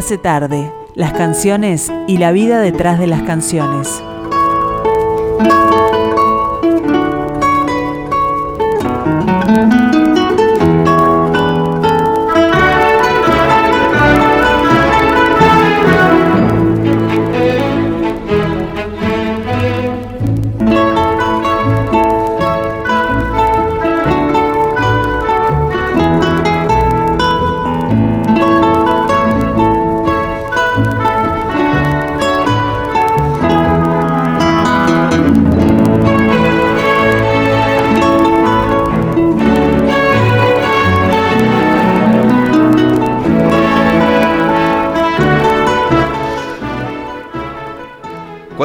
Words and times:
hace 0.00 0.16
tarde, 0.16 0.72
las 0.94 1.12
canciones 1.12 1.92
y 2.08 2.16
la 2.16 2.32
vida 2.32 2.58
detrás 2.58 2.98
de 2.98 3.06
las 3.06 3.20
canciones. 3.20 4.02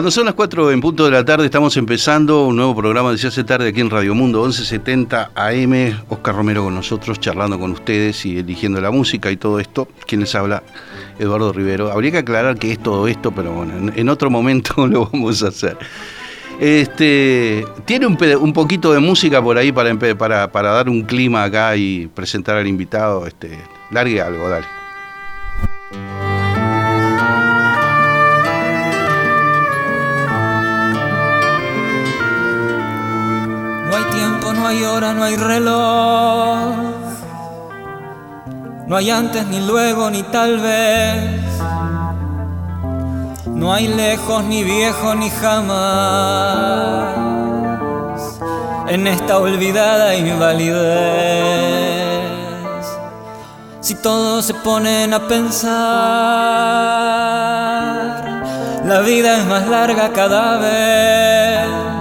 Cuando 0.06 0.14
son 0.14 0.26
las 0.26 0.36
4 0.36 0.72
en 0.72 0.82
punto 0.82 1.06
de 1.06 1.10
la 1.10 1.26
tarde, 1.26 1.46
estamos 1.46 1.76
empezando 1.78 2.46
un 2.46 2.58
nuevo 2.58 2.76
programa 2.76 3.12
de 3.12 3.18
Se 3.18 3.26
hace 3.26 3.44
tarde 3.44 3.70
aquí 3.70 3.82
en 3.82 3.90
Radio 3.90 4.14
Mundo 4.14 4.44
1170 4.44 5.32
AM. 5.34 6.00
Oscar 6.10 6.36
Romero 6.36 6.64
con 6.64 6.76
nosotros, 6.76 7.20
charlando 7.20 7.58
con 7.58 7.72
ustedes 7.72 8.24
y 8.28 8.38
eligiendo 8.38 8.80
la 8.80 8.92
música 8.92 9.32
y 9.32 9.38
todo 9.38 9.60
esto. 9.60 9.88
Quien 10.06 10.22
les 10.22 10.36
habla, 10.36 10.62
Eduardo 11.18 11.52
Rivero. 11.52 11.92
Habría 11.92 12.12
que 12.12 12.18
aclarar 12.20 12.60
que 12.60 12.72
es 12.72 12.78
todo 12.78 13.08
esto, 13.08 13.32
pero 13.32 13.52
bueno, 13.54 13.92
en, 13.96 14.10
otro 14.10 14.30
momento 14.30 14.86
lo 14.88 15.10
vamos 15.10 15.42
a 15.42 15.48
hacer. 15.48 15.76
Este, 16.60 17.66
tiene 17.86 18.06
un, 18.06 18.54
poquito 18.54 18.94
de 18.94 19.00
música 19.00 19.42
por 19.42 19.58
ahí 19.58 19.72
para, 19.72 20.48
dar 20.48 20.88
un 20.88 21.02
clima 21.02 21.46
acá 21.46 21.76
y 21.76 22.06
presentar 22.14 22.58
al 22.58 22.68
invitado. 22.68 23.26
Este, 23.26 23.58
largue 23.90 24.22
algo, 24.22 24.50
dale. 24.50 24.85
Hay 34.76 34.84
hora, 34.84 35.14
no 35.14 35.24
hay 35.24 35.36
reloj. 35.38 36.76
No 38.88 38.96
hay 38.96 39.10
antes, 39.10 39.46
ni 39.48 39.66
luego, 39.66 40.10
ni 40.10 40.24
tal 40.24 40.60
vez. 40.60 41.42
No 43.48 43.74
hay 43.74 43.88
lejos, 43.88 44.44
ni 44.44 44.64
viejo, 44.64 45.16
ni 45.16 45.30
jamás. 45.30 47.16
En 48.88 49.08
esta 49.08 49.40
olvidada 49.40 50.16
invalidez. 50.16 50.76
Si 53.80 53.96
todos 53.96 54.46
se 54.46 54.54
ponen 54.56 55.14
a 55.14 55.28
pensar, 55.28 55.72
la 58.84 59.00
vida 59.02 59.38
es 59.38 59.46
más 59.46 59.68
larga 59.68 60.12
cada 60.12 60.58
vez 60.58 61.95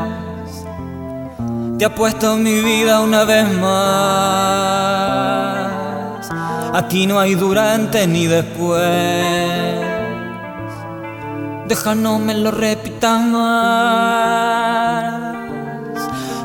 te 1.79 1.91
puesto 1.91 2.37
mi 2.37 2.61
vida 2.61 3.01
una 3.01 3.25
vez 3.25 3.51
más. 3.59 4.25
Aquí 6.73 7.07
no 7.07 7.19
hay 7.19 7.35
durante 7.35 8.07
ni 8.07 8.27
después. 8.27 8.85
Deja 11.67 11.95
no 11.95 12.19
me 12.19 12.35
lo 12.35 12.51
repitan 12.51 13.33
más. 13.33 14.55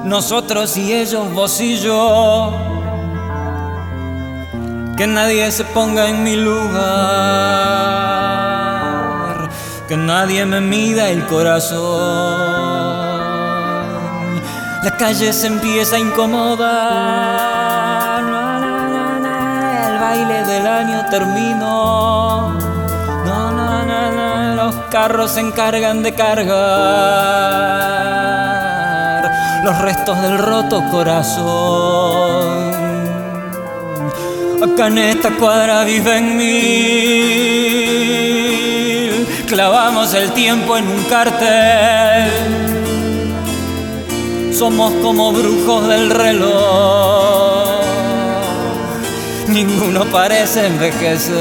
Nosotros 0.03 0.77
y 0.77 0.93
ellos, 0.93 1.33
vos 1.33 1.59
y 1.61 1.77
yo. 1.77 2.53
Que 4.97 5.05
nadie 5.07 5.51
se 5.51 5.63
ponga 5.65 6.07
en 6.09 6.23
mi 6.23 6.35
lugar. 6.35 6.59
Que 9.87 9.97
nadie 9.97 10.45
me 10.45 10.61
mida 10.61 11.09
el 11.09 11.25
corazón. 11.25 12.48
La 14.81 14.91
calle 14.91 15.33
se 15.33 15.47
empieza 15.47 15.97
a 15.97 15.99
incomodar. 15.99 16.69
El 19.91 19.99
baile 19.99 20.45
del 20.45 20.65
año 20.65 21.05
terminó. 21.09 22.57
Los 24.55 24.75
carros 24.89 25.31
se 25.31 25.41
encargan 25.41 26.01
de 26.03 26.13
cargar 26.13 27.59
los 29.63 29.77
restos 29.79 30.21
del 30.21 30.37
roto 30.37 30.81
corazón. 30.89 32.69
Acá 34.63 34.87
en 34.87 34.97
esta 34.97 35.31
cuadra 35.31 35.83
viven 35.83 36.37
mil. 36.37 36.49
Clavamos 39.47 40.13
el 40.13 40.31
tiempo 40.31 40.77
en 40.77 40.87
un 40.87 41.03
cartel 41.05 42.68
somos 44.59 44.91
como 45.01 45.31
brujos 45.31 45.87
del 45.87 46.09
reloj. 46.09 47.79
Ninguno 49.47 50.03
parece 50.11 50.65
envejecer. 50.65 51.37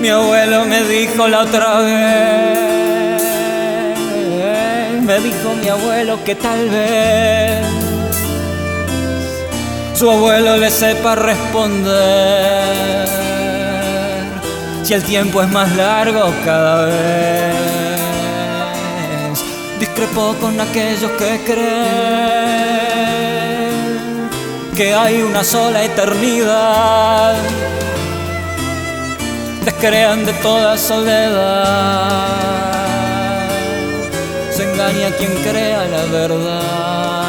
Mi 0.00 0.08
abuelo 0.08 0.64
me 0.64 0.80
dijo 0.84 1.28
la 1.28 1.40
otra 1.40 1.80
vez, 1.80 3.22
me 5.02 5.20
dijo 5.20 5.54
mi 5.60 5.68
abuelo 5.68 6.24
que 6.24 6.34
tal 6.34 6.70
vez 6.70 7.66
su 9.92 10.10
abuelo 10.10 10.56
le 10.56 10.70
sepa 10.70 11.14
responder. 11.14 13.06
Si 14.82 14.94
el 14.94 15.02
tiempo 15.02 15.42
es 15.42 15.50
más 15.50 15.76
largo 15.76 16.32
cada 16.42 16.86
vez 16.86 17.85
discrepo 19.78 20.34
con 20.40 20.60
aquellos 20.60 21.10
que 21.12 21.40
creen 21.44 22.76
que 24.76 24.94
hay 24.94 25.22
una 25.22 25.42
sola 25.42 25.82
eternidad. 25.84 27.34
Descrean 29.64 30.26
de 30.26 30.32
toda 30.34 30.76
soledad. 30.76 32.26
Se 34.50 34.64
engaña 34.70 35.10
quien 35.16 35.32
crea 35.42 35.84
la 35.86 36.04
verdad. 36.06 37.26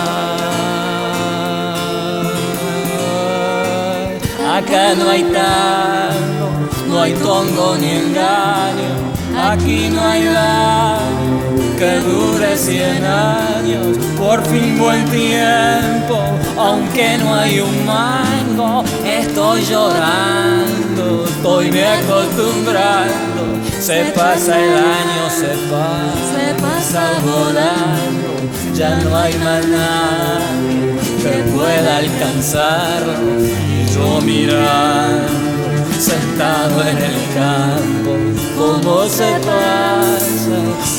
Acá 4.58 4.94
no 4.96 5.10
hay 5.10 5.24
tango, 5.24 6.50
no 6.90 7.02
hay 7.02 7.14
tongo 7.14 7.78
ni 7.78 7.92
engaño. 7.92 8.92
Aquí 9.52 9.90
no 9.90 10.02
hay 10.02 10.26
daño 10.26 11.27
que 11.78 12.00
dure 12.00 12.58
cien 12.58 13.06
años, 13.06 13.98
por 14.18 14.44
fin 14.48 14.80
buen 14.80 15.06
tiempo, 15.06 16.18
aunque 16.58 17.18
no 17.20 17.36
hay 17.36 17.60
un 17.60 17.86
mango, 17.86 18.84
estoy 19.06 19.64
llorando, 19.64 21.26
estoy 21.28 21.72
me 21.72 21.86
acostumbrando, 21.86 23.62
se 23.80 24.06
pasa 24.16 24.60
el 24.60 24.74
año, 24.74 25.30
se 25.30 25.54
pasa, 25.70 26.34
se 26.34 26.62
pasa 26.62 27.12
volando, 27.24 28.30
ya 28.74 28.96
no 28.96 29.16
hay 29.16 29.34
más 29.36 29.68
nadie 29.68 30.98
que 31.22 31.44
pueda 31.54 31.98
alcanzarlo, 31.98 33.40
y 33.40 33.94
yo 33.94 34.20
mirando 34.22 35.48
sentado 36.00 36.82
en 36.82 36.98
el 36.98 37.16
campo, 37.36 38.18
como 38.58 39.06
se 39.08 39.32
pasa 39.46 40.27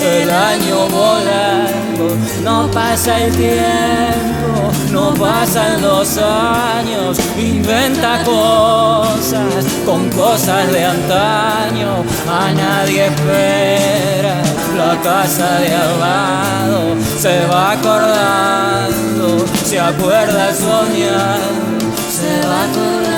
el 0.01 0.31
año 0.31 0.89
volando, 0.89 2.17
no 2.45 2.71
pasa 2.71 3.19
el 3.25 3.35
tiempo, 3.35 4.71
no 4.93 5.15
pasan 5.15 5.81
los 5.83 6.19
años, 6.19 7.19
inventa 7.39 8.23
cosas 8.25 9.65
con 9.85 10.09
cosas 10.11 10.71
de 10.73 10.85
antaño, 10.85 12.05
a 12.29 12.53
nadie 12.53 13.07
espera, 13.07 14.43
la 14.77 15.01
casa 15.03 15.59
de 15.61 15.75
al 15.75 16.01
lado. 16.01 16.97
Se 17.19 17.47
va 17.47 17.73
acordando, 17.73 19.45
se 19.65 19.81
acuerda 19.81 20.55
soñando, 20.55 21.87
se 22.11 22.47
va 22.47 22.65
acordando. 22.65 23.09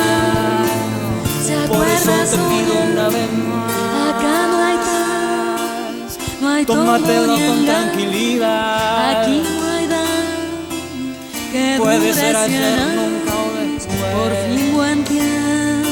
Por 1.69 1.87
eso 1.87 2.11
te 2.11 2.37
hay 6.61 6.67
Tómatelo 6.67 7.35
con 7.35 7.65
tranquilidad. 7.65 9.23
Aquí 9.23 9.43
no 9.43 9.65
hay 9.73 9.87
daño 9.87 10.69
que 11.53 11.77
Puede 11.79 12.13
ser 12.13 12.37
ayer, 12.37 12.79
nunca 12.95 13.35
o 13.35 13.51
después. 13.57 13.97
Por 14.13 14.33
fin 14.47 15.05
tiempo, 15.05 15.89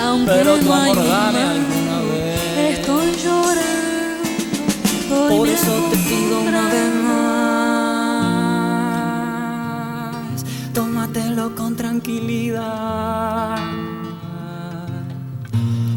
aunque 0.00 0.32
pero 0.32 0.56
no 0.56 0.74
hay 0.74 0.90
alguna 0.90 2.00
vez. 2.10 2.78
Estoy 2.78 3.08
llorando, 3.22 4.22
Por 5.36 5.46
eso 5.48 5.72
te 5.90 5.96
pido 5.96 6.40
una 6.40 6.68
vez 6.68 6.94
más, 7.04 8.14
tómatelo 10.72 11.54
con 11.54 11.76
tranquilidad. 11.76 13.58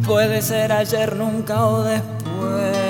Puede 0.06 0.42
ser 0.42 0.71
ayer, 0.74 1.15
nunca 1.15 1.65
o 1.65 1.83
después, 1.83 2.85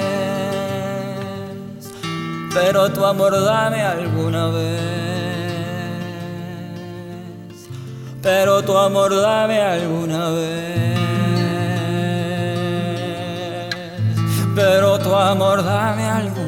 pero 2.55 2.89
tu 2.89 3.05
amor 3.05 3.33
dame 3.43 3.81
alguna 3.81 4.47
vez. 4.47 4.79
Pero 8.21 8.63
tu 8.63 8.77
amor 8.77 9.13
dame 9.13 9.59
alguna 9.61 10.29
vez. 10.29 10.97
Pero 14.55 14.97
tu 14.99 15.13
amor 15.13 15.63
dame 15.65 16.05
alguna 16.09 16.43
vez. 16.43 16.44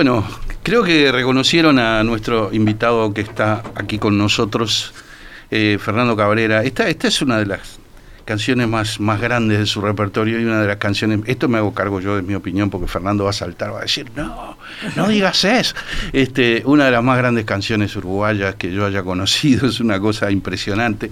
Bueno, 0.00 0.24
creo 0.62 0.82
que 0.82 1.12
reconocieron 1.12 1.78
a 1.78 2.02
nuestro 2.04 2.54
invitado 2.54 3.12
que 3.12 3.20
está 3.20 3.62
aquí 3.74 3.98
con 3.98 4.16
nosotros, 4.16 4.94
eh, 5.50 5.76
Fernando 5.78 6.16
Cabrera. 6.16 6.64
Esta, 6.64 6.88
esta 6.88 7.06
es 7.06 7.20
una 7.20 7.36
de 7.38 7.44
las 7.44 7.78
canciones 8.24 8.66
más, 8.66 8.98
más 8.98 9.20
grandes 9.20 9.58
de 9.58 9.66
su 9.66 9.82
repertorio 9.82 10.40
y 10.40 10.44
una 10.46 10.62
de 10.62 10.68
las 10.68 10.78
canciones, 10.78 11.20
esto 11.26 11.48
me 11.48 11.58
hago 11.58 11.74
cargo 11.74 12.00
yo 12.00 12.16
de 12.16 12.22
mi 12.22 12.34
opinión 12.34 12.70
porque 12.70 12.86
Fernando 12.86 13.24
va 13.24 13.30
a 13.30 13.34
saltar, 13.34 13.74
va 13.74 13.80
a 13.80 13.82
decir, 13.82 14.10
no, 14.16 14.56
no 14.96 15.06
digas 15.06 15.44
eso. 15.44 15.74
Este, 16.14 16.62
una 16.64 16.86
de 16.86 16.92
las 16.92 17.04
más 17.04 17.18
grandes 17.18 17.44
canciones 17.44 17.94
uruguayas 17.94 18.54
que 18.54 18.72
yo 18.72 18.86
haya 18.86 19.02
conocido, 19.02 19.66
es 19.68 19.80
una 19.80 20.00
cosa 20.00 20.30
impresionante. 20.30 21.10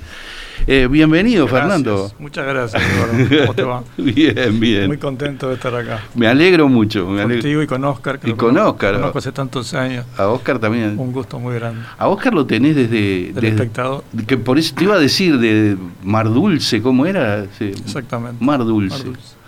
Eh, 0.67 0.87
bienvenido, 0.91 1.47
Gracias. 1.47 1.63
Fernando. 1.63 2.13
Muchas 2.19 2.47
gracias, 2.47 2.83
Eduardo. 2.83 3.41
¿Cómo 3.41 3.55
te 3.55 3.63
va? 3.63 3.85
bien, 3.97 4.61
bien. 4.61 4.87
Muy 4.87 4.99
contento 4.99 5.49
de 5.49 5.55
estar 5.55 5.75
acá. 5.75 6.03
Me 6.15 6.27
alegro 6.27 6.69
mucho. 6.69 7.07
Me 7.09 7.23
alegro. 7.23 7.41
Contigo 7.43 7.63
y 7.63 7.67
con 7.67 7.85
Oscar. 7.85 8.19
que 8.19 8.31
Y 8.31 8.35
con 8.35 8.57
Oscar. 8.59 8.95
Conozco 8.97 9.19
hace 9.19 9.33
tantos 9.33 9.73
años. 9.75 10.05
A 10.19 10.27
Oscar 10.29 10.59
también. 10.59 10.99
Un 10.99 11.13
gusto 11.13 11.39
muy 11.39 11.55
grande. 11.55 11.81
A 11.97 12.09
Oscar 12.09 12.35
lo 12.35 12.45
tenés 12.45 12.77
desde... 12.77 12.97
Del 13.33 13.35
desde- 13.35 13.49
espectador. 13.49 14.05
Que 14.27 14.37
por 14.37 14.59
eso 14.59 14.75
te 14.75 14.85
iba 14.85 14.97
a 14.97 14.99
decir 14.99 15.39
de 15.39 15.77
Mar 16.03 16.29
Dulce, 16.29 16.83
¿cómo 16.83 17.07
era? 17.07 17.47
Sí. 17.59 17.67
Exactamente. 17.71 18.45
Mar 18.45 18.59
Dulce. 18.65 18.97
Mar 18.99 19.05
Dulce. 19.07 19.39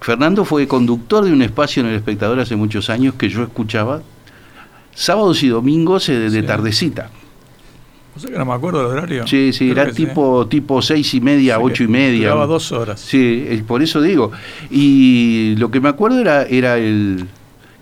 Fernando 0.00 0.44
fue 0.44 0.66
conductor 0.66 1.24
de 1.24 1.32
un 1.32 1.42
espacio 1.42 1.82
en 1.82 1.88
el 1.90 1.94
espectador 1.94 2.40
hace 2.40 2.56
muchos 2.56 2.90
años 2.90 3.14
que 3.14 3.28
yo 3.28 3.42
escuchaba 3.44 4.02
sábados 4.94 5.42
y 5.44 5.48
domingos 5.48 6.08
eh, 6.08 6.18
de, 6.18 6.30
de 6.30 6.40
Sí. 6.40 6.46
tardecita. 6.46 7.10
O 8.16 8.20
sea 8.20 8.30
que 8.30 8.38
no 8.38 8.44
me 8.44 8.52
acuerdo 8.52 8.88
del 8.88 8.98
horario. 8.98 9.26
Sí, 9.26 9.52
sí, 9.52 9.70
Creo 9.70 9.82
era 9.84 9.92
sí. 9.92 10.06
tipo, 10.06 10.46
tipo 10.46 10.80
seis 10.80 11.12
y 11.14 11.20
media, 11.20 11.58
ocho 11.58 11.82
y 11.82 11.88
media. 11.88 12.28
Duraba 12.28 12.46
dos 12.46 12.70
horas. 12.72 13.00
Sí, 13.00 13.62
por 13.66 13.82
eso 13.82 14.00
digo. 14.00 14.30
Y 14.70 15.54
lo 15.56 15.70
que 15.70 15.80
me 15.80 15.88
acuerdo 15.88 16.20
era, 16.20 16.44
era 16.44 16.78
el 16.78 17.26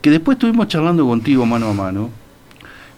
que 0.00 0.10
después 0.10 0.36
estuvimos 0.36 0.68
charlando 0.68 1.06
contigo 1.06 1.46
mano 1.46 1.68
a 1.68 1.74
mano 1.74 2.10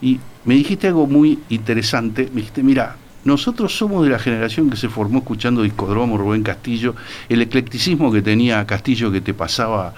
y 0.00 0.20
me 0.44 0.54
dijiste 0.54 0.86
algo 0.88 1.06
muy 1.06 1.38
interesante. 1.48 2.28
Me 2.32 2.40
dijiste, 2.40 2.62
mira, 2.62 2.96
nosotros 3.24 3.76
somos 3.76 4.04
de 4.04 4.10
la 4.10 4.18
generación 4.18 4.70
que 4.70 4.76
se 4.76 4.88
formó 4.88 5.18
escuchando 5.18 5.62
Discodromo, 5.62 6.16
Rubén 6.18 6.42
Castillo, 6.42 6.94
el 7.28 7.42
eclecticismo 7.42 8.12
que 8.12 8.22
tenía 8.22 8.64
Castillo 8.66 9.10
que 9.10 9.20
te 9.20 9.34
pasaba 9.34 9.94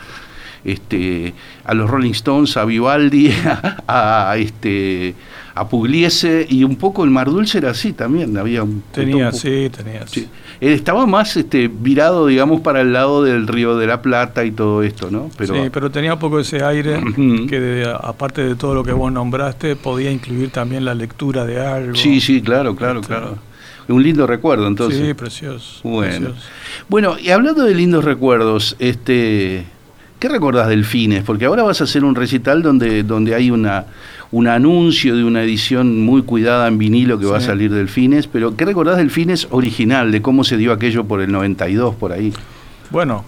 este, 0.65 1.35
a 1.65 1.75
los 1.75 1.89
Rolling 1.91 2.13
Stones, 2.13 2.57
a 2.57 2.65
Vivaldi, 2.65 3.31
a, 3.87 4.31
a, 4.31 4.37
este, 4.37 5.15
a 5.55 5.69
Pugliese 5.69 6.47
y 6.49 6.65
un 6.65 6.77
poco 6.77 7.05
el 7.05 7.11
Mar 7.11 7.31
Dulce 7.31 7.59
era 7.59 7.71
así 7.71 7.93
también. 7.93 8.37
Había 8.37 8.63
un, 8.63 8.83
Tenía, 8.93 9.27
poco- 9.31 9.39
sí, 9.39 9.71
tenía. 9.75 10.07
Sí. 10.07 10.29
Él 10.61 10.73
estaba 10.73 11.07
más 11.07 11.37
este, 11.37 11.69
virado, 11.69 12.27
digamos, 12.27 12.61
para 12.63 12.81
el 12.81 12.93
lado 12.93 13.23
del 13.23 13.47
Río 13.47 13.77
de 13.77 13.87
la 13.87 14.01
Plata 14.03 14.45
y 14.45 14.51
todo 14.51 14.83
esto, 14.83 15.11
¿no? 15.11 15.31
Pero, 15.37 15.55
sí, 15.55 15.71
pero 15.71 15.91
tenía 15.91 16.15
un 16.15 16.19
poco 16.19 16.41
ese 16.41 16.63
aire 16.65 17.01
que 17.49 17.61
de- 17.61 17.91
aparte 18.01 18.43
de 18.43 18.55
todo 18.55 18.75
lo 18.75 18.83
que 18.85 18.93
vos 18.93 19.13
nombraste, 19.13 19.77
podía 19.77 20.11
incluir 20.11 20.51
también 20.51 20.85
la 20.85 20.95
lectura 20.95 21.45
de 21.45 21.61
algo. 21.65 21.95
sí, 21.95 22.21
sí, 22.21 22.41
claro, 22.43 22.75
claro, 22.75 23.01
Este, 23.01 23.13
claro. 23.13 23.39
Un 23.89 24.03
lindo 24.03 24.27
recuerdo, 24.27 24.67
entonces. 24.67 25.01
Sí, 25.07 25.15
precioso. 25.15 25.81
Bueno. 25.85 26.31
precioso. 26.31 26.49
Bueno, 26.89 27.17
y 27.23 27.31
hablando 27.31 27.63
de 27.63 27.73
lindos 27.73 28.05
recuerdos, 28.05 28.75
este, 28.81 29.65
¿qué 30.27 30.33
recordás 30.33 30.69
del 30.69 30.85
Fines? 30.85 31.23
Porque 31.23 31.45
ahora 31.45 31.63
vas 31.63 31.81
a 31.81 31.85
hacer 31.85 32.05
un 32.05 32.15
recital 32.15 32.63
donde, 32.63 33.03
donde 33.05 33.35
hay 33.35 33.51
una, 33.51 33.87
un 34.33 34.49
anuncio 34.49 35.15
de 35.17 35.23
una 35.25 35.43
edición 35.43 36.01
muy 36.05 36.23
cuidada 36.23 36.67
en 36.67 36.79
vinilo 36.79 37.19
que 37.19 37.27
va 37.27 37.39
a 37.39 37.41
salir 37.41 37.73
del 37.73 37.89
Fines, 37.89 38.27
pero 38.27 38.57
¿qué 38.57 38.65
recordás 38.65 38.97
del 38.97 39.11
Fines 39.11 39.47
original, 39.51 40.11
de 40.11 40.23
cómo 40.23 40.43
se 40.43 40.57
dio 40.57 40.73
aquello 40.73 41.05
por 41.05 41.21
el 41.21 41.31
92, 41.31 41.95
por 41.95 42.13
ahí? 42.13 42.33
Bueno, 42.91 43.25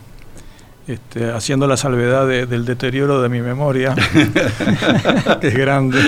este, 0.88 1.30
haciendo 1.30 1.66
la 1.68 1.76
salvedad 1.76 2.26
de- 2.26 2.46
del 2.46 2.64
deterioro 2.64 3.22
de 3.22 3.28
mi 3.28 3.40
memoria, 3.42 3.94
que 5.40 5.48
es 5.48 5.54
grande, 5.56 5.98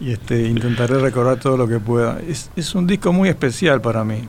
y 0.00 0.12
este, 0.12 0.46
intentaré 0.48 0.98
recordar 0.98 1.38
todo 1.38 1.56
lo 1.56 1.68
que 1.68 1.78
pueda. 1.80 2.18
Es, 2.26 2.50
es 2.56 2.74
un 2.74 2.86
disco 2.86 3.12
muy 3.12 3.28
especial 3.28 3.80
para 3.80 4.04
mí. 4.04 4.20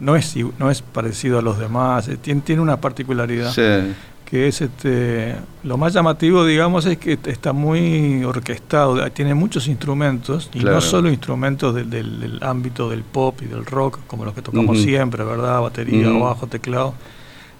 No 0.00 0.14
es, 0.16 0.34
no 0.58 0.70
es 0.70 0.80
parecido 0.82 1.38
a 1.38 1.42
los 1.42 1.58
demás, 1.58 2.06
eh, 2.08 2.16
tiene, 2.20 2.40
tiene 2.42 2.62
una 2.62 2.80
particularidad 2.80 3.52
Sí. 3.52 3.92
Que 4.28 4.46
es 4.46 4.60
este 4.60 5.36
lo 5.64 5.78
más 5.78 5.94
llamativo 5.94 6.44
digamos 6.44 6.84
es 6.84 6.98
que 6.98 7.18
está 7.26 7.54
muy 7.54 8.22
orquestado 8.24 9.10
tiene 9.12 9.32
muchos 9.32 9.66
instrumentos 9.68 10.50
y 10.52 10.58
Claro. 10.60 10.76
no 10.76 10.80
solo 10.82 11.08
instrumentos 11.08 11.74
del, 11.74 11.88
del- 11.88 12.20
del 12.20 12.38
ámbito 12.42 12.90
del 12.90 13.04
pop 13.04 13.38
y 13.40 13.46
del 13.46 13.64
rock 13.64 14.00
como 14.06 14.26
los 14.26 14.34
que 14.34 14.42
tocamos 14.42 14.78
siempre 14.82 15.24
verdad 15.24 15.62
batería 15.62 16.10
bajo 16.10 16.46
teclado 16.46 16.92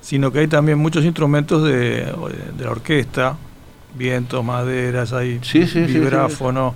sino 0.03 0.31
que 0.31 0.41
hay 0.41 0.47
también 0.49 0.79
muchos 0.79 1.05
instrumentos 1.07 1.63
de, 1.65 2.05
de 2.57 2.65
la 2.65 2.71
orquesta 2.71 3.37
vientos 3.97 4.45
maderas 4.45 5.15
hay 5.15 5.39
Sí, 5.43 5.67
sí, 5.67 5.69
sí, 5.69 5.87
sí. 5.87 5.93
vibráfono 5.99 6.75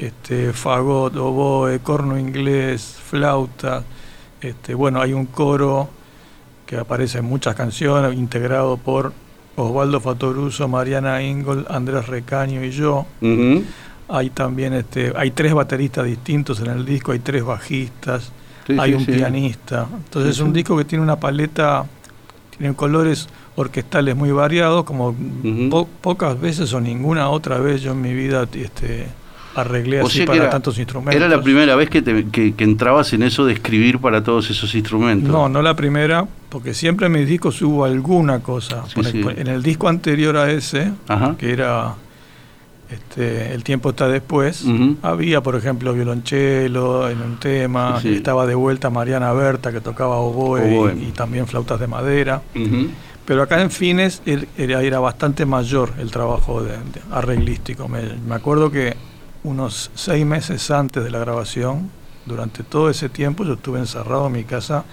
este 0.00 0.52
fagot 0.52 1.14
oboe 1.16 1.78
corno 1.78 2.18
inglés 2.18 2.96
flauta 3.08 3.84
este 4.40 4.74
bueno 4.74 5.00
hay 5.00 5.12
un 5.12 5.26
coro 5.26 5.90
que 6.66 6.76
aparece 6.76 7.18
en 7.20 7.24
muchas 7.24 7.54
canciones, 7.54 8.12
integrado 8.18 8.76
por 8.76 9.12
Osvaldo 9.58 10.00
Fatoruso, 10.00 10.68
Mariana 10.68 11.22
Ingol, 11.22 11.66
Andrés 11.68 12.06
Recaño 12.06 12.64
y 12.64 12.70
yo. 12.70 13.06
Hay 14.10 14.30
también 14.30 14.72
este, 14.72 15.12
hay 15.16 15.32
tres 15.32 15.52
bateristas 15.52 16.06
distintos 16.06 16.60
en 16.60 16.68
el 16.68 16.84
disco, 16.86 17.12
hay 17.12 17.18
tres 17.18 17.44
bajistas, 17.44 18.32
Sí, 18.66 18.76
hay 18.78 18.90
sí, 18.92 18.96
un 18.96 19.04
sí. 19.06 19.12
pianista. 19.12 19.86
Entonces 20.04 20.32
es 20.32 20.40
un 20.40 20.52
disco 20.52 20.76
que 20.76 20.84
tiene 20.84 21.02
una 21.02 21.16
paleta, 21.16 21.84
tiene 22.56 22.74
colores 22.74 23.28
orquestales 23.56 24.14
muy 24.14 24.30
variados, 24.30 24.84
como 24.84 25.14
po- 25.70 25.88
pocas 26.00 26.40
veces 26.40 26.72
o 26.72 26.80
ninguna 26.80 27.28
otra 27.30 27.58
vez 27.58 27.82
yo 27.82 27.92
en 27.92 28.00
mi 28.00 28.14
vida 28.14 28.46
este, 28.52 29.06
arreglé 29.60 30.00
O 30.02 30.06
así 30.06 30.24
para 30.24 30.38
era- 30.42 30.50
tantos 30.50 30.78
instrumentos. 30.78 31.14
Era 31.14 31.28
la 31.28 31.42
primera 31.42 31.74
vez 31.76 31.88
que, 31.90 32.02
te- 32.02 32.26
que- 32.28 32.54
que 32.54 32.64
entrabas 32.64 33.12
en 33.12 33.22
eso 33.22 33.44
de 33.46 33.52
escribir 33.54 33.98
para 33.98 34.22
todos 34.22 34.50
esos 34.50 34.74
instrumentos. 34.74 35.30
No, 35.30 35.48
no 35.48 35.62
la 35.62 35.74
primera, 35.74 36.26
porque 36.48 36.74
siempre 36.74 37.06
en 37.06 37.12
mis 37.12 37.28
discos 37.28 37.60
hubo 37.62 37.84
alguna 37.84 38.40
cosa. 38.40 38.84
Sí, 38.88 38.94
Por 38.94 39.06
sí. 39.06 39.22
En 39.36 39.46
el 39.48 39.62
disco 39.62 39.88
anterior 39.88 40.36
a 40.36 40.50
ese, 40.50 40.92
Ajá. 41.08 41.34
que 41.38 41.52
era 41.52 41.94
este, 42.90 43.52
El 43.52 43.64
tiempo 43.64 43.90
está 43.90 44.08
después, 44.08 44.64
había, 45.02 45.42
por 45.42 45.56
ejemplo, 45.56 45.92
violonchelo 45.92 47.10
en 47.10 47.20
un 47.20 47.36
tema, 47.36 48.00
Sí, 48.00 48.14
estaba 48.14 48.46
de 48.46 48.54
vuelta 48.54 48.88
Mariana 48.88 49.30
Berta, 49.34 49.70
que 49.72 49.82
tocaba 49.82 50.16
oboe, 50.16 50.62
Oboe. 50.62 50.94
Y, 50.98 51.08
y 51.08 51.12
también 51.12 51.46
flautas 51.46 51.78
de 51.80 51.86
madera. 51.86 52.40
Pero 53.26 53.42
acá 53.42 53.60
en 53.60 53.70
Fines 53.70 54.22
era, 54.56 54.80
era 54.82 55.00
bastante 55.00 55.44
mayor 55.44 55.92
el 55.98 56.10
trabajo 56.10 56.62
de, 56.62 56.70
de 56.72 57.02
arreglístico. 57.12 57.86
Me, 57.86 58.00
me 58.26 58.34
acuerdo 58.34 58.70
que 58.70 58.96
unos 59.48 59.90
seis 59.94 60.24
meses 60.26 60.70
antes 60.70 61.02
de 61.02 61.10
la 61.10 61.18
grabación, 61.18 61.90
durante 62.26 62.62
todo 62.62 62.90
ese 62.90 63.08
tiempo, 63.08 63.44
yo 63.44 63.54
estuve 63.54 63.78
encerrado 63.78 64.26
en 64.26 64.32
mi 64.32 64.44
casa 64.44 64.84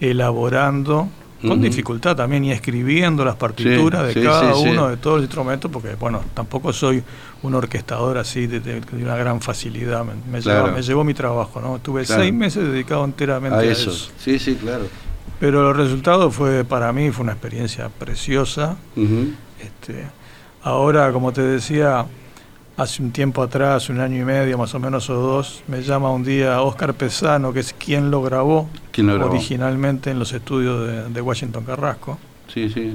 elaborando, 0.00 1.08
con 1.46 1.60
dificultad 1.60 2.16
también, 2.16 2.44
y 2.44 2.50
escribiendo 2.50 3.24
las 3.24 3.36
partituras 3.36 4.00
Sí, 4.00 4.06
de 4.08 4.14
sí, 4.14 4.26
cada 4.26 4.54
sí, 4.54 4.68
uno 4.68 4.88
de 4.88 4.96
todos 4.96 5.16
los 5.18 5.24
instrumentos, 5.26 5.70
porque 5.70 5.94
bueno, 5.94 6.22
tampoco 6.34 6.72
soy 6.72 7.02
un 7.42 7.54
orquestador 7.54 8.18
así 8.18 8.46
de, 8.48 8.58
de- 8.58 8.80
de 8.80 9.04
una 9.04 9.14
gran 9.16 9.40
facilidad. 9.40 10.04
Me, 10.04 10.14
me 10.32 10.40
Claro. 10.42 10.64
lleva- 10.66 10.76
me 10.76 10.82
llevó 10.82 11.04
mi 11.04 11.14
trabajo, 11.14 11.60
¿no? 11.60 11.76
Estuve 11.76 12.04
Claro. 12.04 12.22
seis 12.22 12.34
meses 12.34 12.66
dedicado 12.66 13.04
enteramente 13.04 13.56
A 13.56 13.60
a, 13.60 13.64
eso. 13.64 13.90
eso. 13.90 14.10
Sí, 14.18 14.38
sí, 14.40 14.56
claro. 14.56 14.86
Pero 15.38 15.70
el 15.70 15.76
resultado 15.76 16.32
fue, 16.32 16.64
para 16.64 16.92
mí, 16.92 17.10
fue 17.12 17.22
una 17.22 17.32
experiencia 17.32 17.88
preciosa. 17.88 18.76
Este, 19.60 20.06
ahora, 20.62 21.12
como 21.12 21.32
te 21.32 21.42
decía, 21.42 22.04
hace 22.78 23.02
un 23.02 23.10
tiempo 23.10 23.42
atrás, 23.42 23.90
un 23.90 24.00
año 24.00 24.22
y 24.22 24.24
medio 24.24 24.56
más 24.56 24.74
o 24.74 24.78
menos 24.78 25.10
o 25.10 25.14
dos, 25.14 25.62
me 25.66 25.82
llama 25.82 26.10
un 26.10 26.22
día 26.24 26.62
Oscar 26.62 26.94
Pesano, 26.94 27.52
que 27.52 27.60
es 27.60 27.74
quien 27.74 28.10
lo 28.10 28.22
grabó, 28.22 28.68
¿Quién 28.92 29.08
lo 29.08 29.14
grabó? 29.14 29.32
originalmente 29.32 30.10
en 30.10 30.18
los 30.18 30.32
estudios 30.32 30.86
de, 30.86 31.08
de 31.10 31.20
Washington 31.20 31.64
Carrasco. 31.64 32.18
Sí, 32.52 32.70
sí. 32.70 32.94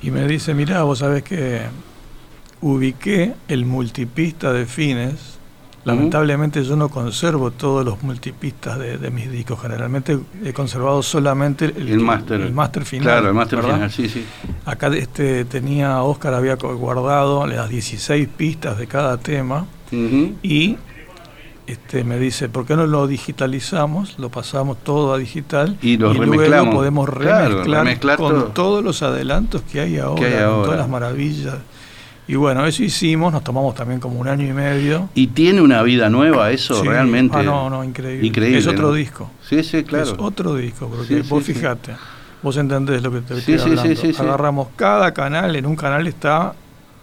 Y 0.00 0.10
me 0.10 0.26
dice, 0.26 0.54
mirá, 0.54 0.84
vos 0.84 1.00
sabés 1.00 1.22
que 1.24 1.62
ubiqué 2.60 3.34
el 3.48 3.66
multipista 3.66 4.52
de 4.52 4.64
fines. 4.64 5.33
Lamentablemente 5.84 6.64
yo 6.64 6.76
no 6.76 6.88
conservo 6.88 7.50
todos 7.50 7.84
los 7.84 8.02
multipistas 8.02 8.78
de, 8.78 8.96
de 8.98 9.10
mis 9.10 9.30
discos. 9.30 9.60
Generalmente 9.60 10.18
he 10.42 10.52
conservado 10.52 11.02
solamente 11.02 11.66
el, 11.66 11.88
El 11.88 12.00
máster. 12.00 12.40
el 12.40 12.52
máster 12.52 12.84
final. 12.84 13.04
Claro, 13.06 13.28
el 13.28 13.34
máster 13.34 13.62
final, 13.62 13.90
sí, 13.90 14.08
sí. 14.08 14.24
Acá 14.64 14.88
este, 14.88 15.44
tenía, 15.44 16.02
Oscar 16.02 16.32
había 16.34 16.54
guardado 16.56 17.46
las 17.46 17.68
16 17.68 18.28
pistas 18.36 18.78
de 18.78 18.86
cada 18.86 19.18
tema 19.18 19.66
y 20.42 20.76
este, 21.66 22.02
me 22.04 22.18
dice, 22.18 22.48
¿por 22.48 22.66
qué 22.66 22.76
no 22.76 22.86
lo 22.86 23.06
digitalizamos? 23.06 24.18
Lo 24.18 24.28
pasamos 24.30 24.78
todo 24.84 25.14
a 25.14 25.18
digital 25.18 25.78
Y 25.80 25.96
lo 25.96 26.12
luego 26.12 26.70
podemos 26.72 27.08
Claro, 27.10 27.62
remezclar, 27.64 28.18
con 28.18 28.32
todo. 28.34 28.44
todos 28.46 28.84
los 28.84 29.02
adelantos 29.02 29.62
que 29.70 29.80
hay 29.80 29.98
ahora, 29.98 30.20
Que 30.20 30.26
hay 30.26 30.34
con 30.34 30.42
ahora. 30.44 30.64
todas 30.64 30.78
las 30.80 30.88
maravillas. 30.88 31.54
Y 32.26 32.36
bueno, 32.36 32.64
eso 32.66 32.82
hicimos, 32.82 33.32
nos 33.32 33.44
tomamos 33.44 33.74
también 33.74 34.00
como 34.00 34.18
un 34.18 34.26
año 34.28 34.46
y 34.48 34.52
medio. 34.52 35.10
¿Y 35.14 35.26
tiene 35.28 35.60
una 35.60 35.82
vida 35.82 36.08
nueva 36.08 36.50
eso 36.50 36.80
Sí. 36.80 36.88
realmente? 36.88 37.36
Ah, 37.38 37.42
no, 37.42 37.68
no, 37.68 37.84
increíble. 37.84 38.26
Increíble, 38.26 38.58
Es 38.58 38.66
otro 38.66 38.88
¿no? 38.88 38.94
disco. 38.94 39.30
Sí, 39.46 39.62
sí, 39.62 39.84
claro. 39.84 40.04
Es 40.04 40.14
otro 40.18 40.54
disco, 40.54 40.88
porque 40.88 41.22
Sí, 41.22 41.28
vos 41.28 41.44
sí, 41.44 41.52
fijate, 41.52 41.92
vos 42.42 42.56
entendés 42.56 43.02
lo 43.02 43.10
que 43.12 43.20
te 43.20 43.34
estoy 43.38 43.54
hablando. 43.60 43.82
sí, 43.82 43.96
sí, 43.96 44.12
sí. 44.14 44.22
Agarramos 44.22 44.68
cada 44.74 45.12
canal, 45.12 45.54
en 45.54 45.66
un 45.66 45.76
canal 45.76 46.06
está 46.06 46.54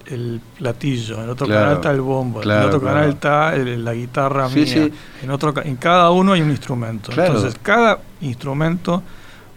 el 0.08 0.42
platillo, 0.58 1.24
en 1.24 1.30
otro 1.30 1.46
Claro, 1.46 1.62
canal 1.62 1.76
está 1.76 1.92
el 1.92 2.02
bombo, 2.02 2.40
claro, 2.42 2.62
en 2.62 2.68
otro 2.70 2.80
claro. 2.82 2.96
canal 2.96 3.10
está 3.12 3.56
el- 3.56 3.86
la 3.86 3.94
guitarra 3.94 4.50
Sí, 4.50 4.62
mía, 4.62 4.66
sí. 4.74 4.92
en 5.22 5.30
otro 5.30 5.54
en 5.64 5.76
cada 5.76 6.10
uno 6.10 6.34
hay 6.34 6.42
un 6.42 6.50
instrumento. 6.50 7.12
Entonces, 7.12 7.56
cada 7.62 8.00
instrumento 8.22 9.04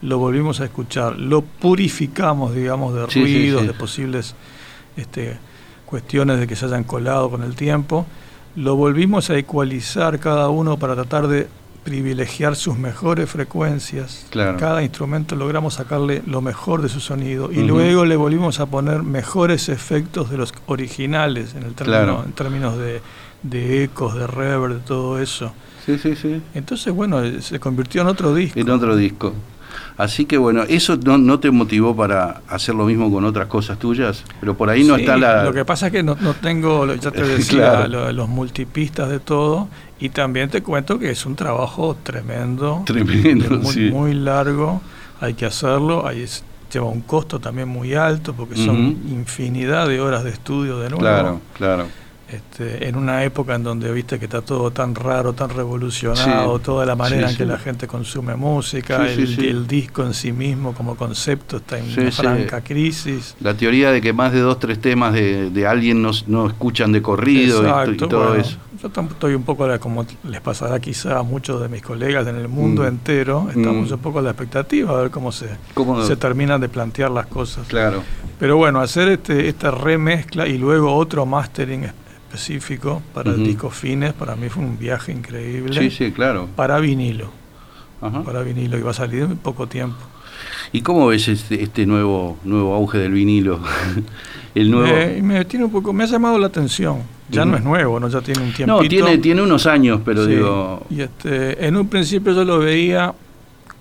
lo 0.03 0.19
volvimos 0.19 0.61
a 0.61 0.65
escuchar, 0.67 1.19
lo 1.19 1.41
purificamos, 1.41 2.55
digamos, 2.55 2.95
de 2.95 3.07
ruidos, 3.07 3.67
de 3.67 3.73
posibles 3.73 4.35
este, 4.99 5.39
cuestiones 5.99 6.41
de 6.41 6.49
que 6.49 6.57
se 6.57 6.65
hayan 6.65 6.83
colado 6.83 7.31
con 7.31 7.45
el 7.45 7.55
tiempo, 7.55 8.05
lo 8.57 8.75
volvimos 8.75 9.31
a 9.31 9.37
ecualizar 9.39 10.19
cada 10.19 10.49
uno 10.49 10.77
para 10.77 10.97
tratar 10.97 11.29
de 11.29 11.47
privilegiar 11.85 12.57
sus 12.57 12.77
mejores 12.77 13.31
frecuencias. 13.31 14.27
Claro. 14.31 14.59
Cada 14.59 14.83
instrumento 14.83 15.37
logramos 15.37 15.75
sacarle 15.75 16.21
lo 16.27 16.41
mejor 16.41 16.83
de 16.83 16.89
su 16.89 16.99
sonido 16.99 17.53
y 17.53 17.63
luego 17.63 18.05
le 18.05 18.17
volvimos 18.17 18.59
a 18.59 18.67
poner 18.67 19.05
mejores 19.05 19.69
efectos 19.69 20.31
de 20.31 20.37
los 20.37 20.53
originales 20.67 21.55
en 21.55 21.63
el 21.63 21.75
término, 21.75 22.03
Claro. 22.03 22.23
en 22.27 22.33
términos 22.33 22.77
de, 22.77 23.01
de 23.45 23.85
ecos, 23.85 24.17
de 24.17 24.27
reverb, 24.27 24.75
de 24.75 24.81
todo 24.81 25.21
eso. 25.21 25.53
Sí, 25.87 25.97
sí, 25.99 26.17
sí. 26.17 26.43
Entonces, 26.55 26.93
bueno, 26.93 27.21
se 27.41 27.61
convirtió 27.61 28.03
en 28.03 28.09
otro 28.09 28.35
disco. 28.35 28.59
En 28.59 28.69
otro 28.71 28.97
disco. 28.97 29.33
Así 29.97 30.25
que 30.25 30.39
bueno, 30.39 30.63
¿eso 30.69 30.97
no, 30.97 31.19
no 31.19 31.39
te 31.39 31.51
motivó 31.53 31.95
para 31.95 32.43
hacer 32.49 32.75
lo 32.75 32.85
mismo 32.85 33.13
con 33.13 33.25
otras 33.25 33.47
cosas 33.47 33.79
tuyas? 33.79 34.25
Pero 34.41 34.57
por 34.57 34.69
ahí 34.69 34.83
no 34.85 34.97
Sí, 34.97 35.03
está 35.03 35.17
la... 35.17 35.45
Lo 35.45 35.53
que 35.53 35.65
pasa 35.65 35.87
es 35.87 35.93
que 35.93 36.03
no, 36.03 36.17
no 36.21 36.35
tengo, 36.35 36.93
ya 36.95 37.11
te 37.13 37.23
decía, 37.27 37.59
Claro. 37.59 37.89
lo- 37.89 38.13
los 38.13 38.29
multipistas 38.29 39.09
de 39.09 39.21
todo. 39.21 39.69
Y 40.01 40.09
también 40.09 40.51
te 40.51 40.63
cuento 40.63 40.99
que 40.99 41.11
es 41.11 41.25
un 41.27 41.37
trabajo 41.37 41.97
tremendo. 42.03 42.83
Tremendo, 42.85 43.59
muy, 43.59 43.73
sí. 43.73 43.91
muy 43.93 44.15
largo. 44.15 44.81
Hay 45.21 45.35
que 45.35 45.47
hacerlo. 45.47 46.07
Hay, 46.07 46.27
lleva 46.73 46.87
un 46.87 47.03
costo 47.03 47.39
también 47.39 47.69
muy 47.69 47.95
alto 47.95 48.35
porque 48.35 48.57
son 48.57 48.99
infinidad 49.09 49.87
de 49.87 50.01
horas 50.01 50.25
de 50.25 50.31
estudio 50.31 50.81
de 50.81 50.89
nuevo. 50.91 50.99
Claro, 51.01 51.41
claro. 51.57 51.87
Este, 52.35 52.89
en 52.89 52.97
una 52.97 53.23
época 53.25 53.55
en 53.55 53.63
donde 53.63 53.93
viste 53.93 54.19
que 54.19 54.25
está 54.25 54.43
todo 54.43 54.71
tan 54.71 54.95
raro, 54.95 55.33
tan 55.33 55.51
revolucionado, 55.51 56.57
Sí. 56.59 56.65
toda 56.65 56.85
la 56.87 56.97
manera 56.97 57.29
Sí, 57.29 57.33
en 57.35 57.39
que 57.39 57.45
sí. 57.45 57.49
la 57.51 57.59
gente 57.59 57.87
consume 57.87 58.35
música, 58.37 59.07
el, 59.07 59.45
el 59.45 59.67
disco 59.67 60.03
en 60.05 60.15
sí 60.15 60.33
mismo 60.33 60.73
como 60.75 60.97
concepto 60.97 61.59
está 61.59 61.79
en 61.79 61.85
una 61.99 62.11
franca 62.11 62.61
crisis. 62.63 63.37
La 63.41 63.55
teoría 63.55 63.91
de 63.93 64.01
que 64.01 64.13
más 64.13 64.33
de 64.33 64.41
dos, 64.41 64.59
tres 64.59 64.81
temas 64.81 65.13
de, 65.13 65.51
de 65.51 65.67
alguien 65.67 66.03
no, 66.03 66.11
no 66.27 66.47
escuchan 66.47 66.93
de 66.93 67.03
corrido 67.03 67.63
y- 67.63 67.67
y, 67.67 67.69
Exacto, 67.69 68.09
todo 68.09 68.29
bueno, 68.29 68.43
eso. 68.43 68.57
Yo 68.83 68.89
estoy 68.89 69.35
un 69.35 69.45
poco, 69.45 69.67
como 69.81 70.05
les 70.25 70.41
pasará 70.41 70.79
quizá 70.81 71.19
a 71.19 71.23
muchos 71.23 71.61
de 71.63 71.69
mis 71.69 71.81
colegas 71.83 72.27
en 72.27 72.37
el 72.37 72.49
mundo 72.49 72.83
Mm. 72.83 72.87
entero, 72.87 73.47
estamos 73.49 73.91
Mm. 73.91 73.95
un 73.95 74.01
poco 74.01 74.19
a 74.19 74.23
la 74.23 74.31
expectativa 74.31 74.91
a 74.99 75.03
ver 75.03 75.11
cómo 75.11 75.33
se, 75.33 75.49
¿Cómo 75.75 76.03
se 76.05 76.17
terminan 76.17 76.61
de 76.61 76.69
plantear 76.69 77.11
las 77.11 77.27
cosas. 77.27 77.67
Claro. 77.69 78.03
Pero 78.39 78.57
bueno, 78.57 78.81
hacer 78.81 79.09
este, 79.09 79.49
esta 79.49 79.71
remezcla 79.71 80.47
y 80.49 80.59
luego 80.59 80.95
otro 80.95 81.25
mastering 81.25 81.85
es- 81.85 81.93
específico 82.35 83.03
para 83.13 83.31
Ujú. 83.31 83.41
el 83.41 83.47
disco 83.47 83.71
Fines, 83.71 84.13
para 84.13 84.37
mí 84.37 84.49
fue 84.49 84.63
un 84.65 84.79
viaje 84.79 85.13
increíble. 85.13 85.81
Sí, 85.81 85.91
sí, 85.91 86.13
claro. 86.13 86.49
Para 86.57 86.79
vinilo, 86.81 87.31
Ajá. 88.01 88.23
para 88.23 88.43
vinilo, 88.43 88.77
que 88.77 88.83
va 88.83 88.91
a 88.91 88.95
salir 88.95 89.23
en 89.23 89.37
poco 89.37 89.67
tiempo. 89.67 89.97
¿Y 90.73 90.83
cómo 90.83 91.07
ves 91.07 91.29
este, 91.29 91.63
este 91.63 91.87
nuevo 91.87 92.37
nuevo 92.45 92.75
auge 92.75 92.99
del 92.99 93.13
vinilo? 93.13 93.61
El 94.55 94.71
nuevo... 94.71 95.17
Y 95.19 95.21
me, 95.23 95.45
tiene 95.47 95.65
un 95.65 95.73
poco, 95.73 95.93
me 95.93 96.05
ha 96.05 96.07
llamado 96.07 96.39
la 96.39 96.47
atención. 96.47 96.99
Ya 97.29 97.45
no 97.45 97.57
es 97.57 97.65
nuevo, 97.65 97.99
¿no? 97.99 98.09
ya 98.09 98.21
tiene 98.21 98.41
un 98.41 98.53
tiempito. 98.53 98.83
no, 98.83 98.89
tiene, 98.89 99.19
tiene 99.19 99.43
unos 99.43 99.67
años, 99.67 100.01
pero 100.05 100.25
Sí, 100.25 100.31
digo... 100.33 100.87
Y 100.91 101.01
este, 101.01 101.67
en 101.67 101.77
un 101.77 101.89
principio 101.89 102.33
yo 102.35 102.45
lo 102.45 102.61
veía 102.61 103.13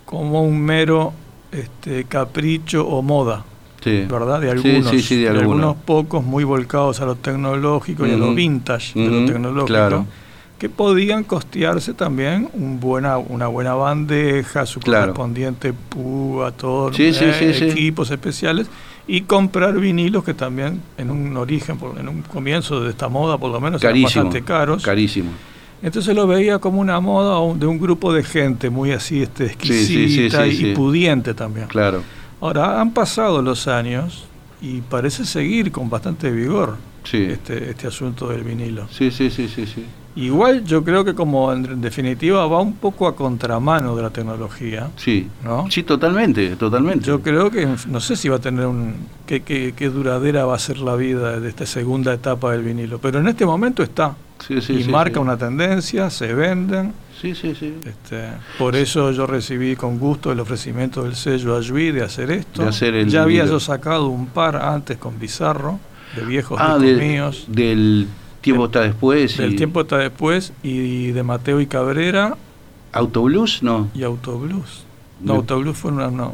como 0.05 0.41
un 0.41 0.59
mero 0.59 1.13
este, 1.51 2.05
capricho 2.05 2.87
o 2.87 3.03
moda, 3.03 3.45
Sí. 3.83 4.05
¿verdad? 4.09 4.39
De 4.41 4.51
algunos, 4.51 4.89
sí, 4.89 5.01
sí, 5.01 5.15
de 5.17 5.27
algunos. 5.29 5.51
algunos 5.51 5.75
pocos 5.83 6.23
muy 6.23 6.43
volcados 6.43 7.01
a 7.01 7.05
lo 7.05 7.15
tecnológico 7.15 8.07
y 8.07 8.11
a 8.11 8.17
lo 8.17 8.33
vintage 8.33 8.99
de 8.99 9.07
lo 9.09 9.25
tecnológico, 9.25 9.65
claro. 9.67 10.05
que 10.57 10.69
podían 10.69 11.23
costearse 11.25 11.93
también 11.93 12.49
un 12.53 12.79
buena, 12.79 13.17
una 13.17 13.47
buena 13.47 13.73
bandeja, 13.73 14.65
su 14.65 14.79
Claro. 14.79 15.07
correspondiente 15.13 15.73
púa, 15.73 16.51
todo, 16.51 16.93
Sí, 16.93 17.13
sí, 17.13 17.25
eh, 17.25 17.69
equipos 17.71 18.09
especiales, 18.11 18.67
y 19.05 19.21
comprar 19.21 19.77
vinilos 19.77 20.23
que 20.23 20.33
también 20.33 20.81
en 20.97 21.11
un 21.11 21.35
origen, 21.35 21.77
en 21.99 22.07
un 22.07 22.21
comienzo 22.21 22.79
de 22.81 22.91
esta 22.91 23.09
moda 23.09 23.37
por 23.37 23.51
lo 23.51 23.59
menos, 23.59 23.83
eran 23.83 23.93
Carísimo. 23.95 24.23
bastante 24.25 24.45
caros. 24.45 24.81
Carísimo. 24.83 25.31
Entonces 25.81 26.15
lo 26.15 26.25
veía 26.27 26.59
como 26.59 26.79
una 26.79 27.01
moda 27.01 27.53
de 27.59 27.65
un 27.65 27.77
grupo 27.77 28.13
de 28.13 28.23
gente 28.23 28.69
muy 28.69 28.91
así 28.93 29.21
este, 29.21 29.47
exquisita 29.47 30.47
y, 30.47 30.73
pudiente 30.73 31.33
también. 31.33 31.67
Claro. 31.67 32.01
Ahora, 32.43 32.81
han 32.81 32.91
pasado 32.91 33.41
los 33.41 33.69
años 33.69 34.25
y 34.61 34.81
parece 34.81 35.23
seguir 35.25 35.71
con 35.71 35.89
bastante 35.89 36.29
vigor 36.29 36.75
Sí. 37.05 37.23
este, 37.29 37.69
este 37.69 37.87
asunto 37.87 38.27
del 38.27 38.43
vinilo. 38.43 38.85
Sí, 38.91 39.11
sí, 39.11 39.29
sí, 39.29 39.47
sí, 39.47 39.65
sí. 39.65 39.85
Igual 40.17 40.65
yo 40.65 40.83
creo 40.83 41.05
que 41.05 41.15
como 41.15 41.53
en, 41.53 41.63
en 41.65 41.79
definitiva 41.81 42.45
va 42.47 42.59
un 42.59 42.73
poco 42.75 43.07
a 43.07 43.15
contramano 43.15 43.95
de 43.95 44.01
la 44.03 44.09
tecnología, 44.09 44.89
Sí. 44.97 45.29
¿no? 45.41 45.71
Sí, 45.71 45.83
totalmente, 45.83 46.57
totalmente. 46.57 47.05
Yo 47.05 47.21
creo 47.21 47.49
que 47.49 47.65
no 47.87 48.01
sé 48.01 48.17
si 48.17 48.27
va 48.27 48.35
a 48.35 48.39
tener 48.39 48.65
un 48.67 48.93
qué, 49.25 49.41
qué- 49.41 49.73
qué 49.75 49.87
duradera 49.89 50.43
va 50.45 50.55
a 50.55 50.59
ser 50.59 50.79
la 50.79 50.95
vida 50.97 51.39
de 51.39 51.47
esta 51.47 51.65
segunda 51.65 52.13
etapa 52.13 52.51
del 52.51 52.61
vinilo, 52.63 52.99
pero 52.99 53.19
en 53.19 53.27
este 53.29 53.45
momento 53.45 53.83
está 53.83 54.15
Sí, 54.47 54.59
sí, 54.61 54.73
y 54.73 54.83
sí, 54.83 54.89
marca 54.89 55.19
una 55.19 55.37
tendencia, 55.37 56.09
se 56.09 56.33
venden. 56.33 56.93
Sí, 57.21 57.33
sí, 57.35 57.55
sí. 57.57 57.75
Este, 57.85 58.29
por 58.57 58.75
eso 58.75 59.11
yo 59.11 59.25
recibí 59.25 59.75
con 59.77 59.97
gusto 59.99 60.31
el 60.31 60.39
ofrecimiento 60.41 61.03
del 61.03 61.15
sello 61.15 61.55
Ayui 61.55 61.91
de 61.91 62.03
hacer 62.03 62.29
esto. 62.31 62.63
De 62.63 62.69
hacer 62.69 62.93
el 62.95 63.07
ya 63.09 63.23
había 63.23 63.45
yo 63.45 63.59
sacado 63.59 64.07
un 64.07 64.27
par 64.27 64.57
antes 64.57 64.97
con 64.97 65.17
Bizarro, 65.19 65.79
de 66.15 66.25
viejos 66.25 66.59
Ah, 66.61 66.77
de- 66.77 66.95
míos. 66.95 67.45
del 67.47 68.07
tiempo 68.41 68.65
está 68.65 68.81
después. 68.81 69.37
Del 69.37 69.53
y- 69.53 69.55
tiempo 69.55 69.81
está 69.81 69.97
después 69.97 70.51
y 70.63 71.11
de 71.11 71.23
Mateo 71.23 71.61
y 71.61 71.65
Cabrera 71.67 72.35
¿Autoblues? 72.91 73.63
No. 73.63 73.89
y 73.95 74.03
Autoblues. 74.03 74.83
No, 75.23 75.35
Autoblues 75.35 75.77
fue 75.77 75.91
una, 75.91 76.07
una, 76.07 76.29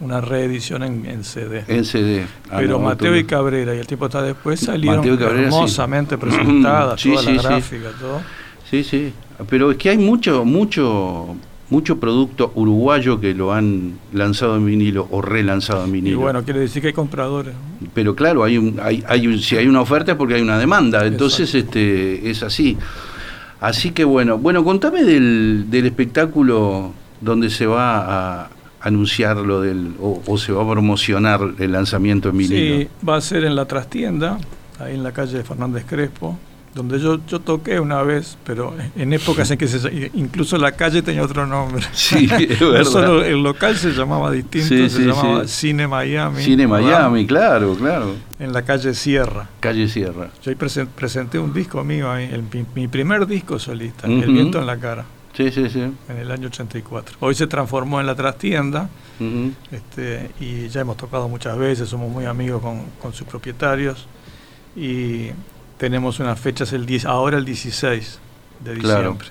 una- 0.00 0.20
reedición 0.20 0.82
en, 0.82 1.04
en 1.06 1.22
CD. 1.24 1.64
En 1.68 1.84
CD. 1.84 2.24
Ah, 2.50 2.56
Pero 2.58 2.78
no, 2.78 2.84
Mateo 2.86 3.14
y. 3.16 3.24
Cabrera 3.24 3.74
y 3.74 3.78
el 3.78 3.86
tiempo 3.86 4.06
está 4.06 4.22
después 4.22 4.60
salieron 4.60 5.04
y 5.06 5.16
sí. 5.16 5.22
hermosamente 5.22 6.16
presentadas, 6.18 7.00
Sí, 7.00 7.10
toda 7.10 7.22
sí, 7.22 7.32
la 7.34 7.42
gráfica, 7.42 7.88
todo. 8.00 8.20
Sí, 8.70 8.84
sí. 8.84 9.12
Pero 9.48 9.70
es 9.70 9.76
que 9.76 9.90
hay 9.90 9.98
mucho, 9.98 10.44
mucho, 10.44 11.34
mucho 11.70 11.98
producto 12.00 12.52
uruguayo 12.54 13.20
que 13.20 13.34
lo 13.34 13.52
han 13.52 13.98
lanzado 14.12 14.56
en 14.56 14.64
vinilo 14.66 15.06
o 15.10 15.20
relanzado 15.22 15.84
en 15.84 15.90
Y 15.90 15.92
vinilo. 15.92 16.20
bueno, 16.20 16.42
quiere 16.44 16.60
decir 16.60 16.80
que 16.80 16.88
hay 16.88 16.94
compradores. 16.94 17.54
Pero 17.94 18.14
claro, 18.14 18.44
hay 18.44 18.56
un, 18.58 18.78
hay, 18.82 19.02
hay 19.08 19.26
un, 19.26 19.38
si 19.38 19.56
hay 19.56 19.66
una 19.66 19.80
oferta 19.80 20.12
es 20.12 20.18
porque 20.18 20.34
hay 20.34 20.42
una 20.42 20.58
demanda. 20.58 21.04
Entonces, 21.06 21.54
este, 21.54 22.30
es 22.30 22.42
así. 22.42 22.76
Así 23.60 23.90
que 23.90 24.04
bueno, 24.04 24.38
bueno, 24.38 24.64
contame 24.64 25.04
del, 25.04 25.66
del 25.68 25.84
espectáculo 25.86 26.92
donde 27.20 27.50
se 27.50 27.66
va 27.66 28.42
a 28.42 28.50
anunciar 28.82 29.36
lo 29.36 29.60
del, 29.60 29.94
o, 30.00 30.22
o 30.26 30.38
se 30.38 30.52
va 30.52 30.62
a 30.62 30.70
promocionar 30.70 31.40
el 31.58 31.72
lanzamiento 31.72 32.30
en 32.30 32.38
vinilo. 32.38 32.76
Sí, 32.78 32.88
va 33.06 33.16
a 33.16 33.20
ser 33.20 33.44
en 33.44 33.54
la 33.54 33.66
trastienda, 33.66 34.38
ahí 34.78 34.94
en 34.94 35.02
la 35.02 35.12
calle 35.12 35.36
de 35.38 35.44
Fernández 35.44 35.84
Crespo, 35.86 36.38
donde 36.74 36.98
yo, 37.00 37.18
yo 37.26 37.40
toqué 37.40 37.80
una 37.80 38.00
vez, 38.02 38.38
pero 38.44 38.72
en 38.96 39.12
épocas 39.12 39.50
en 39.50 39.58
que 39.58 39.66
se, 39.66 40.10
incluso 40.14 40.56
la 40.56 40.72
calle 40.72 41.02
tenía 41.02 41.22
otro 41.24 41.44
nombre. 41.46 41.84
Sí, 41.92 42.26
es 42.32 42.60
No 42.60 42.70
verdad. 42.70 42.84
solo 42.90 43.24
el 43.24 43.42
local 43.42 43.76
se 43.76 43.90
llamaba 43.90 44.30
distinto, 44.30 44.68
Sí, 44.68 44.88
se 44.88 44.96
sí, 44.98 45.04
llamaba 45.04 45.42
sí. 45.46 45.48
Cine 45.48 45.86
Miami. 45.88 46.42
Cine 46.42 46.66
¿verdad? 46.66 46.86
Miami, 47.10 47.26
claro, 47.26 47.74
claro. 47.74 48.14
En 48.38 48.52
la 48.52 48.62
calle 48.62 48.94
Sierra. 48.94 49.48
Calle 49.58 49.88
Sierra. 49.88 50.30
Yo 50.42 50.50
ahí 50.50 50.56
presen- 50.56 50.86
presenté 50.86 51.38
un 51.40 51.52
disco 51.52 51.82
mío 51.84 52.10
ahí, 52.10 52.30
el- 52.32 52.44
mi, 52.44 52.64
mi 52.74 52.88
primer 52.88 53.26
disco 53.26 53.58
solista. 53.58 54.06
El 54.06 54.30
viento 54.32 54.58
en 54.60 54.66
la 54.66 54.78
cara, 54.78 55.04
Sí, 55.32 55.50
sí, 55.52 55.68
sí. 55.70 55.80
en 56.08 56.16
el 56.18 56.30
año 56.30 56.48
84. 56.48 57.16
Hoy 57.20 57.34
se 57.34 57.46
transformó 57.46 58.00
en 58.00 58.06
la 58.06 58.14
trastienda 58.14 58.88
este, 59.70 60.30
y 60.40 60.68
ya 60.68 60.80
hemos 60.80 60.96
tocado 60.96 61.28
muchas 61.28 61.56
veces, 61.58 61.88
somos 61.88 62.10
muy 62.10 62.24
amigos 62.24 62.60
con, 62.62 62.82
con 63.00 63.12
sus 63.12 63.26
propietarios 63.26 64.06
y 64.76 65.28
tenemos 65.78 66.20
unas 66.20 66.38
fechas 66.40 66.72
el 66.72 66.86
10, 66.86 67.04
ahora 67.06 67.38
el 67.38 67.44
16 67.44 68.18
de 68.64 68.74
Claro. 68.78 68.98
diciembre, 69.12 69.28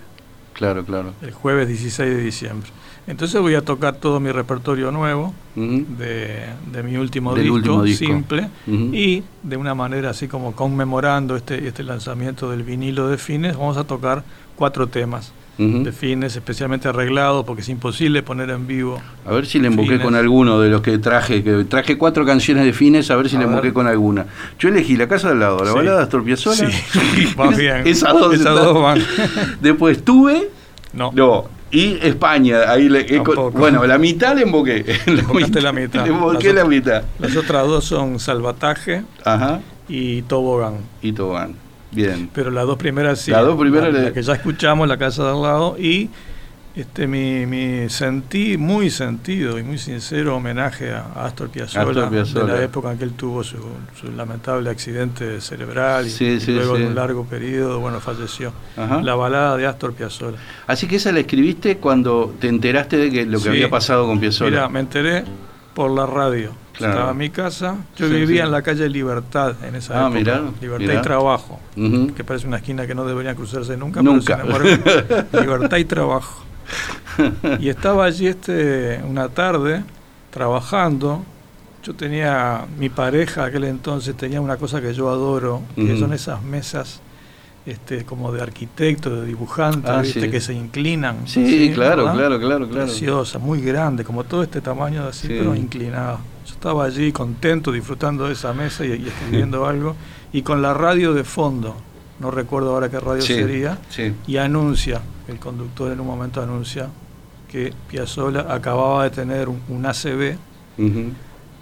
Claro, 0.53 0.85
claro. 0.85 1.13
el 1.21 1.31
jueves 1.31 1.67
16 1.67 2.09
de 2.15 2.21
diciembre. 2.21 2.69
Entonces 3.07 3.41
voy 3.41 3.55
a 3.55 3.61
tocar 3.63 3.95
todo 3.95 4.19
mi 4.19 4.31
repertorio 4.31 4.91
nuevo 4.91 5.33
de, 5.55 6.45
de 6.71 6.83
mi 6.83 6.95
último 6.97 7.33
Del 7.33 7.43
disco, 7.45 7.55
último 7.55 7.83
disco. 7.83 8.05
simple, 8.05 8.47
y 8.67 9.23
de 9.41 9.57
una 9.57 9.73
manera 9.73 10.11
así 10.11 10.27
como 10.27 10.55
conmemorando 10.55 11.35
este, 11.35 11.67
este 11.67 11.83
lanzamiento 11.83 12.51
del 12.51 12.61
vinilo 12.63 13.07
de 13.09 13.17
Fines, 13.17 13.57
vamos 13.57 13.77
a 13.77 13.83
tocar 13.85 14.23
cuatro 14.55 14.87
temas 14.87 15.31
De 15.59 15.91
Fines, 15.91 16.35
especialmente 16.37 16.87
arreglados, 16.87 17.43
porque 17.45 17.61
es 17.63 17.67
imposible 17.69 18.23
poner 18.23 18.49
en 18.49 18.65
vivo. 18.65 19.01
A 19.27 19.31
ver 19.33 19.45
si 19.45 19.59
le 19.59 19.67
emboqué 19.67 19.89
Fines. 19.89 20.03
con 20.05 20.15
alguno 20.15 20.57
de 20.61 20.69
los 20.69 20.79
que 20.81 20.97
traje, 20.99 21.43
que 21.43 21.65
traje 21.65 21.97
cuatro 21.97 22.25
canciones 22.25 22.63
de 22.63 22.71
fines, 22.71 23.11
a 23.11 23.17
ver 23.17 23.27
si 23.29 23.35
A 23.35 23.39
le 23.39 23.45
ver. 23.45 23.53
emboqué 23.55 23.73
con 23.73 23.85
alguna. 23.85 24.25
Yo 24.57 24.69
elegí 24.69 24.95
La 24.95 25.09
Casa 25.09 25.27
del 25.29 25.39
Lado, 25.41 25.59
la 25.59 25.71
Sí. 25.71 25.75
balada 25.75 25.97
de 25.97 26.03
Astor 26.03 26.23
Piazzolla. 26.23 26.69
Sí, 26.71 27.33
va 27.39 27.49
bien. 27.49 27.85
Esas 27.85 28.13
dos. 28.13 28.33
Esas 28.33 28.47
están. 28.47 28.55
dos 28.55 28.81
van. 28.81 28.99
Después 29.61 30.03
tuve, 30.05 30.49
No, 30.93 31.11
no, 31.13 31.45
y 31.71 31.97
España, 32.07 32.61
ahí 32.71 32.87
le, 32.87 33.05
co- 33.17 33.33
Tampoco. 33.33 33.51
bueno, 33.59 33.85
la 33.85 33.97
mitad 33.97 34.35
le 34.35 34.43
emboqué. 34.43 34.85
La 35.07 35.19
Embocaste 35.19 35.61
la 35.61 35.73
mitad. 35.73 36.03
Le 36.05 36.11
emboqué 36.11 36.53
Las 36.53 36.55
la 36.55 36.61
otras- 36.61 36.67
mitad. 36.69 37.03
las 37.19 37.35
otras 37.35 37.67
dos 37.67 37.83
son 37.83 38.17
Salvataje 38.19 39.03
Ajá, 39.25 39.59
y 39.89 40.21
Tobogán. 40.21 40.75
y 41.01 41.11
Tobán. 41.11 41.55
Bien. 41.91 42.29
Pero 42.33 42.51
las 42.51 42.65
dos 42.65 42.77
primeras 42.77 43.19
sí. 43.19 43.31
Las 43.31 43.45
dos 43.45 43.59
primeras 43.59 43.91
La, 43.93 43.99
le- 43.99 44.05
la 44.05 44.13
que 44.13 44.21
ya 44.21 44.33
escuchamos, 44.33 44.87
La 44.87 44.97
Casa 44.97 45.23
del 45.31 45.41
Lado, 45.41 45.75
y 45.79 46.09
este 46.75 47.07
mi, 47.07 47.45
mi 47.47 47.89
sentí, 47.89 48.55
muy 48.57 48.89
sentido 48.91 49.57
y 49.57 49.63
muy 49.63 49.77
sincero 49.79 50.35
homenaje 50.37 50.91
a 50.91 51.25
Astor 51.25 51.49
Piazzolla, 51.49 51.81
Astor 51.89 52.09
Piazzolla. 52.09 52.53
de 52.53 52.59
la 52.59 52.63
época 52.63 52.91
en 52.91 52.97
que 52.99 53.03
él 53.03 53.13
tuvo 53.13 53.43
su, 53.43 53.57
su 53.99 54.11
lamentable 54.15 54.69
accidente 54.69 55.41
cerebral 55.41 56.05
y, 56.07 56.09
Sí, 56.11 56.25
y 56.25 56.39
sí, 56.39 56.51
luego 56.53 56.75
sí. 56.75 56.83
de 56.83 56.87
un 56.87 56.95
largo 56.95 57.25
periodo, 57.25 57.79
bueno, 57.79 57.99
falleció. 57.99 58.53
Ajá. 58.77 59.01
La 59.01 59.15
balada 59.15 59.57
de 59.57 59.65
Astor 59.65 59.93
Piazzolla. 59.93 60.37
Así 60.67 60.87
que 60.87 60.97
esa 60.97 61.11
la 61.11 61.19
escribiste 61.21 61.77
cuando 61.77 62.33
te 62.39 62.47
enteraste 62.47 62.97
de 62.97 63.09
que 63.11 63.25
lo 63.25 63.41
que 63.41 63.49
había 63.49 63.69
pasado 63.69 64.05
con 64.05 64.19
Piazzolla. 64.19 64.51
Mira, 64.51 64.69
me 64.69 64.79
enteré 64.81 65.23
por 65.73 65.89
la 65.91 66.05
radio. 66.05 66.51
Claro. 66.79 66.93
Estaba 66.93 67.11
en 67.11 67.17
mi 67.17 67.29
casa. 67.29 67.75
Yo 67.97 68.07
Sí, 68.07 68.13
vivía 68.13 68.41
sí. 68.41 68.45
en 68.47 68.51
la 68.51 68.61
calle 68.63 68.89
Libertad 68.89 69.53
en 69.63 69.75
esa 69.75 69.93
Ah, 69.93 70.01
época. 70.07 70.17
mirá, 70.19 70.41
Libertad 70.61 70.87
mirá. 70.87 70.99
y 70.99 71.01
Trabajo. 71.03 71.59
Que 72.15 72.23
parece 72.23 72.47
una 72.47 72.57
esquina 72.57 72.87
que 72.87 72.95
no 72.95 73.05
debería 73.05 73.35
cruzarse 73.35 73.77
nunca. 73.77 74.01
Nunca. 74.01 74.37
Pero 74.43 74.63
sin 74.63 74.71
embargo, 74.73 75.27
libertad 75.41 75.77
y 75.77 75.85
trabajo. 75.85 76.43
Y 77.59 77.69
estaba 77.69 78.05
allí 78.05 78.27
este 78.27 79.01
una 79.07 79.29
tarde 79.29 79.83
trabajando. 80.31 81.23
Yo 81.83 81.93
tenía, 81.95 82.65
mi 82.77 82.89
pareja 82.89 83.45
aquel 83.45 83.63
entonces 83.65 84.15
tenía 84.15 84.41
una 84.41 84.57
cosa 84.57 84.81
que 84.81 84.93
yo 84.93 85.09
adoro, 85.09 85.61
que 85.75 85.97
son 85.97 86.13
esas 86.13 86.41
mesas 86.43 87.01
este, 87.65 88.03
como 88.03 88.31
de 88.31 88.41
arquitecto, 88.41 89.15
de 89.21 89.25
dibujante, 89.27 89.89
Ah, 89.89 90.01
¿viste? 90.01 90.21
sí. 90.21 90.29
que 90.31 90.41
se 90.41 90.53
inclinan. 90.53 91.27
Sí, 91.27 91.71
claro, 91.73 92.03
¿verdad? 92.05 92.13
claro, 92.17 92.39
claro, 92.39 92.67
claro. 92.69 92.85
Preciosa, 92.85 93.37
muy 93.39 93.61
grande, 93.61 94.03
como 94.03 94.23
todo 94.23 94.43
este 94.43 94.59
tamaño 94.61 95.05
así, 95.07 95.27
Sí. 95.27 95.35
pero 95.37 95.55
inclinado. 95.55 96.19
Yo 96.49 96.53
estaba 96.55 96.85
allí 96.85 97.11
contento, 97.11 97.71
disfrutando 97.71 98.25
de 98.25 98.33
esa 98.33 98.53
mesa 98.53 98.83
y, 98.85 98.89
y 98.93 99.07
escribiendo 99.07 99.65
algo, 99.67 99.95
y 100.33 100.41
con 100.41 100.61
la 100.61 100.73
radio 100.73 101.13
de 101.13 101.23
fondo, 101.23 101.75
no 102.19 102.31
recuerdo 102.31 102.71
ahora 102.73 102.89
qué 102.89 102.99
radio 102.99 103.21
Sí, 103.21 103.35
sería, 103.35 103.77
sí. 103.89 104.13
y 104.27 104.37
anuncia, 104.37 104.99
el 105.27 105.37
conductor 105.39 105.91
en 105.91 105.99
un 105.99 106.07
momento 106.07 106.41
anuncia 106.41 106.87
que 107.51 107.71
Piazzolla 107.87 108.51
acababa 108.53 109.03
de 109.03 109.11
tener 109.11 109.47
un, 109.47 109.61
un 109.69 109.85
ACV, 109.85 110.37
Ujú. 110.79 111.11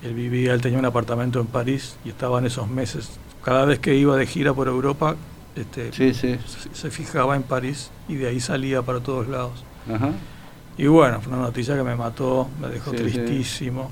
él 0.03 0.13
vivía, 0.13 0.53
él 0.53 0.61
tenía 0.61 0.79
un 0.79 0.85
apartamento 0.85 1.39
en 1.41 1.47
París 1.47 1.97
y 2.05 2.09
estaba 2.09 2.39
en 2.39 2.45
esos 2.45 2.69
meses. 2.69 3.09
Cada 3.43 3.65
vez 3.65 3.79
que 3.79 3.93
iba 3.95 4.15
de 4.15 4.25
gira 4.25 4.53
por 4.53 4.67
Europa, 4.67 5.15
este, 5.55 5.91
Sí, 5.91 6.13
se, 6.13 6.39
se 6.73 6.91
fijaba 6.91 7.35
en 7.35 7.43
París 7.43 7.89
y 8.07 8.15
de 8.15 8.27
ahí 8.29 8.39
salía 8.39 8.81
para 8.81 8.99
todos 9.01 9.27
lados. 9.27 9.63
Ajá. 9.93 10.11
Y 10.77 10.87
bueno, 10.87 11.19
fue 11.21 11.33
una 11.33 11.41
noticia 11.41 11.75
que 11.75 11.83
me 11.83 11.95
mató, 11.95 12.47
me 12.61 12.67
dejó 12.69 12.91
tristísimo. 12.91 13.91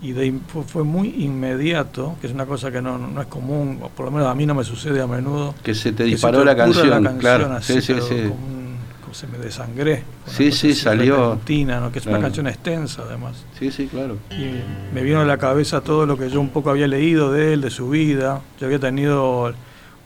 Y 0.00 0.12
de 0.12 0.32
fue, 0.66 0.84
muy 0.84 1.08
inmediato, 1.24 2.14
que 2.20 2.28
es 2.28 2.32
una 2.32 2.46
cosa 2.46 2.70
que 2.70 2.80
no, 2.80 2.98
no 2.98 3.20
es 3.20 3.26
común, 3.26 3.80
por 3.96 4.06
lo 4.06 4.12
menos 4.12 4.28
a 4.28 4.34
mí 4.34 4.46
no 4.46 4.54
me 4.54 4.62
sucede 4.64 5.00
a 5.00 5.06
menudo. 5.08 5.54
Que 5.62 5.74
se 5.74 5.90
te 5.92 6.04
se 6.04 6.10
disparó 6.10 6.38
te 6.40 6.44
la, 6.44 6.52
ocurra 6.52 6.64
canción, 6.90 7.18
claro. 7.18 7.52
así, 7.52 7.72
sí, 7.74 7.80
sí, 7.82 7.92
pero 7.94 8.06
sí. 8.06 8.14
Como, 8.28 8.34
un- 8.34 8.58
como 9.02 9.14
se 9.14 9.26
me 9.26 9.38
desangré. 9.38 10.04
Sí, 10.26 10.52
sí, 10.52 10.72
salió. 10.74 11.30
repentina, 11.30 11.80
¿no? 11.80 11.90
que 11.90 11.98
es 11.98 12.04
Claro. 12.04 12.18
una 12.18 12.26
canción 12.28 12.46
extensa 12.46 13.02
además. 13.08 13.44
Sí, 13.58 13.72
sí, 13.72 13.88
claro. 13.88 14.18
Y 14.30 14.94
me 14.94 15.02
vino 15.02 15.20
a 15.20 15.24
la 15.24 15.36
cabeza 15.38 15.80
todo 15.80 16.06
lo 16.06 16.16
que 16.16 16.30
yo 16.30 16.40
un 16.40 16.50
poco 16.50 16.70
había 16.70 16.86
leído 16.86 17.32
de 17.32 17.54
él, 17.54 17.60
de 17.60 17.70
su 17.70 17.88
vida. 17.90 18.40
Yo 18.60 18.66
había 18.66 18.78
tenido 18.78 19.52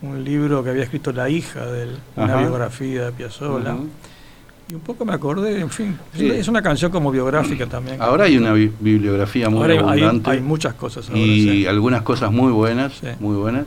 un 0.01 0.25
libro 0.25 0.65
que 0.65 0.71
había 0.71 0.85
escrito 0.85 1.13
la 1.13 1.29
hija 1.29 1.67
de 1.67 1.83
él, 1.83 1.99
una 2.17 2.33
Ajá. 2.33 2.39
biografía 2.41 3.05
de 3.07 3.13
Piazzolla. 3.13 3.75
Ujú. 3.75 3.89
Y 4.71 4.75
un 4.75 4.81
poco 4.81 5.05
me 5.05 5.13
acordé, 5.13 5.61
en 5.61 5.69
fin. 5.71 5.99
es 6.15 6.19
Sí. 6.21 6.25
una- 6.27 6.35
Es 6.37 6.49
una 6.49 6.63
canción 6.63 6.91
como 6.91 7.11
biográfica 7.11 7.67
también. 7.67 8.01
Ahora 8.01 8.25
hay 8.25 8.37
una 8.39 8.53
bi- 8.53 8.73
bibliografía 8.81 9.49
muy 9.51 9.61
Ahora 9.61 9.73
hay- 9.75 9.79
hay, 9.81 9.85
abundante 10.05 10.31
hay 10.31 10.41
muchas 10.41 10.75
cosas 10.75 11.09
ahora. 11.09 11.21
y 11.21 11.43
sí. 11.43 11.67
algunas 11.67 12.03
cosas 12.03 12.31
muy 12.33 12.53
buenas, 12.53 12.95
Sí. 12.95 13.09
muy 13.21 13.37
buenas. 13.37 13.67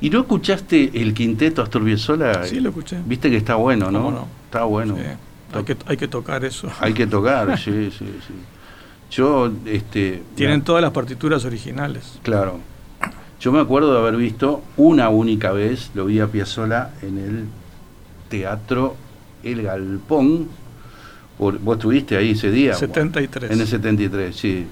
¿Y 0.00 0.10
no 0.10 0.20
escuchaste 0.20 0.90
el 1.00 1.14
quinteto 1.14 1.62
Astor 1.62 1.84
Piazzolla? 1.84 2.44
Sí, 2.44 2.60
lo 2.60 2.68
escuché. 2.68 2.98
Viste 3.06 3.30
que 3.30 3.36
está 3.38 3.54
bueno, 3.54 3.90
¿no? 3.90 4.28
Está 4.46 4.64
bueno. 4.64 4.96
Sí. 4.96 5.02
Hay, 5.56 5.64
que, 5.64 5.76
hay 5.86 5.96
que 5.96 6.08
tocar 6.08 6.44
eso. 6.44 6.68
Hay 6.80 6.92
que 6.92 7.06
tocar, 7.06 7.56
sí, 7.58 7.90
sí, 7.96 8.04
sí. 8.26 8.34
Yo, 9.10 9.50
este... 9.66 10.22
Tienen 10.34 10.58
la- 10.60 10.64
todas 10.64 10.82
las 10.82 10.90
partituras 10.92 11.44
originales. 11.44 12.18
Claro. 12.22 12.58
Yo 13.40 13.52
me 13.52 13.60
acuerdo 13.60 13.92
de 13.92 13.98
haber 14.00 14.16
visto 14.16 14.62
una 14.76 15.08
única 15.08 15.52
vez, 15.52 15.90
lo 15.94 16.06
vi 16.06 16.18
a 16.20 16.26
Piazzolla 16.26 16.90
en 17.02 17.18
el 17.18 17.44
teatro 18.28 18.96
El 19.44 19.62
Galpón. 19.62 20.48
Por- 21.38 21.58
vos 21.58 21.76
estuviste 21.76 22.16
ahí 22.16 22.30
ese 22.30 22.50
día. 22.50 22.74
73. 22.74 23.50
En 23.50 23.60
el 23.60 23.66
73, 23.66 24.34
sí. 24.36 24.66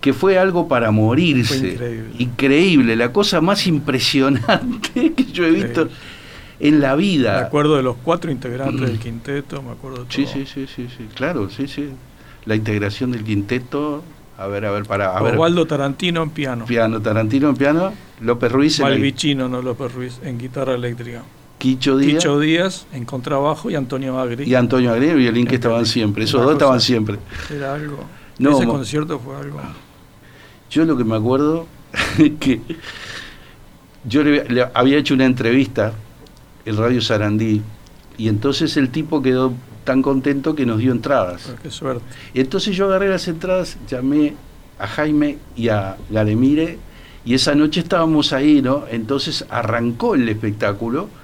Que 0.00 0.12
fue 0.12 0.38
algo 0.38 0.66
para 0.68 0.90
morirse. 0.90 1.58
Fue 1.58 1.68
increíble. 1.70 2.10
Increíble, 2.18 2.96
la 2.96 3.12
cosa 3.12 3.40
más 3.40 3.66
impresionante 3.66 5.12
que 5.16 5.24
yo 5.32 5.44
he 5.44 5.50
visto 5.50 5.88
en 6.60 6.80
la 6.80 6.94
Me 6.96 7.02
vida. 7.02 7.40
acuerdo 7.40 7.76
de 7.76 7.82
los 7.82 7.96
cuatro 8.02 8.30
integrantes 8.30 8.80
del 8.88 8.98
quinteto, 8.98 9.62
me 9.62 9.72
acuerdo 9.72 10.04
de 10.04 10.12
Sí, 10.12 10.24
todo. 10.24 10.32
sí, 10.34 10.46
sí, 10.46 10.66
sí, 10.66 10.88
sí, 10.96 11.08
claro, 11.14 11.50
sí, 11.50 11.66
sí. 11.68 11.88
La 12.44 12.54
integración 12.56 13.12
del 13.12 13.22
quinteto, 13.24 14.02
a 14.38 14.46
ver, 14.48 14.64
a 14.66 14.70
ver, 14.72 14.84
para, 14.84 15.16
a 15.16 15.22
ver. 15.22 15.34
Osvaldo 15.34 15.66
Tarantino 15.66 16.22
en 16.22 16.30
piano. 16.30 16.64
Piano, 16.66 17.00
Tarantino 17.00 17.48
en 17.48 17.56
piano, 17.56 17.92
López 18.20 18.50
Ruiz 18.52 18.78
en 18.80 18.86
el 18.86 18.92
Malvicino, 18.94 19.48
no 19.48 19.62
López 19.62 19.92
Ruiz, 19.92 20.18
en 20.24 20.38
guitarra 20.38 20.74
eléctrica. 20.74 21.22
Quicho 21.62 21.96
Díaz 21.96 22.14
Quicho 22.14 22.40
Díaz 22.40 22.86
en 22.92 23.04
contrabajo 23.04 23.70
y 23.70 23.76
Antonio 23.76 24.18
Agri. 24.18 24.50
y 24.50 24.56
Antonio 24.56 24.92
Agri, 24.92 25.14
violín 25.14 25.46
que 25.46 25.54
estaban 25.54 25.86
siempre, 25.86 26.24
esos 26.24 26.42
dos 26.42 26.54
estaban 26.54 26.80
siempre. 26.80 27.20
Era 27.54 27.74
algo. 27.74 28.02
No, 28.40 28.58
Ese 28.58 28.66
concierto 28.66 29.20
fue 29.20 29.36
algo. 29.36 29.60
Yo 30.70 30.84
lo 30.84 30.96
que 30.96 31.04
me 31.04 31.14
acuerdo 31.14 31.68
que 32.40 32.60
yo 34.04 34.24
le, 34.24 34.44
le 34.48 34.66
había 34.74 34.98
hecho 34.98 35.14
una 35.14 35.24
entrevista 35.24 35.92
en 36.64 36.76
Radio 36.76 37.00
Sarandí 37.00 37.62
y 38.18 38.26
entonces 38.26 38.76
el 38.76 38.88
tipo 38.90 39.22
quedó 39.22 39.52
tan 39.84 40.02
contento 40.02 40.56
que 40.56 40.66
nos 40.66 40.78
dio 40.78 40.90
entradas. 40.90 41.42
Pero 41.46 41.58
qué 41.62 41.70
suerte. 41.70 42.04
Y 42.34 42.40
entonces 42.40 42.74
yo 42.74 42.86
agarré 42.86 43.08
las 43.08 43.28
entradas, 43.28 43.78
llamé 43.88 44.34
a 44.80 44.88
Jaime 44.88 45.38
y 45.54 45.68
a 45.68 45.96
Garemire 46.10 46.80
y 47.24 47.34
esa 47.34 47.54
noche 47.54 47.78
estábamos 47.78 48.32
ahí, 48.32 48.62
¿no? 48.62 48.82
Entonces 48.90 49.44
arrancó 49.48 50.16
el 50.16 50.28
espectáculo 50.28 51.21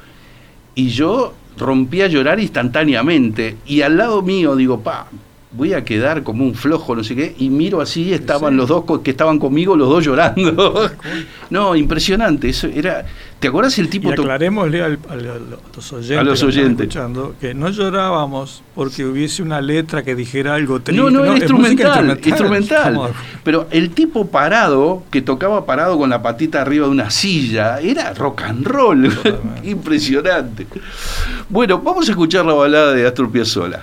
y 0.78 0.90
yo 0.90 1.34
rompí 1.56 2.02
a 2.02 2.06
llorar 2.06 2.38
instantáneamente. 2.38 3.56
Y 3.66 3.82
al 3.82 3.96
lado 3.96 4.22
mío 4.22 4.54
digo, 4.54 4.78
pa, 4.78 5.08
voy 5.50 5.72
a 5.72 5.82
quedar 5.84 6.22
como 6.24 6.44
un 6.44 6.54
flojo, 6.54 6.94
no 6.94 7.02
sé 7.02 7.16
qué, 7.16 7.34
y 7.38 7.48
miro 7.48 7.80
así, 7.80 8.12
estaban 8.12 8.56
los 8.56 8.68
dos 8.68 8.84
que 9.02 9.10
estaban 9.12 9.38
conmigo, 9.38 9.76
los 9.76 9.88
dos 9.88 10.04
llorando. 10.04 10.90
no, 11.50 11.74
impresionante, 11.74 12.50
eso 12.50 12.66
era, 12.66 13.06
¿te 13.40 13.48
acordás 13.48 13.78
el 13.78 13.86
Y 13.86 13.88
tipo? 13.88 14.12
to- 14.12 14.22
aclarémosle 14.22 14.82
al- 14.82 14.98
al- 15.08 15.26
a 15.26 15.38
los 15.74 15.92
oyentes, 15.94 16.18
A 16.18 16.22
los 16.22 16.40
que 16.42 16.48
están 16.48 16.48
oyentes. 16.64 16.86
escuchando 16.88 17.34
que 17.40 17.54
no 17.54 17.70
llorábamos 17.70 18.62
porque 18.74 19.06
hubiese 19.06 19.42
una 19.42 19.62
letra 19.62 20.02
que 20.02 20.14
dijera 20.14 20.54
algo 20.54 20.80
triste. 20.80 21.02
No, 21.02 21.08
no, 21.10 21.24
era 21.24 21.36
instrumental, 21.38 22.20
instrumental. 22.22 23.00
Pero 23.42 23.68
el 23.70 23.90
tipo 23.90 24.26
parado, 24.26 25.02
que 25.10 25.22
tocaba 25.22 25.64
parado 25.64 25.96
con 25.96 26.10
la 26.10 26.20
patita 26.20 26.60
arriba 26.60 26.84
de 26.84 26.92
una 26.92 27.08
silla, 27.08 27.80
era 27.80 28.12
rock 28.12 28.42
and 28.42 28.66
roll. 28.66 29.10
Impresionante. 29.64 30.66
Bueno, 31.48 31.78
vamos 31.78 32.06
a 32.08 32.10
escuchar 32.12 32.44
la 32.44 32.52
balada 32.52 32.92
de 32.92 33.06
Astor 33.06 33.30
Piazzolla. 33.30 33.82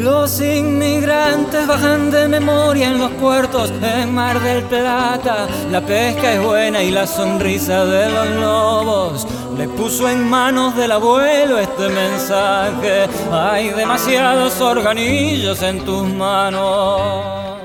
Los 0.00 0.40
inmigrantes 0.40 1.66
bajan 1.66 2.10
de 2.10 2.26
memoria 2.26 2.88
en 2.88 2.98
los 2.98 3.10
puertos 3.12 3.70
en 3.82 4.14
Mar 4.14 4.40
del 4.40 4.62
Plata. 4.62 5.46
La 5.70 5.82
pesca 5.82 6.32
es 6.32 6.42
buena 6.42 6.82
y 6.82 6.90
la 6.90 7.06
sonrisa 7.06 7.84
de 7.84 8.08
los 8.08 8.28
lobos 8.36 9.26
le 9.58 9.68
puso 9.68 10.08
en 10.08 10.26
manos 10.26 10.74
del 10.74 10.92
abuelo 10.92 11.58
este 11.58 11.90
mensaje. 11.90 13.08
Hay 13.30 13.68
demasiados 13.70 14.58
organillos 14.62 15.60
en 15.60 15.84
tus 15.84 16.08
manos. 16.08 17.59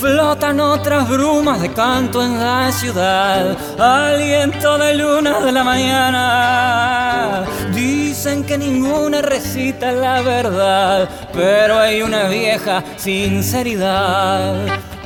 Flotan 0.00 0.58
otras 0.60 1.06
brumas 1.10 1.60
de 1.60 1.70
canto 1.74 2.22
en 2.22 2.40
la 2.40 2.72
ciudad, 2.72 3.54
aliento 3.78 4.78
de 4.78 4.94
luna 4.94 5.40
de 5.40 5.52
la 5.52 5.62
mañana. 5.62 7.44
Dicen 7.74 8.44
que 8.44 8.56
ninguna 8.56 9.20
recita 9.20 9.92
la 9.92 10.22
verdad, 10.22 11.06
pero 11.34 11.78
hay 11.78 12.00
una 12.00 12.28
vieja 12.28 12.82
sinceridad. 12.96 14.54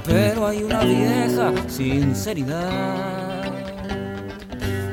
Pero 0.06 0.46
hay 0.46 0.62
una 0.62 0.78
vieja 0.84 1.50
sinceridad. 1.66 3.42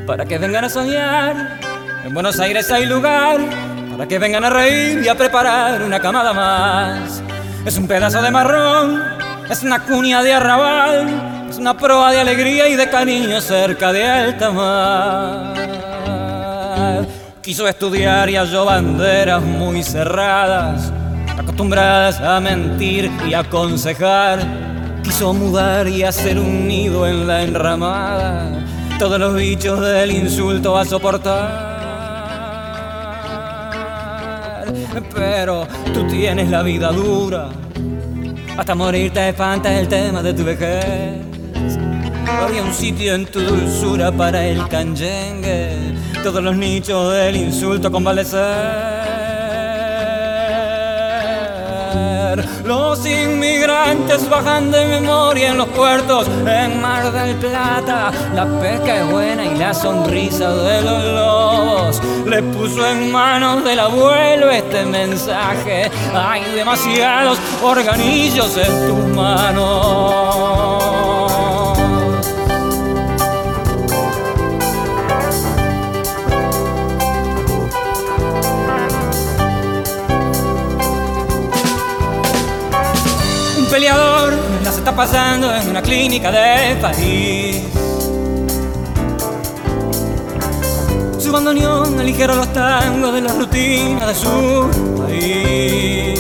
Para 0.08 0.26
que 0.26 0.40
vengan 0.40 0.66
a 0.66 0.70
soñar, 0.70 1.60
en 2.04 2.12
Buenos 2.12 2.40
Aires 2.40 2.72
hay 2.72 2.88
lugar. 2.88 3.40
Para 3.92 4.08
que 4.08 4.18
vengan 4.18 4.46
a 4.46 4.50
reír 4.50 5.04
y 5.06 5.08
a 5.08 5.14
preparar 5.14 5.84
una 5.84 6.00
camada 6.00 6.34
más. 6.34 7.22
Es 7.64 7.78
un 7.78 7.88
pedazo 7.88 8.20
de 8.24 8.32
marrón, 8.32 9.21
es 9.52 9.64
una 9.64 9.80
cuña 9.80 10.24
de 10.24 10.34
arrabal, 10.34 11.48
es 11.50 11.58
una 11.58 11.76
proa 11.76 12.12
de 12.12 12.22
alegría 12.22 12.70
y 12.70 12.78
de 12.78 12.90
cariño 12.90 13.42
cerca 13.42 13.92
de 13.92 14.08
alta 14.08 14.50
mar. 14.50 15.54
Quiso 17.42 17.68
estudiar 17.68 18.30
y 18.30 18.38
halló 18.38 18.64
banderas 18.64 19.42
muy 19.42 19.84
cerradas, 19.84 20.94
acostumbradas 21.38 22.22
a 22.22 22.40
mentir 22.40 23.12
y 23.28 23.34
aconsejar. 23.34 24.40
Quiso 25.04 25.34
mudar 25.34 25.86
y 25.88 26.04
hacer 26.04 26.40
un 26.40 26.68
nido 26.68 27.06
en 27.06 27.28
la 27.28 27.42
enramada, 27.42 28.48
todos 29.00 29.20
los 29.20 29.36
bichos 29.36 29.82
del 29.82 30.12
insulto 30.12 30.78
a 30.78 30.86
soportar. 30.86 31.72
Pero 35.14 35.68
tú 35.94 36.08
tienes 36.08 36.50
la 36.50 36.64
vida 36.64 36.92
dura, 36.92 37.50
hasta 38.62 38.76
morir 38.76 39.12
te 39.12 39.30
espanta 39.30 39.76
el 39.80 39.88
tema 39.88 40.22
de 40.22 40.36
tu 40.36 40.44
vejez. 40.44 40.86
Había 42.28 42.62
un 42.62 42.72
sitio 42.72 43.16
en 43.16 43.26
tu 43.26 43.40
dulzura 43.40 44.12
para 44.12 44.46
el 44.46 44.68
canyengue, 44.68 45.96
todos 46.24 46.44
los 46.44 46.56
nichos 46.56 47.12
del 47.12 47.38
insulto 47.38 47.92
convalecer. 47.92 49.01
Los 52.64 53.06
inmigrantes 53.06 54.30
bajan 54.30 54.72
de 54.72 54.86
memoria 54.86 55.50
en 55.50 55.58
los 55.58 55.68
puertos 55.70 56.28
en 56.28 56.82
Mar 56.82 57.12
del 57.12 57.36
Plata. 57.36 58.12
La 58.34 58.46
pesca 58.60 59.02
es 59.02 59.12
buena 59.12 59.46
y 59.46 59.58
la 59.58 59.74
sonrisa 59.74 60.54
de 60.54 60.82
los 60.82 61.04
lobos 61.04 62.02
le 62.26 62.42
puso 62.44 62.88
en 62.88 63.12
manos 63.12 63.64
del 63.66 63.80
abuelo 63.80 64.50
este 64.50 64.86
mensaje. 64.86 65.92
Hay 66.14 66.44
demasiados 66.56 67.38
organillos 67.62 68.56
en 68.58 68.88
tus 68.88 69.16
manos. 69.16 69.91
Pasando 84.96 85.54
en 85.54 85.70
una 85.70 85.82
clínica 85.82 86.32
de 86.32 86.76
París. 86.76 87.64
Su 91.18 91.32
bandoneón 91.32 92.00
aligera 92.00 92.34
los 92.36 92.52
tangos 92.52 93.14
de 93.14 93.22
la 93.22 93.34
rutina 93.34 94.08
de 94.08 94.16
su 94.16 94.70
país. 94.98 96.20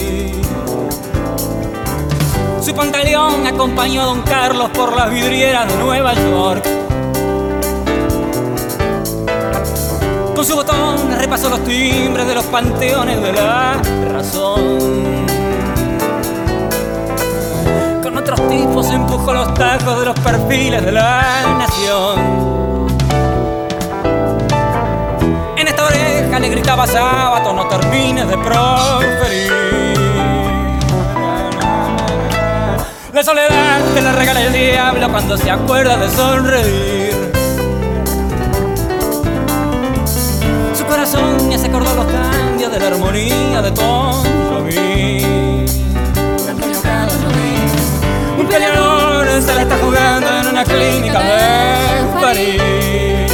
Su 2.62 2.73
pantaleón 2.75 3.45
acompañó 3.47 4.03
a 4.03 4.05
Don 4.05 4.21
Carlos 4.21 4.69
por 4.69 4.95
las 4.95 5.10
vidrieras 5.10 5.67
de 5.67 5.77
Nueva 5.77 6.13
York. 6.13 6.63
Con 10.36 10.45
su 10.45 10.55
botón 10.55 11.12
repasó 11.17 11.49
los 11.49 11.63
timbres 11.65 12.27
de 12.27 12.36
los 12.36 12.45
panteones 12.45 13.21
de 13.21 13.34
la 13.34 13.81
razón. 14.13 15.31
Tipos 18.49 18.89
empujó 18.91 19.34
los 19.34 19.54
tacos 19.54 19.99
de 19.99 20.06
los 20.06 20.19
perfiles 20.19 20.84
de 20.86 20.91
la 20.91 21.58
nación. 21.58 22.19
En 25.58 25.67
esta 25.67 25.86
oreja 25.86 26.39
le 26.39 26.49
gritaba 26.49 26.88
sábado, 26.88 27.54
no 27.54 27.67
termines 27.67 28.27
de 28.27 28.38
proferir. 28.38 29.71
La 33.13 33.23
soledad 33.23 33.82
te 33.93 34.01
la 34.01 34.13
regala 34.13 34.41
el 34.41 34.54
diablo 34.54 35.12
cuando 35.12 35.38
se 35.38 35.51
acuerda 35.51 35.97
de 35.97 36.10
sonreír. 36.10 37.32
Su 40.73 40.86
corazón 40.86 41.49
ya 41.49 41.58
se 41.58 41.67
acordó 41.67 41.93
los 41.93 42.06
cambios 42.06 42.71
de 42.71 42.80
la 42.80 42.88
armonía 42.88 43.62
de 43.62 43.71
Tom 43.71 44.23
Jovi. 44.49 45.40
Peleador 48.51 49.41
se 49.41 49.55
la 49.55 49.61
está 49.61 49.77
jugando 49.77 50.27
en 50.39 50.47
una 50.47 50.63
clínica 50.65 51.19
de 51.19 52.21
París. 52.21 53.31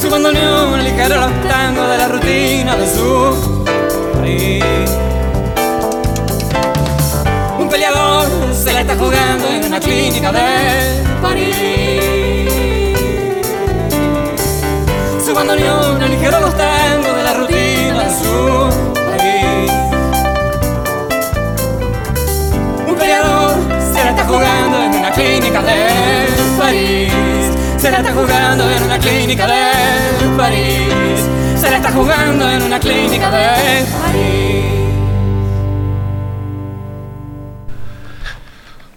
Su 0.00 0.08
bandoneón 0.08 0.82
ligero 0.82 1.16
los 1.16 1.42
tangos 1.42 1.90
de 1.90 1.98
la 1.98 2.08
rutina 2.08 2.76
de 2.76 2.86
su 2.86 3.64
país. 4.14 4.64
Un 7.58 7.68
peleador 7.68 8.28
se 8.54 8.72
la 8.72 8.80
está 8.80 8.96
jugando 8.96 9.48
en 9.48 9.64
una 9.66 9.78
clínica 9.78 10.32
de 10.32 11.04
París. 11.20 12.48
Su 15.24 15.34
bandoneón 15.34 16.10
ligero 16.10 16.40
los 16.40 16.56
tangos 16.56 16.77
Se 27.88 27.92
la 27.92 27.98
está 28.00 28.12
jugando 28.12 28.70
en 28.70 28.82
una 28.82 28.98
clínica 28.98 29.46
de 29.46 30.36
París. 30.36 31.24
Se 31.58 31.70
la 31.70 31.76
está 31.78 31.90
jugando 31.90 32.46
en 32.50 32.62
una 32.62 32.78
clínica 32.78 33.30
de 33.30 33.86
París. 33.86 34.64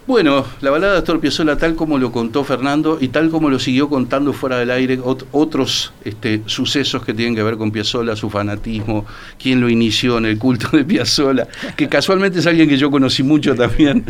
Bueno, 0.06 0.46
la 0.60 0.72
balada 0.72 0.92
de 0.92 1.00
Astor 1.00 1.22
Piazzolla 1.22 1.56
tal 1.56 1.76
como 1.76 1.98
lo 2.00 2.12
contó 2.12 2.44
Fernando 2.44 2.98
y 3.00 3.08
tal 3.08 3.30
como 3.30 3.50
lo 3.50 3.60
siguió 3.60 3.88
contando 3.88 4.34
fuera 4.34 4.58
del 4.58 4.72
aire 4.72 5.00
ot- 5.00 5.24
otros 5.32 5.94
este, 6.04 6.42
sucesos 6.48 7.06
que 7.06 7.14
tienen 7.14 7.34
que 7.34 7.44
ver 7.44 7.56
con 7.56 7.72
Piazzolla, 7.72 8.18
su 8.18 8.30
fanatismo, 8.30 9.06
quién 9.42 9.62
lo 9.62 9.70
inició 9.70 10.18
en 10.18 10.26
el 10.26 10.38
culto 10.38 10.68
de 10.76 10.84
Piazzolla, 10.84 11.48
que 11.78 11.88
casualmente 11.88 12.40
es 12.40 12.46
alguien 12.46 12.68
que 12.68 12.78
yo 12.78 12.92
conocí 12.92 13.24
mucho 13.24 13.56
también. 13.56 14.04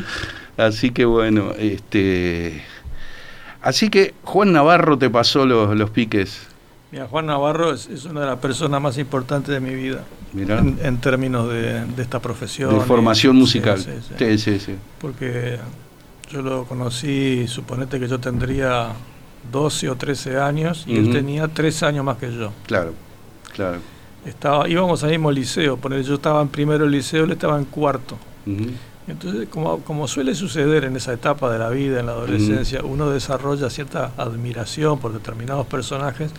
Así 0.58 0.90
que 0.90 1.06
bueno, 1.06 1.52
este 1.60 2.64
así 3.62 3.90
que 3.90 4.14
Juan 4.24 4.52
Navarro 4.52 4.98
te 4.98 5.10
pasó 5.10 5.46
los, 5.46 5.76
los 5.76 5.90
piques. 5.90 6.48
Mira, 6.92 7.08
Juan 7.08 7.28
Navarro 7.28 7.74
es, 7.74 7.88
es 7.88 8.06
una 8.06 8.22
de 8.22 8.26
las 8.28 8.40
personas 8.40 8.82
más 8.82 8.98
importantes 8.98 9.54
de 9.54 9.62
mi 9.62 9.74
vida 9.74 10.04
en, 10.36 10.78
en 10.82 10.98
términos 10.98 11.50
de, 11.50 11.86
de 11.86 12.02
esta 12.02 12.20
profesión. 12.20 12.78
De 12.78 12.86
formación 12.86 13.36
musical. 13.36 13.80
sí, 13.80 14.38
sí. 14.38 14.60
Sí. 14.60 14.76
Porque 15.00 15.58
yo 16.30 16.42
lo 16.42 16.66
conocí, 16.66 17.48
suponete 17.48 18.00
que 18.00 18.08
yo 18.08 18.20
tendría 18.20 18.90
12 19.52 19.90
o 19.90 19.96
13 19.96 20.38
años 20.38 20.84
y 20.88 20.98
él 20.98 21.12
tenía 21.12 21.48
3 21.48 21.84
años 21.84 22.06
más 22.06 22.18
que 22.18 22.34
yo. 22.34 22.52
Claro, 22.66 22.94
claro. 23.54 23.80
Estaba, 24.26 24.70
íbamos 24.70 25.04
al 25.04 25.10
mismo 25.12 25.32
liceo, 25.32 25.80
yo 26.02 26.16
estaba 26.16 26.42
en 26.42 26.48
primero 26.48 26.84
del 26.84 26.92
liceo, 26.92 27.24
él 27.24 27.32
estaba 27.32 27.58
en 27.58 27.66
cuarto. 27.66 28.18
Entonces, 29.12 29.48
como, 29.50 29.80
como 29.82 30.08
suele 30.08 30.34
suceder 30.36 30.86
en 30.86 30.96
esa 30.96 31.14
etapa 31.14 31.52
de 31.52 31.60
la 31.60 31.70
vida, 31.70 32.00
en 32.00 32.06
la 32.08 32.14
adolescencia, 32.14 32.82
uno 32.84 33.10
desarrolla 33.10 33.70
cierta 33.70 34.12
admiración 34.18 35.00
por 35.00 35.12
determinados 35.14 35.68
personajes 35.68 36.32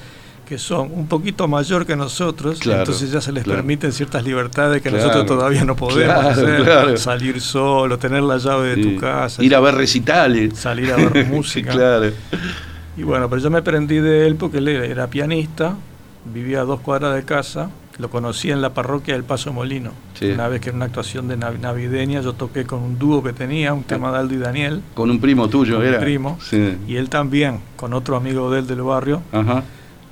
que 0.47 0.59
son 0.59 0.91
un 0.93 1.07
poquito 1.07 1.47
mayor 1.49 1.87
que 1.87 1.97
nosotros, 1.97 2.59
Claro, 2.59 2.81
entonces 2.81 3.11
ya 3.11 3.21
se 3.21 3.33
les 3.33 3.45
claro. 3.45 3.59
permiten 3.61 3.93
ciertas 3.93 4.25
libertades 4.25 4.83
que 4.83 4.89
Claro, 4.91 5.05
nosotros 5.07 5.27
todavía 5.27 5.65
no 5.65 5.77
podemos 5.77 6.15
hacer, 6.27 6.99
salir 6.99 7.41
solo, 7.41 7.99
tener 7.99 8.23
la 8.23 8.37
llave 8.39 8.77
de 8.77 8.83
Sí. 8.83 8.95
tu 8.95 9.01
casa, 9.01 9.43
Ir 9.43 9.55
a 9.55 9.61
ver 9.61 9.75
recitales. 9.77 10.59
salir 10.59 10.93
a 10.93 10.97
ver 10.97 11.27
música. 11.31 12.01
Y 12.97 13.03
bueno, 13.03 13.31
pero 13.31 13.41
yo 13.41 13.51
me 13.51 13.63
prendí 13.63 13.99
de 14.01 14.27
él 14.27 14.35
porque 14.37 14.59
él 14.59 14.69
era, 14.69 14.85
era 14.85 15.07
pianista, 15.07 15.75
vivía 16.27 16.63
a 16.63 16.65
dos 16.65 16.81
cuadras 16.81 17.15
de 17.15 17.23
casa, 17.25 17.71
lo 17.99 18.09
conocí 18.11 18.51
en 18.51 18.63
la 18.63 18.73
parroquia 18.75 19.15
del 19.15 19.25
Paso 19.25 19.53
Molino. 19.53 19.91
Sí. 20.19 20.27
Una 20.31 20.49
vez 20.49 20.61
que 20.61 20.71
en 20.71 20.77
una 20.77 20.87
actuación 20.87 21.29
de 21.29 21.37
nav- 21.39 21.59
navideña 21.61 22.21
yo 22.23 22.33
toqué 22.33 22.65
con 22.65 22.81
un 22.83 22.99
dúo 22.99 23.23
que 23.23 23.33
tenía, 23.33 23.75
un 23.75 23.85
tema 23.85 24.11
de 24.13 24.19
Aldo 24.19 24.35
y 24.35 24.39
Daniel, 24.39 24.83
Con 24.95 25.11
un 25.11 25.21
primo 25.21 25.49
tuyo, 25.49 25.77
Con 25.77 25.87
era. 25.87 26.01
primo. 26.01 26.39
Sí. 26.41 26.77
y 26.89 26.97
él 26.97 27.09
también, 27.09 27.61
con 27.77 27.93
otro 27.93 28.17
amigo 28.17 28.51
de 28.51 28.61
él 28.61 28.67
del 28.67 28.83
barrio, 28.83 29.23
Ajá. 29.33 29.63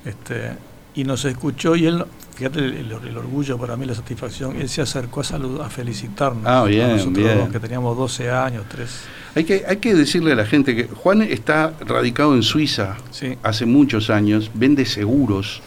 este, 0.04 0.52
y 0.94 1.04
nos 1.04 1.24
escuchó 1.24 1.74
y 1.76 1.86
él, 1.86 2.04
fíjate 2.34 2.58
el, 2.58 2.72
el- 2.74 3.08
el 3.08 3.16
orgullo 3.16 3.56
para 3.58 3.76
mí, 3.76 3.86
la 3.86 3.94
satisfacción, 3.94 4.56
él 4.60 4.68
se 4.68 4.82
acercó 4.82 5.20
a 5.20 5.24
saludar, 5.24 5.66
a 5.66 5.70
felicitarnos. 5.70 6.42
Ah, 6.46 6.64
bien, 6.64 6.90
nosotros 6.90 7.14
bien. 7.16 7.38
dos, 7.38 7.48
que 7.48 7.60
teníamos 7.60 7.96
12 7.96 8.30
años, 8.30 8.64
3. 8.68 8.90
Hay 9.36 9.44
que, 9.44 9.64
hay 9.66 9.76
que 9.76 9.94
decirle 9.94 10.32
a 10.32 10.34
la 10.34 10.44
gente 10.44 10.74
que 10.74 10.84
Juan 10.88 11.22
está 11.22 11.72
radicado 11.86 12.34
en 12.34 12.42
Suiza 12.42 12.96
Sí. 13.10 13.36
hace 13.42 13.64
muchos 13.64 14.10
años, 14.10 14.50
vende 14.54 14.84
seguros 14.84 15.62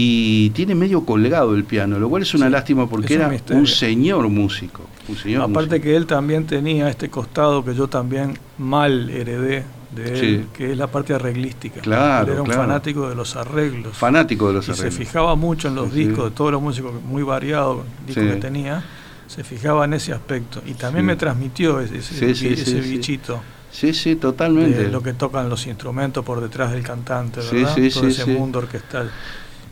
y 0.00 0.50
tiene 0.50 0.76
medio 0.76 1.04
colgado 1.04 1.56
el 1.56 1.64
piano, 1.64 1.98
lo 1.98 2.08
cual 2.08 2.22
es 2.22 2.32
una 2.32 2.46
Sí, 2.46 2.52
lástima 2.52 2.88
porque 2.88 3.16
un 3.16 3.20
era 3.20 3.30
un 3.50 3.66
señor 3.66 4.28
músico. 4.28 4.82
Un 5.08 5.16
señor 5.16 5.42
Aparte 5.42 5.70
músico. 5.70 5.82
que 5.82 5.96
él 5.96 6.06
también 6.06 6.46
tenía 6.46 6.88
este 6.88 7.08
costado 7.10 7.64
que 7.64 7.74
yo 7.74 7.88
también 7.88 8.38
mal 8.58 9.10
heredé 9.10 9.64
de 9.90 10.04
él, 10.12 10.16
Sí. 10.20 10.46
que 10.56 10.70
es 10.70 10.78
la 10.78 10.86
parte 10.86 11.14
arreglística. 11.14 11.80
Claro, 11.80 12.26
él 12.28 12.32
era 12.34 12.42
un 12.42 12.46
claro. 12.46 12.62
fanático 12.62 13.08
de 13.08 13.16
los 13.16 13.34
arreglos. 13.34 13.96
fanático 13.96 14.46
de 14.46 14.54
los 14.54 14.68
y 14.68 14.74
se 14.74 14.90
fijaba 14.92 15.34
mucho 15.34 15.66
en 15.66 15.74
los 15.74 15.90
Sí, 15.92 16.04
discos 16.06 16.26
de 16.26 16.30
todos 16.30 16.52
los 16.52 16.62
músicos, 16.62 16.92
muy 17.02 17.24
variados, 17.24 17.80
discos 18.06 18.22
que 18.24 18.36
tenía, 18.36 18.84
se 19.26 19.42
fijaba 19.42 19.84
en 19.84 19.94
ese 19.94 20.12
aspecto. 20.12 20.62
Y 20.64 20.74
también 20.74 21.06
me 21.06 21.16
transmitió 21.16 21.80
ese, 21.80 21.98
ese, 21.98 22.52
ese 22.52 22.80
bichito 22.82 23.40
Sí, 23.72 23.92
sí, 23.92 24.14
totalmente. 24.14 24.84
de 24.84 24.88
lo 24.92 25.02
que 25.02 25.12
tocan 25.14 25.48
los 25.48 25.66
instrumentos 25.66 26.24
por 26.24 26.40
detrás 26.40 26.70
del 26.70 26.84
cantante, 26.84 27.40
¿verdad? 27.40 27.74
Todo 27.74 28.06
ese 28.06 28.24
sí. 28.24 28.30
mundo 28.30 28.60
orquestal. 28.60 29.10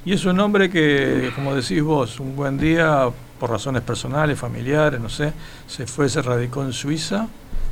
Y 0.06 0.12
es 0.12 0.24
un 0.24 0.38
hombre 0.40 0.70
que, 0.70 1.30
como 1.34 1.54
decís 1.54 1.82
vos, 1.82 2.18
un 2.20 2.34
buen 2.36 2.56
día, 2.56 3.08
por 3.38 3.50
razones 3.50 3.82
personales, 3.82 4.38
familiares, 4.38 4.98
no 5.00 5.08
sé, 5.10 5.32
se 5.66 5.86
fue, 5.86 6.08
se 6.08 6.22
radicó 6.22 6.62
en 6.62 6.72
Suiza, 6.72 7.26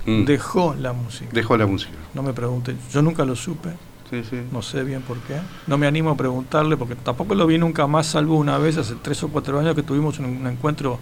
Mm. 0.07 0.25
dejó 0.27 0.75
la 0.79 0.93
música. 0.93 1.31
Dejó 1.33 1.57
la 1.57 1.67
música. 1.67 1.95
No 2.13 2.23
me 2.23 2.35
pregunten, 2.35 2.77
yo 2.93 3.01
nunca 3.01 3.25
lo 3.25 3.35
supe, 3.35 3.71
Sí, 4.11 4.23
sí. 4.29 4.37
no 4.53 4.61
sé 4.61 4.85
bien 4.85 5.01
por 5.01 5.17
qué. 5.21 5.37
No 5.67 5.79
me 5.79 5.87
animo 5.87 6.11
a 6.11 6.17
preguntarle 6.17 6.77
porque 6.77 6.95
tampoco 6.95 7.35
lo 7.35 7.47
vi 7.47 7.57
nunca 7.57 7.87
más, 7.87 8.09
salvo 8.09 8.37
una 8.37 8.59
vez 8.59 8.77
hace 8.77 8.97
tres 9.01 9.23
o 9.23 9.29
cuatro 9.29 9.59
años 9.59 9.75
que 9.75 9.83
tuvimos 9.83 10.19
un, 10.19 10.27
un 10.27 10.47
encuentro 10.47 10.99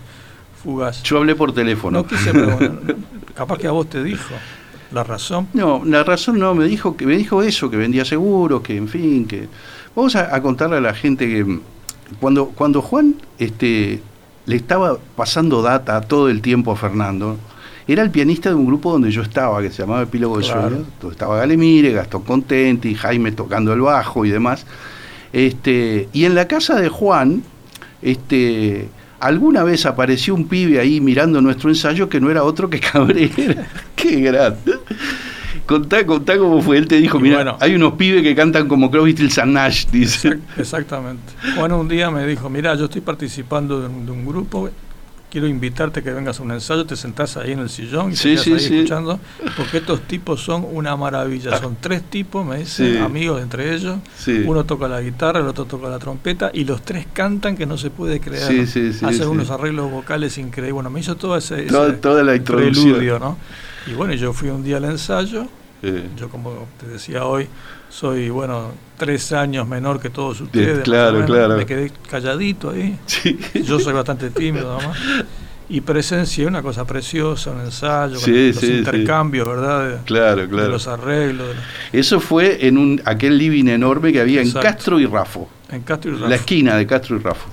fugaz. 0.63 1.03
Yo 1.03 1.17
hablé 1.19 1.35
por 1.35 1.53
teléfono. 1.53 1.99
No 1.99 2.07
quise 2.07 2.31
preguntar, 2.31 2.95
capaz 3.35 3.59
que 3.59 3.67
a 3.67 3.73
vos 3.73 3.89
te 3.91 4.05
dijo 4.05 4.35
la 4.93 5.03
razón. 5.03 5.49
No, 5.55 5.83
la 5.85 6.05
razón 6.05 6.39
no, 6.39 6.55
me 6.55 6.67
dijo 6.67 6.97
que 6.97 7.05
me 7.07 7.17
dijo 7.17 7.43
eso, 7.43 7.69
que 7.71 7.77
vendía 7.77 8.05
seguros, 8.05 8.61
que 8.63 8.77
en 8.77 8.87
fin, 8.87 9.27
que 9.27 9.49
vamos 9.95 10.17
a, 10.17 10.35
a 10.35 10.43
contarle 10.43 10.77
a 10.77 10.81
la 10.81 10.95
gente 10.95 11.29
que 11.29 11.45
mm, 11.45 11.61
cuando 12.21 12.47
cuando 12.47 12.83
Juan 12.83 13.17
este 13.39 14.03
le 14.47 14.57
estaba 14.57 14.99
pasando 15.17 15.63
data 15.63 16.01
todo 16.01 16.29
el 16.29 16.43
tiempo 16.43 16.73
a 16.73 16.77
Fernando, 16.77 17.39
era 17.87 18.03
el 18.03 18.11
pianista 18.11 18.49
de 18.49 18.55
un 18.55 18.67
grupo 18.67 18.93
donde 18.93 19.11
yo 19.11 19.23
estaba, 19.23 19.61
que 19.63 19.71
se 19.71 19.83
llamaba 19.83 20.03
Epílogo 20.03 20.39
de 20.39 20.45
Claro. 20.45 20.69
Sueños, 20.69 20.87
donde 21.01 21.15
estaba 21.15 21.37
Galemire, 21.37 21.93
Gastón 21.93 22.23
Contenti, 22.23 22.95
Jaime 22.95 23.33
tocando 23.33 23.73
el 23.73 23.81
bajo 23.81 24.25
y 24.25 24.31
demás. 24.31 24.67
Este, 25.33 26.09
y 26.13 26.25
en 26.25 26.35
la 26.35 26.47
casa 26.47 26.81
de 26.81 26.89
Juan, 26.89 27.43
este, 28.03 28.89
alguna 29.21 29.63
vez 29.63 29.87
apareció 29.87 30.35
un 30.35 30.47
pibe 30.47 30.79
ahí 30.81 31.01
mirando 31.01 31.41
nuestro 31.41 31.71
ensayo 31.71 32.09
que 32.09 32.21
no 32.21 32.31
era 32.31 32.45
otro 32.45 32.69
que 32.69 32.81
Cabrera. 32.93 33.67
Qué 33.97 34.21
grande. 34.21 34.73
Contá, 35.67 36.05
contá 36.07 36.37
cómo 36.39 36.61
fue. 36.61 36.77
Él 36.79 36.89
te 36.89 36.97
dijo, 36.97 37.19
mira, 37.21 37.37
bueno. 37.37 37.57
hay 37.61 37.75
unos 37.75 37.95
pibes 37.95 38.23
que 38.23 38.35
cantan 38.35 38.69
como 38.69 38.91
Crosby, 38.91 39.13
Stills 39.13 39.39
and 39.39 39.53
Nash, 39.53 39.87
dice. 39.87 40.29
Exact- 40.31 40.59
Exactamente. 40.59 41.33
Juan 41.57 41.73
un 41.73 41.89
día 41.89 42.11
me 42.11 42.27
dijo, 42.27 42.49
mira, 42.51 42.75
yo 42.75 42.85
estoy 42.87 43.01
participando 43.01 43.81
de 43.81 43.87
un, 43.89 44.05
de 44.07 44.13
un 44.13 44.27
grupo, 44.27 44.69
quiero 45.31 45.47
invitarte 45.47 46.01
a 46.01 46.03
que 46.03 46.11
vengas 46.13 46.41
a 46.41 46.43
un 46.43 46.51
ensayo, 46.53 46.85
te 46.85 46.95
sentás 46.95 47.39
ahí 47.39 47.53
en 47.53 47.61
el 47.61 47.71
sillón 47.71 48.13
y 48.13 48.17
Sí, 48.17 48.23
te 48.23 48.29
quedas 48.35 48.45
sí, 48.45 48.53
ahí 48.53 48.59
sí. 48.61 48.75
escuchando, 48.77 49.19
porque 49.57 49.79
estos 49.79 50.03
tipos 50.03 50.43
son 50.43 50.67
una 50.71 50.95
maravilla. 50.97 51.57
Son 51.59 51.77
tres 51.81 52.03
tipos, 52.03 52.45
me 52.45 52.59
dicen, 52.59 52.99
amigos 53.01 53.41
entre 53.41 53.75
ellos. 53.75 53.97
Sí. 54.19 54.43
Uno 54.45 54.65
toca 54.65 54.89
la 54.89 55.01
guitarra, 55.01 55.41
el 55.41 55.47
otro 55.47 55.65
toca 55.65 55.89
la 55.89 55.99
trompeta 55.99 56.51
y 56.53 56.65
los 56.65 56.83
tres 56.83 57.07
cantan 57.15 57.57
que 57.57 57.65
no 57.65 57.79
se 57.79 57.89
puede 57.89 58.21
creer. 58.21 58.43
Sí, 58.47 58.67
sí, 58.67 58.93
sí, 58.93 59.05
Hacen 59.07 59.29
unos 59.29 59.51
arreglos 59.51 59.91
vocales 59.91 60.37
increíbles. 60.37 60.75
Bueno, 60.75 60.91
me 60.91 61.01
hizo 61.01 61.15
todo 61.17 61.35
ese, 61.37 61.63
Toda- 61.63 61.89
ese 61.89 61.97
toda 61.99 62.23
la 62.25 62.37
introducción. 62.37 62.85
preludio, 62.91 63.19
¿no? 63.19 63.39
Y 63.87 63.95
bueno, 63.95 64.15
yo 64.15 64.33
fui 64.33 64.49
un 64.51 64.63
día 64.63 64.77
al 64.79 64.85
ensayo, 64.85 65.47
yo 66.17 66.29
como 66.29 66.67
te 66.81 66.87
decía 66.87 67.25
hoy, 67.25 67.49
soy, 67.89 68.31
bueno, 68.31 68.71
tres 68.97 69.33
años 69.33 69.67
menor 69.69 70.01
que 70.01 70.11
todos 70.11 70.41
ustedes. 70.41 70.81
claro, 70.85 71.15
menos. 71.15 71.27
claro. 71.31 71.57
Me 71.57 71.67
quedé 71.67 71.91
calladito 72.09 72.71
ahí. 72.71 72.99
sí. 73.07 73.39
Yo 73.65 73.79
soy 73.81 73.93
bastante 73.93 74.31
tímido 74.31 74.77
además. 74.77 74.97
Y 75.69 75.81
presencié 75.81 76.45
una 76.47 76.61
cosa 76.61 76.85
preciosa, 76.87 77.51
un 77.51 77.61
ensayo, 77.63 78.21
con 78.21 78.31
los 78.49 78.63
intercambios, 78.63 79.49
¿verdad? 79.49 79.89
De, 79.89 79.97
Claro, 80.05 80.43
de 80.43 80.49
claro. 80.49 80.69
los 80.69 80.87
arreglos. 80.87 81.49
de 81.49 81.55
los- 81.55 81.65
Eso 81.93 82.21
fue 82.21 82.67
en 82.67 82.77
un 82.77 83.01
aquel 83.07 83.39
living 83.39 83.69
enorme 83.69 84.13
que 84.13 84.21
había 84.21 84.43
en. 84.43 84.51
Castro 84.53 85.01
y 85.01 85.07
Rafo. 85.07 85.49
en 85.71 85.81
Castro 85.83 86.11
y 86.11 86.15
La 86.15 86.21
Rafo. 86.23 86.35
esquina 86.35 86.77
de 86.77 86.87
Castro 86.87 87.17
y 87.17 87.21
Rafo. 87.21 87.49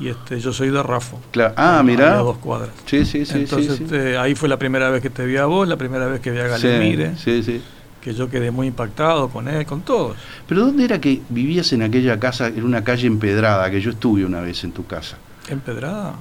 Y 0.00 0.08
este, 0.08 0.40
yo 0.40 0.52
soy 0.52 0.70
de 0.70 0.82
Rafo. 0.82 1.20
Claro. 1.30 1.54
Ah, 1.56 1.78
a- 1.78 1.82
mirá. 1.82 2.14
A 2.14 2.22
dos 2.22 2.38
cuadras. 2.38 2.70
Sí, 2.86 3.04
sí, 3.04 3.24
sí, 3.26 3.40
Entonces, 3.40 3.72
sí. 3.72 3.76
sí. 3.78 3.84
este, 3.84 4.16
ahí 4.16 4.34
fue 4.34 4.48
la 4.48 4.58
primera 4.58 4.88
vez 4.90 5.02
que 5.02 5.10
te 5.10 5.26
vi 5.26 5.36
a 5.36 5.44
vos, 5.44 5.68
la 5.68 5.76
primera 5.76 6.06
vez 6.06 6.20
que 6.20 6.30
vi 6.30 6.38
a 6.38 6.46
Galemire, 6.48 7.16
Sí, 7.16 7.42
sí, 7.42 7.42
sí. 7.42 7.62
que 8.00 8.14
yo 8.14 8.30
quedé 8.30 8.50
muy 8.50 8.66
impactado 8.66 9.28
con 9.28 9.46
él, 9.46 9.66
con 9.66 9.82
todos. 9.82 10.16
Pero 10.48 10.62
¿dónde 10.64 10.84
era 10.84 10.98
que 11.00 11.20
vivías 11.28 11.72
en 11.74 11.82
aquella 11.82 12.18
casa, 12.18 12.46
en 12.48 12.64
una 12.64 12.82
calle 12.82 13.06
empedrada, 13.06 13.70
que 13.70 13.80
yo 13.82 13.90
estuve 13.90 14.24
una 14.24 14.40
vez 14.40 14.64
en 14.64 14.72
tu 14.72 14.86
casa? 14.86 15.18
¿Empedrada? 15.50 16.14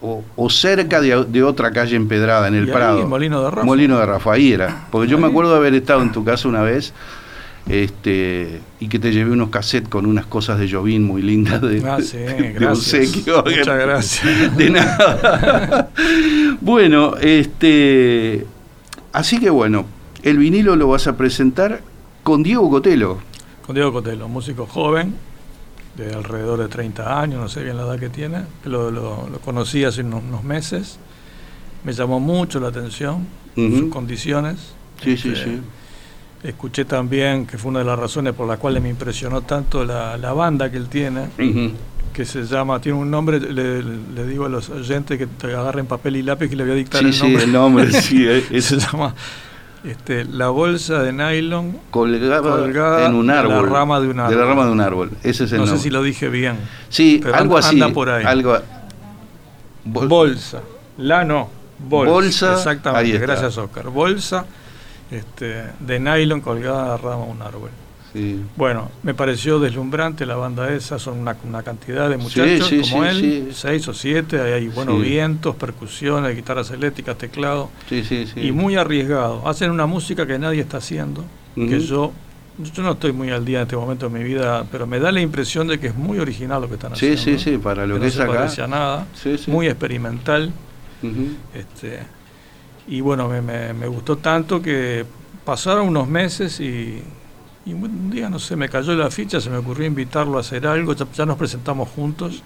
O, 0.00 0.22
o 0.36 0.50
cerca 0.50 1.00
de, 1.00 1.24
de 1.24 1.42
otra 1.42 1.70
calle 1.72 1.96
empedrada, 1.96 2.48
en 2.48 2.54
el 2.54 2.64
Y 2.66 2.68
ahí, 2.70 2.74
Prado. 2.74 3.06
Molino 3.08 3.42
de 3.42 3.50
Rafo. 3.50 3.66
Molino 3.66 3.98
de 3.98 4.06
Rafa, 4.06 4.32
ahí 4.32 4.52
era. 4.52 4.86
Porque 4.90 5.08
yo 5.08 5.18
me 5.18 5.26
acuerdo 5.26 5.52
de 5.52 5.58
haber 5.58 5.74
estado 5.74 6.00
en 6.02 6.10
tu 6.12 6.24
casa 6.24 6.48
una 6.48 6.62
vez 6.62 6.92
este, 7.68 8.60
y 8.80 8.88
que 8.88 8.98
te 8.98 9.10
llevé 9.12 9.30
unos 9.30 9.48
cassettes 9.48 9.88
con 9.88 10.04
unas 10.06 10.26
cosas 10.26 10.58
de 10.58 10.70
Jovín 10.70 11.02
muy 11.04 11.22
lindas 11.22 11.62
de, 11.62 11.82
Ah, 11.88 11.98
sí, 12.02 12.16
de 12.18 12.52
gracias. 12.52 12.78
obsequio. 12.78 13.42
Muchas 13.44 13.78
gracias. 13.78 14.56
De 14.56 14.70
nada. 14.70 15.90
bueno, 16.60 17.16
este, 17.20 18.46
así 19.12 19.38
que 19.38 19.50
bueno, 19.50 19.86
el 20.22 20.38
vinilo 20.38 20.76
lo 20.76 20.88
vas 20.88 21.06
a 21.06 21.16
presentar 21.16 21.80
con 22.22 22.42
Diego 22.42 22.68
Cotelo. 22.70 23.18
Con 23.66 23.74
Diego 23.74 23.92
Cotelo, 23.92 24.28
músico 24.28 24.66
joven, 24.66 25.14
de 25.96 26.12
alrededor 26.14 26.58
de 26.60 26.68
30 26.68 27.20
años, 27.20 27.40
no 27.40 27.48
sé 27.48 27.62
bien 27.62 27.76
la 27.76 27.84
edad 27.84 27.98
que 27.98 28.08
tiene. 28.10 28.42
Lo, 28.64 28.90
lo- 28.90 29.28
lo 29.30 29.38
conocí 29.40 29.84
hace 29.84 30.02
unos, 30.02 30.22
unos 30.24 30.42
meses. 30.44 30.98
Me 31.84 31.92
llamó 31.92 32.18
mucho 32.20 32.60
la 32.60 32.68
atención 32.68 33.26
sus 33.54 33.88
condiciones. 33.90 34.56
Sí, 35.02 35.16
sí, 35.16 35.28
Este, 35.28 35.44
sí. 35.44 35.60
Escuché 36.44 36.84
también 36.84 37.46
que 37.46 37.56
fue 37.58 37.70
una 37.70 37.78
de 37.80 37.86
las 37.86 37.98
razones 37.98 38.34
por 38.34 38.46
las 38.46 38.58
cuales 38.58 38.82
me 38.82 38.90
impresionó 38.90 39.40
tanto 39.42 39.84
la, 39.84 40.16
la 40.18 40.32
banda 40.34 40.70
que 40.70 40.76
él 40.76 40.88
tiene, 40.88 41.30
Ujú. 41.38 41.72
que 42.12 42.24
se 42.26 42.44
llama, 42.44 42.80
tiene 42.80 42.98
un 42.98 43.10
nombre, 43.10 43.40
le, 43.40 43.82
le 43.82 44.26
digo 44.26 44.44
a 44.44 44.48
los 44.50 44.68
oyentes 44.68 45.16
que 45.18 45.26
te 45.26 45.46
agarren 45.54 45.86
papel 45.86 46.16
y 46.16 46.22
lápiz 46.22 46.48
que 46.50 46.56
le 46.56 46.64
voy 46.64 46.72
a 46.72 46.76
dictar 46.76 47.00
Sí, 47.00 47.06
el 47.06 47.12
sí, 47.14 47.22
nombre. 47.22 47.44
el 47.44 47.52
nombre, 47.52 47.90
sí, 48.02 48.26
es 48.28 48.64
se 48.66 48.78
llama 48.78 49.14
este, 49.84 50.26
La 50.26 50.50
Bolsa 50.50 51.02
de 51.02 51.12
Nylon 51.14 51.78
colgada, 51.90 52.42
colgada 52.42 53.06
en 53.06 53.14
un 53.14 53.26
de 53.26 53.32
la 53.32 53.40
árbol. 53.40 53.70
rama 53.70 54.00
de 54.00 54.06
un 54.08 54.12
De 54.12 54.22
la 54.22 54.26
árbol. 54.26 54.46
rama 54.48 54.64
de 54.66 54.70
un 54.72 54.80
árbol. 54.82 55.10
Ese 55.22 55.44
es 55.44 55.52
el 55.52 55.58
no 55.60 55.64
sé 55.64 55.70
nombre. 55.72 55.82
si 55.82 55.90
lo 55.90 56.02
dije 56.02 56.28
bien. 56.28 56.56
Sí, 56.90 57.20
pero 57.22 57.36
algo 57.36 57.56
anda- 57.56 57.66
así. 57.68 57.80
anda 57.80 57.94
por 57.94 58.10
ahí. 58.10 58.24
Algo, 58.24 58.58
Bol- 59.86 60.08
Bolsa. 60.08 60.60
La 60.98 61.24
no. 61.24 61.48
Bolsa. 61.78 62.12
Bolsa, 62.12 62.52
Exactamente. 62.54 63.18
Gracias, 63.18 63.56
Oscar. 63.58 63.88
Bolsa 63.90 64.44
este, 65.10 65.64
de 65.80 66.00
nylon 66.00 66.40
colgada 66.40 66.84
a 66.84 66.88
la 66.88 66.96
rama 66.96 67.24
de 67.26 67.30
un 67.32 67.42
árbol. 67.42 67.70
Sí. 68.12 68.40
Bueno, 68.56 68.90
me 69.02 69.12
pareció 69.12 69.58
deslumbrante 69.58 70.24
la 70.24 70.36
banda 70.36 70.72
esa, 70.72 71.00
son 71.00 71.18
una, 71.18 71.36
una 71.48 71.64
cantidad 71.64 72.08
de 72.08 72.16
muchachos 72.16 72.68
sí, 72.68 72.80
como 72.88 73.02
sí, 73.04 73.08
él, 73.10 73.20
sí. 73.20 73.48
seis 73.52 73.88
o 73.88 73.92
siete, 73.94 74.40
ahí 74.40 74.52
hay 74.52 74.68
buenos 74.68 75.02
Sí. 75.02 75.08
vientos, 75.10 75.56
percusiones, 75.56 76.36
guitarras 76.36 76.70
eléctricas, 76.70 77.18
teclado, 77.18 77.70
Sí, 77.88 78.04
sí, 78.04 78.26
sí. 78.32 78.38
y 78.40 78.52
muy 78.52 78.76
arriesgado. 78.76 79.46
Hacen 79.48 79.72
una 79.72 79.86
música 79.86 80.26
que 80.28 80.38
nadie 80.38 80.60
está 80.60 80.76
haciendo, 80.76 81.24
que 81.56 81.80
yo, 81.80 82.12
yo 82.72 82.82
no 82.84 82.92
estoy 82.92 83.12
muy 83.12 83.30
al 83.30 83.44
día 83.44 83.58
en 83.58 83.62
este 83.64 83.76
momento 83.76 84.08
de 84.08 84.16
mi 84.16 84.24
vida, 84.24 84.64
pero 84.70 84.86
me 84.86 85.00
da 85.00 85.10
la 85.10 85.20
impresión 85.20 85.66
de 85.66 85.80
que 85.80 85.88
es 85.88 85.96
muy 85.96 86.20
original 86.20 86.62
lo 86.62 86.68
que 86.68 86.74
están 86.74 86.94
Sí, 86.94 87.14
haciendo. 87.14 87.40
sí, 87.42 87.50
sí, 87.52 87.58
para 87.58 87.84
lo 87.84 87.94
que 87.94 88.00
no 88.02 88.06
es 88.06 88.14
se 88.14 88.22
acá. 88.22 88.66
nada, 88.68 89.06
Sí, 89.20 89.36
sí. 89.38 89.50
muy 89.50 89.66
experimental. 89.66 90.52
Este, 91.54 91.98
y 92.86 93.00
bueno, 93.00 93.28
me, 93.28 93.40
me- 93.40 93.72
me 93.72 93.86
gustó 93.86 94.18
tanto 94.18 94.60
que 94.62 95.04
pasaron 95.44 95.88
unos 95.88 96.08
meses 96.08 96.60
y, 96.60 97.02
y 97.66 97.72
un 97.72 98.10
día, 98.10 98.28
no 98.30 98.38
sé, 98.38 98.56
me 98.56 98.68
cayó 98.68 98.94
la 98.94 99.10
ficha, 99.10 99.40
se 99.40 99.50
me 99.50 99.56
ocurrió 99.58 99.86
invitarlo 99.86 100.36
a 100.36 100.40
hacer 100.40 100.66
algo, 100.66 100.92
ya, 100.94 101.06
ya 101.12 101.26
nos 101.26 101.36
presentamos 101.38 101.88
juntos 101.90 102.42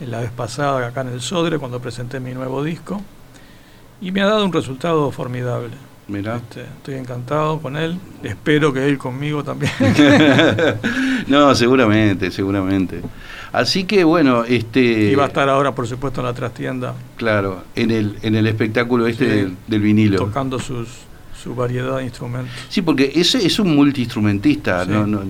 en 0.00 0.10
la 0.10 0.20
vez 0.20 0.30
pasada 0.30 0.86
acá 0.88 1.02
en 1.02 1.08
el 1.08 1.20
Sodre 1.20 1.58
cuando 1.58 1.80
presenté 1.80 2.20
mi 2.20 2.32
nuevo 2.34 2.62
disco. 2.64 3.00
Y 4.00 4.12
me 4.12 4.20
ha 4.22 4.26
dado 4.26 4.44
un 4.44 4.52
resultado 4.52 5.10
formidable. 5.10 5.70
Este, 6.08 6.62
estoy 6.62 6.94
encantado 6.94 7.60
con 7.60 7.76
él, 7.76 7.98
espero 8.22 8.72
que 8.72 8.86
él 8.86 8.96
conmigo 8.96 9.42
también. 9.42 9.72
no, 11.26 11.54
seguramente, 11.54 12.30
seguramente. 12.30 13.00
Así 13.52 13.84
que 13.84 14.04
bueno, 14.04 14.44
este. 14.44 14.80
y 15.10 15.14
va 15.14 15.24
a 15.24 15.28
estar 15.28 15.48
ahora, 15.48 15.74
por 15.74 15.86
supuesto, 15.88 16.20
en 16.20 16.26
la 16.26 16.34
trastienda 16.34 16.94
Claro, 17.16 17.64
en 17.74 17.90
el, 17.90 18.16
en 18.22 18.34
el 18.36 18.46
espectáculo 18.46 19.06
este 19.06 19.24
Sí. 19.24 19.30
del, 19.30 19.56
del 19.66 19.80
vinilo. 19.80 20.18
tocando 20.18 20.58
sus, 20.60 20.88
su 21.42 21.54
variedad 21.54 21.96
de 21.98 22.04
instrumentos. 22.04 22.52
Sí, 22.68 22.82
porque 22.82 23.10
ese 23.14 23.44
es 23.44 23.58
un 23.58 23.74
multiinstrumentista, 23.74 24.84
Sí. 24.84 24.90
¿no? 24.92 25.06
No, 25.06 25.22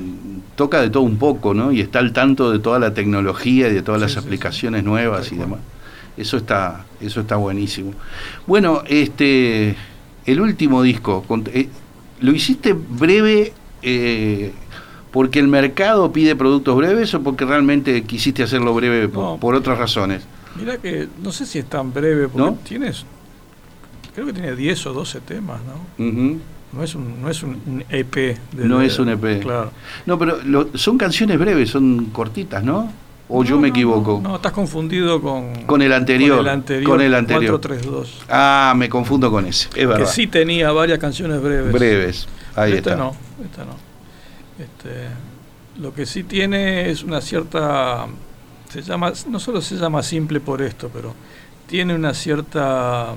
toca 0.57 0.81
de 0.83 0.91
todo 0.91 1.05
un 1.05 1.17
poco, 1.17 1.55
¿no? 1.55 1.73
Y 1.73 1.81
está 1.81 2.01
al 2.01 2.13
tanto 2.13 2.51
de 2.51 2.59
toda 2.59 2.79
la 2.79 2.93
tecnología 2.93 3.69
y 3.69 3.73
de 3.75 3.83
todas 3.83 4.01
Sí, 4.03 4.15
las 4.15 4.25
aplicaciones 4.25 4.85
nuevas 4.85 5.31
y 5.33 5.37
demás. 5.37 5.61
Eso 6.17 6.37
está, 6.39 6.85
eso 7.01 7.21
está 7.21 7.37
buenísimo. 7.37 7.93
Bueno, 8.47 8.83
este, 8.87 9.77
el 10.27 10.41
último 10.41 10.83
disco, 10.83 11.25
cont- 11.29 11.51
eh, 11.55 11.69
lo 12.21 12.33
hiciste 12.33 12.73
breve 12.75 13.53
eh, 13.83 14.53
porque 15.13 15.39
el 15.39 15.49
mercado 15.49 16.13
pide 16.13 16.35
productos 16.37 16.77
breves 16.77 17.15
o 17.15 17.23
porque 17.23 17.45
realmente 17.45 18.03
quisiste 18.03 18.43
hacerlo 18.43 18.75
breve 18.75 19.09
por, 19.09 19.23
No. 19.25 19.37
por 19.39 19.55
otras 19.55 19.79
razones. 19.79 20.23
Mira 20.59 20.79
que 20.79 21.09
no 21.23 21.33
sé 21.33 21.47
si 21.47 21.59
es 21.59 21.67
tan 21.67 21.93
breve, 21.93 22.29
porque 22.29 22.39
¿No? 22.51 22.59
tienes, 22.65 23.05
creo 24.15 24.27
que 24.27 24.33
tiene 24.33 24.57
10 24.57 24.87
o 24.87 24.93
12 24.95 25.21
temas, 25.21 25.61
¿no? 25.65 26.05
Ujú. 26.07 26.39
No 26.73 26.83
es 26.83 26.95
un, 26.95 27.23
no 27.23 27.31
es 27.31 27.43
un, 27.43 27.85
EP. 27.89 28.15
de- 28.53 28.65
No 28.69 28.81
es 28.83 28.99
un 28.99 29.09
EP. 29.11 29.41
Claro. 29.41 29.71
No, 30.05 30.19
pero 30.19 30.39
lo- 30.45 30.69
son 30.77 30.99
canciones 30.99 31.39
breves, 31.39 31.71
son 31.71 32.07
cortitas, 32.07 32.63
¿no? 32.65 32.91
¿O 33.29 33.43
yo 33.43 33.59
me 33.59 33.69
equivoco? 33.69 34.21
No, 34.23 34.29
no, 34.31 34.37
estás 34.37 34.53
confundido 34.53 35.21
con, 35.21 35.65
Con 35.65 35.83
el 35.83 35.93
anterior, 35.93 36.37
Con 36.39 36.47
el 36.47 36.53
anterior. 36.53 36.91
con 36.91 37.01
el 37.01 37.15
anterior. 37.15 37.61
432. 37.61 38.25
Ah, 38.29 38.73
me 38.77 38.89
confundo 38.89 39.31
con 39.33 39.47
ese, 39.47 39.69
es 39.69 39.75
Que 39.75 39.87
verdad. 39.87 40.07
sí 40.07 40.27
tenía 40.29 40.71
varias 40.71 40.99
canciones 41.01 41.43
breves. 41.43 41.73
Breves, 41.73 42.29
ahí 42.55 42.75
esta 42.75 42.91
está. 42.91 43.03
no, 43.03 43.17
esta 43.45 43.65
no. 43.65 43.73
Este, 44.63 45.09
lo 45.81 45.93
que 45.93 46.07
sí 46.07 46.23
tiene 46.23 46.89
es 46.89 47.03
una 47.03 47.21
cierta, 47.21 48.07
se 48.71 48.83
llama, 48.83 49.13
no 49.29 49.41
solo 49.41 49.61
se 49.61 49.75
llama 49.77 50.03
simple 50.05 50.39
por 50.41 50.63
esto, 50.63 50.89
pero 50.93 51.13
tiene 51.67 51.95
una 51.97 52.15
cierta, 52.15 53.09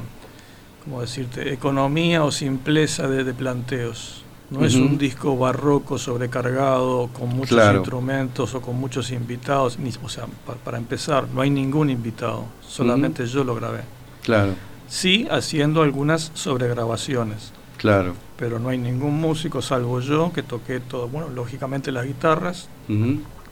¿cómo 0.83 1.01
decirte?, 1.01 1.53
economía 1.53 2.23
o 2.23 2.31
simpleza 2.31 3.07
de, 3.07 3.23
de 3.23 3.33
planteos. 3.35 4.23
No 4.51 4.65
es 4.65 4.73
un 4.75 4.97
disco 4.97 5.37
barroco 5.37 5.97
sobrecargado 5.99 7.07
con 7.13 7.29
muchos 7.29 7.49
Claro. 7.57 7.79
instrumentos 7.79 8.55
o 8.55 8.61
con 8.61 8.75
muchos 8.79 9.11
invitados. 9.11 9.77
Ni, 9.77 9.91
o 10.03 10.09
sea, 10.09 10.25
pa- 10.45 10.55
para, 10.55 10.77
empezar, 10.79 11.27
no 11.33 11.41
hay 11.41 11.51
ningún 11.51 11.89
invitado, 11.91 12.45
solamente 12.61 13.25
yo 13.27 13.43
lo 13.43 13.53
grabé. 13.55 13.81
Claro, 14.23 14.53
Sí, 14.87 15.27
haciendo 15.29 15.83
algunas 15.83 16.31
sobregrabaciones 16.33 17.51
claro. 17.77 18.15
pero 18.37 18.57
no 18.57 18.69
hay 18.69 18.79
ningún 18.79 19.21
músico 19.21 19.61
salvo 19.61 19.99
yo 19.99 20.31
que 20.33 20.41
toqué 20.41 20.79
todo, 20.79 21.07
bueno, 21.07 21.29
lógicamente 21.29 21.91
las 21.91 22.05
guitarras, 22.07 22.67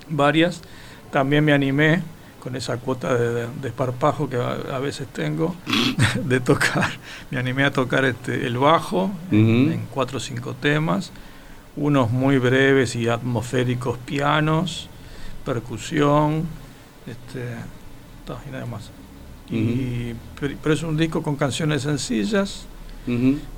varias. 0.10 0.62
También 1.12 1.45
me 1.45 1.53
animé 1.53 2.01
con 2.41 2.56
esa 2.56 2.78
cuota 2.78 3.13
de, 3.15 3.34
de- 3.34 3.47
de 3.62 3.67
esparpajo 3.67 4.30
que 4.30 4.38
a, 4.38 4.52
a 4.76 4.80
veces 4.80 5.08
tengo 5.13 5.56
de 6.23 6.39
tocar. 6.39 6.91
Me 7.32 7.38
animé 7.39 7.63
a 7.65 7.71
tocar 7.71 8.06
este, 8.06 8.45
el 8.47 8.58
bajo 8.58 9.12
en, 9.32 9.86
cuatro 9.91 10.17
o 10.17 10.19
cinco 10.19 10.54
temas, 10.54 11.12
unos 11.76 12.10
muy 12.12 12.38
breves 12.38 12.95
y 12.95 13.08
atmosféricos 13.10 13.97
pianos, 14.00 14.89
percusión, 15.45 16.43
este, 17.08 17.56
y 18.47 18.52
nada 18.52 18.65
más. 18.65 18.89
Y, 19.50 20.13
pero, 20.39 20.56
pero 20.62 20.76
es 20.76 20.84
un 20.84 20.97
disco 20.97 21.23
con 21.23 21.36
canciones 21.38 21.84
sencillas, 21.84 22.65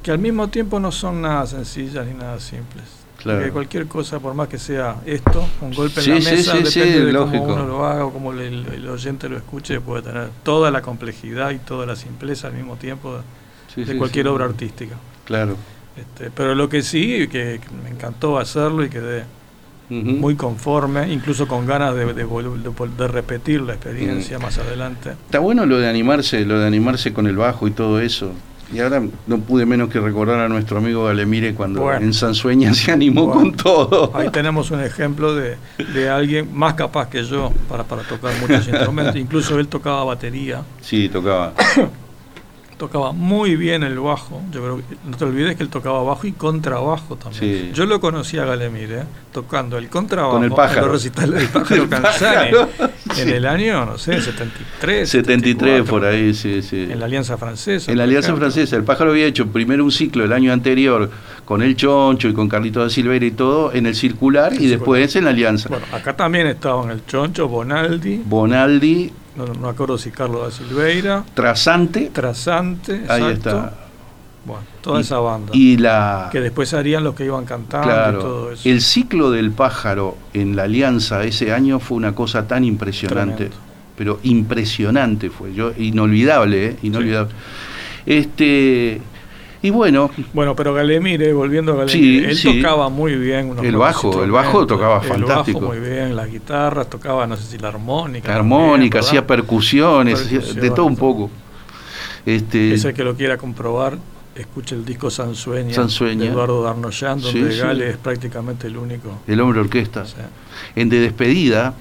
que 0.03 0.11
al 0.11 0.19
mismo 0.19 0.47
tiempo 0.49 0.79
no 0.79 0.91
son 0.91 1.21
nada 1.23 1.47
sencillas 1.47 2.05
ni 2.05 2.13
nada 2.13 2.39
simples. 2.39 2.85
Claro. 3.21 3.39
Porque 3.39 3.51
cualquier 3.51 3.87
cosa, 3.87 4.19
por 4.19 4.33
más 4.33 4.47
que 4.47 4.57
sea 4.57 4.95
esto, 5.05 5.45
un 5.61 5.73
golpe 5.73 6.01
Sí, 6.01 6.09
en 6.11 6.23
la 6.23 6.29
sí, 6.29 6.35
mesa, 6.37 6.55
sí, 6.65 6.79
depende 6.79 7.05
de 7.05 7.11
lógico. 7.11 7.43
cómo 7.43 7.53
uno 7.55 7.67
lo 7.67 7.85
haga 7.85 8.05
o 8.05 8.13
cómo 8.13 8.31
el, 8.31 8.65
el 8.65 8.87
oyente 8.89 9.27
lo 9.27 9.35
escuche, 9.37 9.81
puede 9.81 10.03
tener 10.03 10.29
toda 10.43 10.71
la 10.71 10.81
complejidad 10.81 11.51
y 11.51 11.57
toda 11.57 11.85
la 11.85 11.95
simpleza 11.97 12.47
al 12.47 12.53
mismo 12.53 12.77
tiempo 12.77 13.19
de, 13.75 13.97
cualquier 13.97 14.27
obra 14.29 14.45
artística. 14.45 14.95
Claro. 15.25 15.57
Este, 15.97 16.31
pero 16.31 16.55
lo 16.55 16.69
que 16.69 16.81
sí, 16.81 17.27
que, 17.27 17.59
que 17.61 17.69
me 17.83 17.89
encantó 17.89 18.37
hacerlo 18.39 18.85
y 18.85 18.89
quedé 18.89 19.25
muy 19.89 20.35
conforme, 20.35 21.11
incluso 21.11 21.47
con 21.47 21.65
ganas 21.65 21.95
de, 21.95 22.13
de 22.13 22.25
de 22.25 23.07
repetir 23.07 23.61
la 23.61 23.73
experiencia 23.73 24.37
Mm. 24.37 24.41
más 24.41 24.57
adelante. 24.59 25.11
Está 25.25 25.39
bueno 25.39 25.65
lo 25.65 25.79
de 25.79 25.89
animarse, 25.89 26.45
lo 26.45 26.59
de 26.59 26.67
animarse 26.67 27.11
con 27.11 27.25
el 27.27 27.35
bajo 27.35 27.67
y 27.67 27.71
todo 27.71 27.99
eso. 27.99 28.31
Y 28.71 28.79
ahora 28.79 29.01
no 29.25 29.39
pude 29.39 29.65
menos 29.65 29.89
que 29.89 29.99
recordar 29.99 30.39
a 30.39 30.47
nuestro 30.47 30.77
amigo 30.77 31.05
Galemire 31.05 31.55
cuando 31.55 31.81
Bueno. 31.81 32.05
en 32.05 32.13
Sansueña 32.13 32.73
se 32.73 32.91
animó 32.91 33.25
Bueno. 33.25 33.41
con 33.41 33.51
todo. 33.53 34.11
Ahí 34.15 34.29
tenemos 34.29 34.69
un 34.71 34.81
ejemplo 34.81 35.33
de, 35.33 35.57
de 35.93 36.09
alguien 36.09 36.49
más 36.53 36.75
capaz 36.75 37.09
que 37.09 37.23
yo 37.23 37.51
para, 37.67 37.83
para 37.83 38.03
tocar 38.03 38.31
muchos 38.39 38.67
instrumentos. 38.67 39.15
Incluso 39.17 39.57
él 39.59 39.67
tocaba 39.67 40.03
batería, 40.03 40.61
Sí, 40.81 41.09
tocaba. 41.09 41.53
Tocaba 42.79 43.11
muy 43.11 43.55
bien 43.57 43.83
el 43.83 43.99
bajo. 43.99 44.41
Yo 44.51 44.61
creo 44.61 44.77
que 44.77 44.83
no 45.07 45.15
te 45.17 45.25
olvides 45.25 45.55
que 45.57 45.61
él 45.63 45.69
tocaba 45.69 46.01
bajo 46.01 46.25
y 46.25 46.31
contrabajo 46.31 47.17
también. 47.17 47.67
Sí. 47.67 47.71
Yo 47.73 47.85
lo 47.85 47.99
conocí 47.99 48.39
a 48.39 48.45
Galemir, 48.45 48.91
¿eh? 48.93 49.03
tocando 49.31 49.77
el 49.77 49.89
contrabajo 49.89 50.33
Con 50.35 50.43
el 50.45 50.51
pájaro. 50.51 50.79
en 50.79 50.85
los 50.85 50.91
recitales 50.93 51.39
del 51.41 51.49
pájaro 51.61 51.83
El 51.83 51.89
Canzani 51.89 52.51
pájaro, 52.51 52.69
en 53.09 53.15
sí. 53.27 53.31
el 53.33 53.45
año, 53.45 53.85
no 53.85 53.97
sé, 53.99 54.19
73. 54.21 55.07
73 55.07 55.09
74, 55.09 55.85
por 55.85 56.05
ahí, 56.05 56.33
sí, 56.33 56.61
sí. 56.63 56.87
En 56.89 56.99
la 56.99 57.05
Alianza 57.05 57.37
Francesa. 57.37 57.91
En 57.91 57.97
la 57.97 58.05
Alianza 58.05 58.29
ejemplo. 58.29 58.49
Francesa, 58.49 58.75
el 58.77 58.83
pájaro 58.83 59.11
había 59.11 59.25
hecho 59.27 59.45
primero 59.47 59.83
un 59.83 59.91
ciclo 59.91 60.23
el 60.23 60.33
año 60.33 60.51
anterior 60.53 61.11
con 61.45 61.61
el 61.61 61.75
Choncho 61.75 62.27
y 62.29 62.33
con 62.33 62.47
Carlito 62.47 62.79
da 62.79 62.89
Silveira 62.89 63.25
y 63.25 63.31
todo 63.31 63.73
en 63.73 63.85
el 63.87 63.95
circular 63.95 64.53
y 64.53 64.67
después 64.67 65.15
en 65.17 65.25
la 65.25 65.31
Alianza. 65.31 65.67
Bueno, 65.69 65.85
acá 65.91 66.15
también 66.15 66.47
estaban 66.47 66.89
el 66.91 67.05
Choncho, 67.05 67.47
Bonaldi, 67.49 68.21
Bonaldi, 68.25 69.11
no, 69.35 69.45
no 69.45 69.53
me 69.53 69.69
acuerdo 69.69 69.97
si 69.97 70.11
Carlos 70.11 70.41
da 70.43 70.51
Silveira, 70.51 71.23
Trasante, 71.33 72.09
Trasante, 72.13 73.03
ahí 73.07 73.23
está. 73.33 73.73
Bueno, 74.45 74.63
toda 74.81 74.99
Y- 74.99 75.01
esa 75.01 75.19
banda. 75.19 75.51
Y 75.53 75.77
la. 75.77 76.29
que 76.31 76.39
después 76.41 76.73
harían 76.73 77.03
los 77.03 77.13
que 77.15 77.25
iban 77.25 77.45
cantando 77.45 77.87
y 77.87 77.91
Claro, 77.91 78.19
todo 78.19 78.51
eso. 78.53 78.67
el 78.69 78.81
ciclo 78.81 79.31
del 79.31 79.51
pájaro 79.51 80.17
en 80.33 80.55
la 80.55 80.63
Alianza 80.63 81.23
ese 81.23 81.53
año 81.53 81.79
fue 81.79 81.97
una 81.97 82.15
cosa 82.15 82.47
tan 82.47 82.63
impresionante, 82.63 83.35
Tremendo. 83.49 83.57
pero 83.97 84.19
impresionante 84.23 85.29
fue, 85.29 85.53
yo 85.53 85.71
inolvidable, 85.77 86.65
¿eh? 86.67 86.75
inolvidable. 86.83 87.31
Este 88.05 89.01
y 89.61 89.69
bueno, 89.71 90.09
Bueno, 90.33 90.55
pero 90.55 90.73
Galemire, 90.73 91.33
volviendo 91.33 91.73
a 91.73 91.75
Galemire, 91.85 92.19
Sí, 92.19 92.25
él 92.25 92.35
sí. 92.37 92.61
tocaba 92.61 92.89
muy 92.89 93.15
bien. 93.15 93.49
unos 93.49 93.65
El 93.65 93.75
bajo, 93.75 94.23
el 94.23 94.31
bajo 94.31 94.65
tocaba 94.65 95.01
El 95.01 95.07
fantástico. 95.07 95.59
bajo 95.61 95.73
muy 95.73 95.79
bien, 95.85 96.15
las 96.15 96.31
guitarras, 96.31 96.89
tocaba, 96.89 97.27
no 97.27 97.35
sé 97.37 97.43
si 97.43 97.57
la 97.57 97.67
armónica. 97.69 98.29
la 98.29 98.35
armónica, 98.35 98.99
también, 98.99 99.09
hacía 99.09 99.27
percusiones, 99.27 100.55
de 100.55 100.69
todo 100.71 100.85
un 100.85 100.95
poco. 100.95 101.29
Este, 102.25 102.73
Ese 102.73 102.93
que 102.93 103.03
lo 103.03 103.15
quiera 103.15 103.37
comprobar, 103.37 103.97
escuche 104.35 104.75
el 104.75 104.85
disco 104.85 105.09
Sansueña, 105.09 105.73
Sansueña. 105.73 106.21
de 106.25 106.27
Eduardo 106.31 106.61
Darnoyan, 106.63 107.19
donde 107.21 107.51
Sí. 107.51 107.59
Gale 107.59 107.89
es 107.89 107.97
prácticamente 107.97 108.67
el 108.67 108.77
único. 108.77 109.19
el 109.27 109.39
hombre 109.41 109.59
orquesta. 109.61 110.05
En 110.75 110.87
de 110.89 110.99
despedida, 110.99 111.73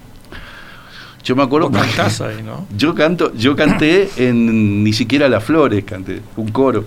yo 1.22 1.36
me 1.36 1.42
acuerdo 1.42 1.68
vos 1.70 1.80
cantás 1.80 2.20
ahí, 2.22 2.42
¿no? 2.42 2.66
Yo 2.76 2.94
canto, 2.94 3.32
yo 3.34 3.54
canté 3.54 4.08
en 4.16 4.82
ni 4.82 4.92
siquiera 4.92 5.28
las 5.28 5.44
flores, 5.44 5.84
canté 5.84 6.20
un 6.36 6.48
coro, 6.50 6.84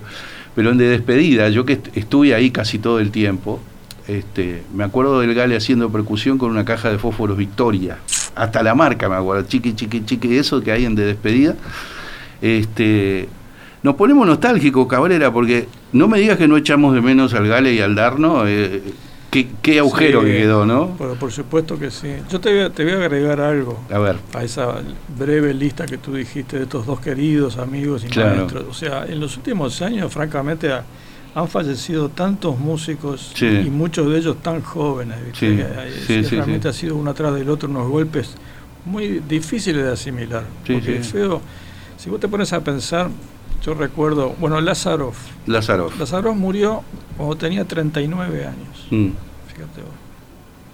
pero 0.54 0.70
en 0.70 0.78
de 0.78 0.88
despedida, 0.88 1.48
yo 1.48 1.64
que 1.64 1.74
est- 1.74 1.96
estuve 1.96 2.34
ahí 2.34 2.50
casi 2.50 2.78
todo 2.78 2.98
el 3.00 3.10
tiempo, 3.10 3.60
este, 4.08 4.62
me 4.74 4.84
acuerdo 4.84 5.20
del 5.20 5.34
Gale 5.34 5.56
haciendo 5.56 5.90
percusión 5.90 6.36
con 6.38 6.50
una 6.50 6.64
caja 6.64 6.90
de 6.90 6.98
fósforos 6.98 7.36
Victoria, 7.36 7.98
hasta 8.34 8.62
la 8.62 8.74
marca 8.74 9.08
me 9.08 9.14
acuerdo, 9.16 9.46
chiqui, 9.48 9.74
chiqui, 9.74 10.04
chiqui, 10.04 10.36
eso 10.36 10.60
que 10.62 10.72
hay 10.72 10.84
en 10.84 10.94
de 10.94 11.04
despedida. 11.06 11.54
Este, 12.40 13.28
nos 13.82 13.94
ponemos 13.94 14.26
nostálgicos, 14.26 14.86
Cabrera, 14.88 15.32
porque 15.32 15.68
no 15.92 16.08
me 16.08 16.18
digas 16.18 16.38
que 16.38 16.48
no 16.48 16.56
echamos 16.56 16.94
de 16.94 17.00
menos 17.00 17.34
al 17.34 17.46
Gale 17.48 17.72
y 17.74 17.80
al 17.80 17.94
Darno. 17.94 18.46
eh, 18.46 18.82
qué, 19.32 19.48
qué 19.62 19.78
agujero 19.80 20.20
Sí, 20.20 20.26
que 20.26 20.32
quedó, 20.38 20.64
¿no? 20.66 20.88
Por, 20.96 21.16
por 21.16 21.32
supuesto 21.32 21.76
que 21.78 21.90
sí. 21.90 22.08
Yo 22.30 22.38
te 22.40 22.50
voy, 22.50 22.60
a, 22.60 22.70
te 22.70 22.84
voy 22.84 22.92
a 22.92 22.96
agregar 22.96 23.40
algo 23.40 23.80
A 23.90 23.98
ver, 23.98 24.16
a 24.34 24.44
esa 24.44 24.74
breve 25.18 25.52
lista 25.54 25.86
que 25.86 25.98
tú 25.98 26.14
dijiste 26.14 26.58
de 26.58 26.62
estos 26.64 26.86
dos 26.86 27.00
queridos 27.00 27.56
amigos 27.58 28.04
y 28.04 28.08
Claro. 28.08 28.36
maestros. 28.36 28.64
O 28.70 28.74
sea, 28.74 29.06
en 29.06 29.18
los 29.18 29.36
últimos 29.36 29.82
años, 29.82 30.12
francamente, 30.12 30.70
ha- 30.70 30.84
han 31.34 31.48
fallecido 31.48 32.10
tantos 32.10 32.58
músicos 32.58 33.32
Sí. 33.34 33.46
y 33.46 33.70
muchos 33.70 34.12
de 34.12 34.18
ellos 34.18 34.36
tan 34.42 34.60
jóvenes. 34.60 35.16
Sí, 35.32 35.56
Que, 36.06 36.22
realmente 36.30 36.68
ha 36.68 36.72
sido 36.74 36.94
uno 36.94 37.10
atrás 37.10 37.34
del 37.34 37.48
otro 37.48 37.68
unos 37.70 37.88
golpes 37.88 38.34
muy 38.84 39.22
difíciles 39.26 39.82
de 39.82 39.92
asimilar. 39.92 40.44
Sí, 40.66 40.74
porque 40.74 41.02
sí. 41.02 41.10
feo, 41.10 41.40
si 41.96 42.10
vos 42.10 42.20
te 42.20 42.28
pones 42.28 42.52
a 42.52 42.62
pensar, 42.62 43.08
yo 43.64 43.74
recuerdo, 43.74 44.34
bueno, 44.40 44.60
Lázaro, 44.60 45.12
Lázaro. 45.46 45.90
Lázaro 45.98 46.34
murió 46.34 46.82
cuando 47.16 47.36
tenía 47.36 47.64
39 47.64 48.46
años. 48.46 48.86
Mm. 48.90 49.10
Fíjate 49.46 49.80
vos, 49.82 49.90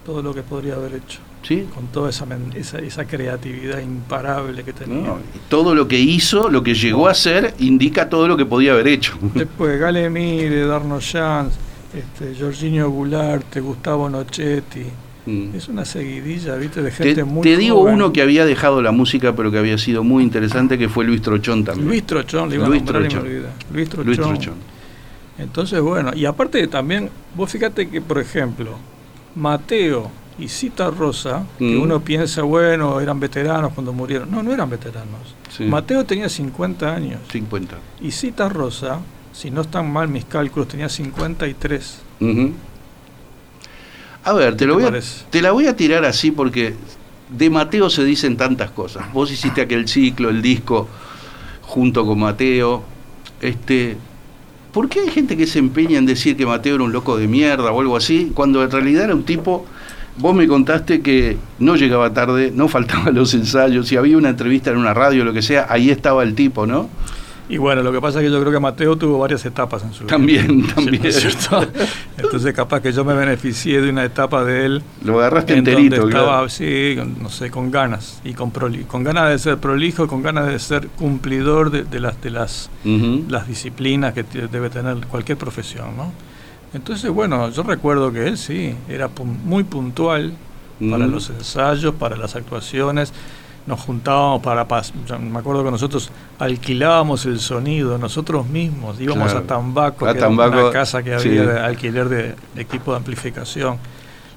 todo 0.07 0.23
lo 0.23 0.33
que 0.33 0.43
podría 0.43 0.75
haber 0.75 0.95
hecho 0.95 1.21
¿Sí? 1.43 1.67
con 1.75 1.89
toda 1.89 2.11
esa, 2.11 2.27
esa, 2.55 2.79
esa 2.79 3.07
creatividad 3.07 3.81
imparable 3.81 4.65
que 4.65 4.73
tenía. 4.73 5.09
No, 5.09 5.19
todo 5.49 5.75
lo 5.75 5.87
que 5.87 5.99
hizo, 5.99 6.49
lo 6.49 6.63
que 6.63 6.75
llegó 6.75 7.09
a 7.09 7.11
hacer, 7.11 7.55
indica 7.59 8.09
todo 8.09 8.27
lo 8.27 8.37
que 8.37 8.47
podía 8.47 8.73
haber 8.73 8.89
hecho. 8.89 9.19
Después 9.35 9.79
Gale 9.79 10.09
Mire, 10.09 10.67
Darno 10.67 10.99
Jans, 11.01 11.55
este, 11.93 12.35
Jorginho 12.39 12.91
Goulart, 12.91 13.59
Gustavo 13.59 14.09
Nochetti. 14.09 14.87
Mm. 15.29 15.55
Es 15.55 15.69
una 15.69 15.85
seguidilla, 15.85 16.55
¿viste? 16.57 16.81
De 16.83 16.91
Te, 16.91 16.97
gente 17.05 17.25
muy 17.25 17.43
te 17.43 17.57
digo 17.57 17.77
joven. 17.81 17.95
uno 17.95 18.13
que 18.13 18.23
había 18.23 18.45
dejado 18.47 18.81
la 18.83 18.93
música, 18.93 19.35
pero 19.37 19.51
que 19.51 19.59
había 19.59 19.77
sido 19.79 20.03
muy 20.03 20.23
interesante, 20.23 20.79
que 20.79 20.89
fue 20.89 21.05
Luis 21.05 21.21
Trochón 21.23 21.65
también. 21.65 21.87
Luis 21.89 22.05
Trochón, 22.07 22.49
le 22.49 22.57
iba 22.57 22.67
Luis 22.69 22.81
a 22.83 22.85
nombrar 22.85 23.03
y 23.03 23.05
me 23.05 23.11
Trochón. 23.11 23.27
olvidé. 23.29 23.49
Luis 23.73 23.89
Trochón. 23.89 24.07
Luis 24.07 24.19
Trochón. 24.19 24.55
Entonces, 25.39 25.81
bueno, 25.81 26.11
y 26.15 26.25
aparte 26.25 26.67
también, 26.67 27.11
vos 27.37 27.51
fíjate 27.51 27.89
que, 27.89 28.01
por 28.01 28.19
ejemplo, 28.19 28.77
Mateo 29.37 30.11
y 30.39 30.49
Cita 30.49 30.91
Rosa, 30.91 31.45
que 31.59 31.65
Mm. 31.77 31.83
uno 31.83 32.01
piensa, 32.01 32.43
bueno, 32.43 33.01
eran 33.01 33.21
veteranos 33.21 33.73
cuando 33.73 33.93
murieron. 33.93 34.31
No, 34.31 34.43
no 34.43 34.53
eran 34.53 34.71
veteranos. 34.71 35.35
Sí. 35.57 35.65
Mateo 35.65 36.05
tenía 36.05 36.29
50 36.29 36.95
años. 36.95 37.21
50. 37.31 37.77
Y 38.01 38.11
Cita 38.13 38.49
Rosa, 38.49 39.01
si 39.33 39.51
no 39.51 39.61
están 39.63 39.93
mal 39.93 40.09
mis 40.09 40.25
cálculos, 40.25 40.69
tenía 40.69 40.89
53. 40.89 42.01
Ujú. 42.21 42.53
A 44.29 44.33
ver, 44.35 44.53
te, 44.57 44.59
¿Qué 44.59 44.67
lo 44.67 44.75
voy 44.75 44.85
a- 44.85 44.89
te 45.31 45.41
la 45.43 45.53
voy 45.53 45.67
a 45.67 45.77
tirar 45.77 46.05
así 46.05 46.31
porque 46.31 46.75
de 47.31 47.51
Mateo 47.51 47.89
se 47.91 48.05
dicen 48.05 48.37
tantas 48.37 48.71
cosas. 48.71 49.11
Vos 49.13 49.31
hiciste 49.33 49.61
aquel 49.63 49.89
ciclo, 49.89 50.29
el 50.29 50.43
disco, 50.43 50.89
junto 51.63 52.05
con 52.05 52.19
Mateo. 52.19 52.83
Este, 53.41 53.97
¿Por 54.73 54.89
qué 54.89 55.01
hay 55.01 55.11
gente 55.11 55.37
que 55.37 55.47
se 55.47 55.59
empeña 55.59 55.99
en 55.99 56.07
decir 56.07 56.37
que 56.37 56.45
Mateo 56.45 56.75
era 56.75 56.85
un 56.85 56.93
loco 56.93 57.17
de 57.17 57.27
mierda 57.27 57.73
o 57.73 57.81
algo 57.81 57.97
así, 57.97 58.33
cuando 58.35 58.63
en 58.63 58.71
realidad 58.71 59.05
era 59.05 59.15
un 59.15 59.25
tipo... 59.25 59.65
Vos 60.21 60.35
me 60.35 60.49
contaste 60.49 61.01
que 61.01 61.37
no 61.61 61.77
llegaba 61.77 62.13
tarde, 62.13 62.51
no 62.53 62.67
faltaban 62.67 63.15
los 63.15 63.35
ensayos, 63.35 63.87
si 63.87 63.97
había 63.97 64.17
una 64.19 64.31
entrevista 64.31 64.71
en 64.71 64.77
una 64.77 64.93
radio, 64.93 65.25
lo 65.25 65.33
que 65.33 65.43
sea, 65.43 65.67
ahí 65.71 65.91
estaba 65.91 66.25
el 66.25 66.35
tipo, 66.35 66.67
¿no? 66.67 66.89
Y 67.51 67.57
bueno, 67.57 67.83
lo 67.83 67.91
que 67.93 68.01
pasa 68.01 68.19
es 68.21 68.27
que 68.27 68.31
yo 68.31 68.39
creo 68.41 68.53
que 68.53 68.61
Mateo 68.61 68.97
tuvo 68.97 69.19
varias 69.19 69.45
etapas 69.47 69.83
en 69.83 69.95
su 69.95 70.05
vida. 70.05 70.09
También, 70.09 70.67
también. 70.67 71.03
¿no 71.03 71.09
es 71.09 71.17
cierto? 71.21 71.67
Entonces 72.19 72.53
capaz 72.55 72.81
que 72.83 72.93
yo 72.93 73.05
me 73.05 73.15
beneficié 73.15 73.81
de 73.81 73.89
una 73.91 74.05
etapa 74.05 74.45
de 74.45 74.67
él 74.67 74.83
Lo 75.03 75.19
agarraste 75.19 75.55
en 75.55 75.61
enterito. 75.61 75.97
donde 75.97 76.13
claro. 76.13 76.27
estaba, 76.27 76.49
sí, 76.51 76.97
no 77.21 77.31
sé, 77.31 77.51
con 77.51 77.71
ganas 77.71 78.21
y 78.25 78.35
con 78.35 78.51
con 78.87 79.05
ganas 79.05 79.31
de 79.31 79.39
ser 79.39 79.59
prolijo, 79.59 80.07
con 80.09 80.23
ganas 80.23 80.47
de 80.47 80.59
ser 80.59 80.89
cumplidor 80.89 81.71
de, 81.71 81.85
de 81.85 82.01
las 82.01 82.21
de 82.21 82.31
las 82.31 82.71
las 82.85 83.49
disciplinas 83.49 84.13
que 84.13 84.25
debe 84.25 84.69
tener 84.69 84.99
cualquier 85.07 85.39
profesión, 85.39 85.97
¿no? 85.97 86.13
Entonces, 86.75 87.11
bueno, 87.11 87.51
yo 87.51 87.63
recuerdo 87.63 88.13
que 88.13 88.27
él 88.27 88.37
sí, 88.37 88.75
era 88.89 89.09
muy 89.45 89.65
puntual 89.65 90.35
para 90.91 91.07
los 91.07 91.31
ensayos, 91.31 91.95
para 91.95 92.17
las 92.17 92.37
actuaciones. 92.37 93.13
Nos 93.69 93.81
juntábamos 93.81 94.41
para... 94.43 94.67
pas- 94.67 94.93
me 95.21 95.39
acuerdo 95.39 95.63
que 95.63 95.71
nosotros 95.71 96.11
alquilábamos 96.39 97.27
el 97.27 97.39
sonido 97.39 97.99
nosotros 97.99 98.47
mismos. 98.47 98.99
Íbamos 98.99 99.25
Claro. 99.31 99.45
a 99.45 99.47
Tambaco, 99.47 100.07
A 100.07 100.13
que 100.13 100.19
era 100.19 100.27
Tambaco, 100.27 100.59
una 100.59 100.71
casa 100.71 101.03
que 101.03 101.19
sí. 101.21 101.29
había 101.29 101.43
de 101.45 101.61
alquiler 101.61 102.09
de, 102.09 102.35
de 102.55 102.63
equipo 102.63 102.93
de 102.93 102.97
amplificación. 102.97 103.77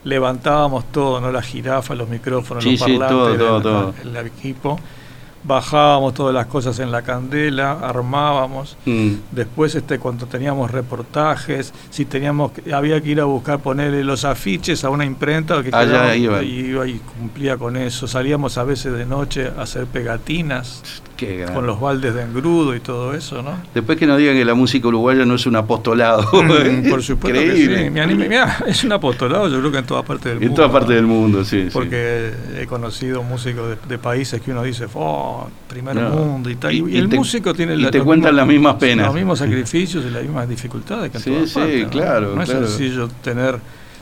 Levantábamos 0.03 0.91
todo, 0.91 1.21
¿no? 1.21 1.31
La 1.31 1.41
jirafa, 1.41 1.95
los 1.95 2.09
micrófonos, 2.09 2.63
Sí, 2.63 2.71
los 2.71 2.79
sí, 2.81 2.97
parlantes, 2.97 3.37
todo, 3.37 3.37
todo, 3.37 3.57
el- 3.57 3.63
todo. 4.03 4.19
el 4.19 4.27
equipo. 4.27 4.79
Bajábamos 5.43 6.13
todas 6.13 6.33
las 6.33 6.45
cosas 6.45 6.77
en 6.79 6.91
la 6.91 7.01
candela, 7.01 7.73
armábamos. 7.81 8.77
Mm. 8.85 9.13
Después, 9.31 9.73
este, 9.75 9.97
cuando 9.99 10.25
teníamos 10.27 10.69
reportajes, 10.71 11.73
si 11.89 12.05
teníamos, 12.05 12.51
había 12.73 13.01
que 13.01 13.09
ir 13.09 13.21
a 13.21 13.25
buscar 13.25 13.59
ponerle 13.59 14.03
los 14.03 14.23
afiches 14.23 14.83
a 14.83 14.89
una 14.89 15.03
imprenta 15.05 15.61
que 15.63 15.69
Ah, 15.73 16.15
iban. 16.15 16.43
y 16.43 16.47
iba 16.47 16.87
y 16.87 16.99
cumplía 17.17 17.57
con 17.57 17.75
eso. 17.77 18.07
Salíamos 18.07 18.57
a 18.57 18.63
veces 18.63 18.93
de 18.93 19.05
noche 19.05 19.51
a 19.57 19.63
hacer 19.63 19.85
pegatinas 19.87 20.83
Qué 21.27 21.45
con 21.53 21.67
los 21.67 21.79
baldes 21.79 22.13
de 22.15 22.23
engrudo 22.23 22.75
y 22.75 22.79
todo 22.79 23.13
eso, 23.13 23.41
¿no? 23.43 23.51
Después 23.73 23.97
que 23.97 24.07
nos 24.07 24.17
digan 24.17 24.35
que 24.35 24.43
la 24.43 24.53
música 24.55 24.87
uruguaya 24.87 25.23
no 25.25 25.35
es 25.35 25.45
un 25.45 25.55
apostolado. 25.55 26.23
Mm, 26.33 26.87
Por 26.89 27.03
supuesto 27.03 27.39
que 27.39 27.45
Increíble. 27.45 27.83
sí. 27.85 27.89
Me 27.91 28.01
anime- 28.01 28.27
mirá, 28.27 28.57
es 28.67 28.83
un 28.83 28.91
apostolado, 28.91 29.47
yo 29.49 29.59
creo 29.59 29.71
que 29.71 29.77
en 29.77 29.85
toda 29.85 30.03
parte 30.03 30.29
del 30.29 30.37
En 30.39 30.43
mundo. 30.49 30.55
toda 30.55 30.71
parte 30.71 30.89
¿no? 30.89 30.95
del 30.95 31.05
mundo, 31.05 31.43
sí. 31.45 31.63
sí. 31.65 31.69
Porque 31.71 32.31
he 32.57 32.65
conocido 32.65 33.21
músicos 33.23 33.69
de, 33.69 33.77
de 33.87 33.97
países 33.97 34.41
que 34.41 34.51
uno 34.51 34.63
dice, 34.63 34.85
oh, 34.95 35.47
primer 35.67 35.95
No. 35.95 36.09
mundo 36.09 36.49
y 36.49 36.55
tal. 36.55 36.73
Y, 36.73 36.77
Y- 36.79 36.95
y 36.95 36.97
el 36.97 37.09
te- 37.09 37.15
músico 37.17 37.53
tiene 37.53 37.75
y 37.75 37.81
la- 37.81 37.91
te 37.91 38.01
cuentan 38.01 38.31
mismos- 38.33 38.37
las 38.37 38.47
mismas 38.47 38.75
penas. 38.75 39.05
Los 39.05 39.15
mismos 39.15 39.39
sacrificios 39.39 40.03
y 40.05 40.09
las 40.09 40.23
mismas 40.23 40.49
dificultades 40.49 41.11
que 41.11 41.17
en 41.17 41.23
Sí, 41.23 41.29
todas 41.31 41.49
sí, 41.49 41.55
partes, 41.59 41.83
¿no? 41.83 41.89
claro, 41.89 42.35
No 42.35 42.41
es 42.41 42.49
claro. 42.49 42.67
sencillo 42.67 43.07
tener... 43.23 43.59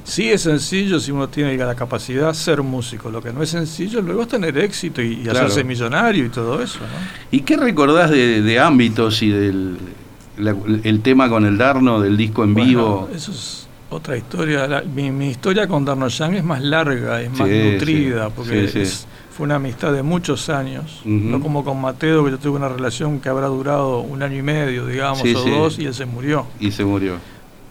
Sí 0.09 0.29
es 0.29 0.41
sencillo 0.41 0.99
si 0.99 1.11
uno 1.11 1.29
tiene 1.29 1.55
la 1.57 1.75
capacidad 1.75 2.33
ser 2.33 2.61
músico. 2.63 3.09
Lo 3.11 3.21
que 3.21 3.31
no 3.31 3.43
es 3.43 3.49
sencillo 3.49 4.01
luego 4.01 4.23
es 4.23 4.27
tener 4.27 4.57
éxito 4.57 5.01
y, 5.01 5.13
y 5.13 5.23
Claro. 5.23 5.39
hacerse 5.39 5.63
millonario 5.63 6.25
y 6.25 6.29
todo 6.29 6.61
eso, 6.61 6.79
¿no? 6.79 6.87
¿Y 7.31 7.41
qué 7.41 7.55
recordás 7.57 8.09
de, 8.09 8.41
de 8.41 8.59
ámbitos 8.59 9.21
y 9.21 9.29
del 9.29 9.77
la- 10.37 10.55
el 10.83 11.01
tema 11.01 11.29
con 11.29 11.45
el 11.45 11.57
Darno, 11.57 11.99
del 12.01 12.15
disco 12.17 12.43
en 12.43 12.53
Bueno, 12.53 12.67
vivo? 12.69 13.09
Eso 13.13 13.31
es 13.31 13.67
otra 13.89 14.17
historia. 14.17 14.67
La- 14.67 14.81
mi, 14.81 15.11
mi 15.11 15.29
historia 15.29 15.67
con 15.67 15.85
Darno 15.85 16.07
Yang 16.07 16.35
es 16.35 16.43
más 16.43 16.61
larga, 16.61 17.21
es 17.21 17.29
más 17.29 17.47
Sí, 17.47 17.71
nutrida, 17.73 18.27
sí, 18.27 18.33
porque 18.35 18.67
sí, 18.67 18.79
es- 18.79 19.07
fue 19.31 19.45
una 19.45 19.55
amistad 19.55 19.93
de 19.93 20.01
muchos 20.03 20.49
años. 20.49 21.01
No 21.05 21.39
como 21.39 21.63
con 21.63 21.79
Mateo, 21.79 22.25
que 22.25 22.31
yo 22.31 22.37
tuve 22.39 22.57
una 22.57 22.67
relación 22.69 23.19
que 23.19 23.29
habrá 23.29 23.47
durado 23.47 23.99
un 23.99 24.21
año 24.23 24.37
y 24.37 24.41
medio, 24.41 24.85
digamos, 24.85 25.21
o 25.23 25.39
dos, 25.49 25.77
y 25.79 25.85
él 25.85 25.93
se 25.93 26.05
murió. 26.05 26.45
Y 26.59 26.71
se 26.71 26.83
murió. 26.83 27.15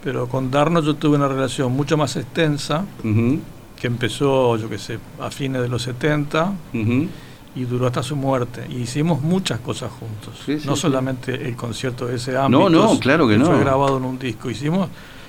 Pero 0.02 0.28
con 0.28 0.50
Darno 0.50 0.80
yo 0.80 0.94
tuve 0.94 1.16
una 1.16 1.28
relación 1.28 1.72
mucho 1.72 1.96
más 1.96 2.16
extensa, 2.16 2.84
que 3.02 3.86
empezó, 3.86 4.56
yo 4.56 4.68
qué 4.68 4.78
sé, 4.78 4.98
a 5.20 5.30
fines 5.30 5.62
de 5.62 5.68
los 5.68 5.82
70 5.82 6.52
ujú. 6.74 7.06
y 7.54 7.64
duró 7.64 7.86
hasta 7.86 8.02
su 8.02 8.16
muerte. 8.16 8.66
Y 8.68 8.76
hicimos 8.76 9.20
muchas 9.20 9.60
cosas 9.60 9.90
juntos. 9.90 10.34
Sí, 10.44 10.60
sí, 10.60 10.66
no 10.66 10.76
sí. 10.76 10.82
solamente 10.82 11.34
el 11.34 11.56
concierto 11.56 12.06
de 12.06 12.16
ese 12.16 12.36
ámbito. 12.36 12.70
no, 12.70 12.98
claro 12.98 13.28
que 13.28 13.38
no. 13.38 13.46
Fue 13.46 13.58
grabado 13.60 13.98
en 13.98 14.04
un 14.04 14.18
disco. 14.18 14.50
Hicimos 14.50 14.88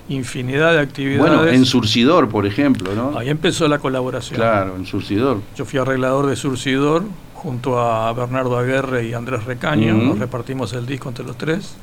infinidad 0.09 0.73
de 0.73 0.79
actividades. 0.79 1.19
Bueno, 1.19 1.47
en 1.47 1.65
Surcidor, 1.65 2.29
por 2.29 2.45
ejemplo, 2.45 2.93
¿no? 2.95 3.17
Ahí 3.17 3.29
empezó 3.29 3.67
la 3.67 3.79
colaboración. 3.79 4.35
Claro, 4.35 4.75
en 4.75 4.85
Surcidor. 4.85 5.41
Yo 5.55 5.65
fui 5.65 5.79
arreglador 5.79 6.25
de 6.27 6.35
Surcidor 6.35 7.03
junto 7.35 7.79
a 7.79 8.11
Bernardo 8.13 8.57
Aguerre 8.57 9.07
y 9.07 9.13
Andrés 9.13 9.45
Recaño. 9.45 9.93
Nos 9.95 10.19
repartimos 10.19 10.73
el 10.73 10.85
disco 10.85 11.09
entre 11.09 11.25
los 11.25 11.37
tres. 11.37 11.75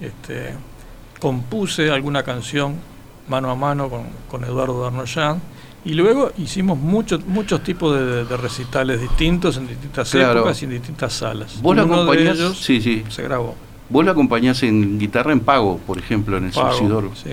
Este, 0.00 0.54
compuse 1.22 1.88
alguna 1.92 2.24
canción 2.24 2.74
mano 3.28 3.48
a 3.48 3.54
mano 3.54 3.88
con, 3.88 4.02
con 4.28 4.42
Eduardo 4.42 4.82
Darnoyan. 4.82 5.40
Y 5.84 5.94
luego 5.94 6.32
hicimos 6.36 6.76
muchos 6.78 7.24
muchos 7.26 7.62
tipos 7.62 7.94
de, 7.96 8.24
de 8.24 8.36
recitales 8.36 9.00
distintos 9.00 9.56
en 9.56 9.68
distintas 9.68 10.10
Claro. 10.10 10.40
épocas 10.40 10.60
y 10.62 10.64
en 10.64 10.72
distintas 10.72 11.12
salas. 11.12 11.62
¿Vos 11.62 11.76
de 11.76 11.82
acompañás? 11.82 12.36
ellos 12.38 12.58
Sí, 12.58 12.80
sí. 12.80 13.04
se 13.08 13.22
grabó. 13.22 13.54
Vos 13.88 14.04
la 14.04 14.10
acompañás 14.12 14.62
en 14.64 14.98
guitarra 14.98 15.32
en 15.32 15.40
Pago, 15.40 15.78
por 15.86 15.96
ejemplo, 15.98 16.36
en 16.38 16.46
el 16.46 16.50
Pago, 16.50 16.72
Surcidor. 16.72 17.10
sí. 17.14 17.30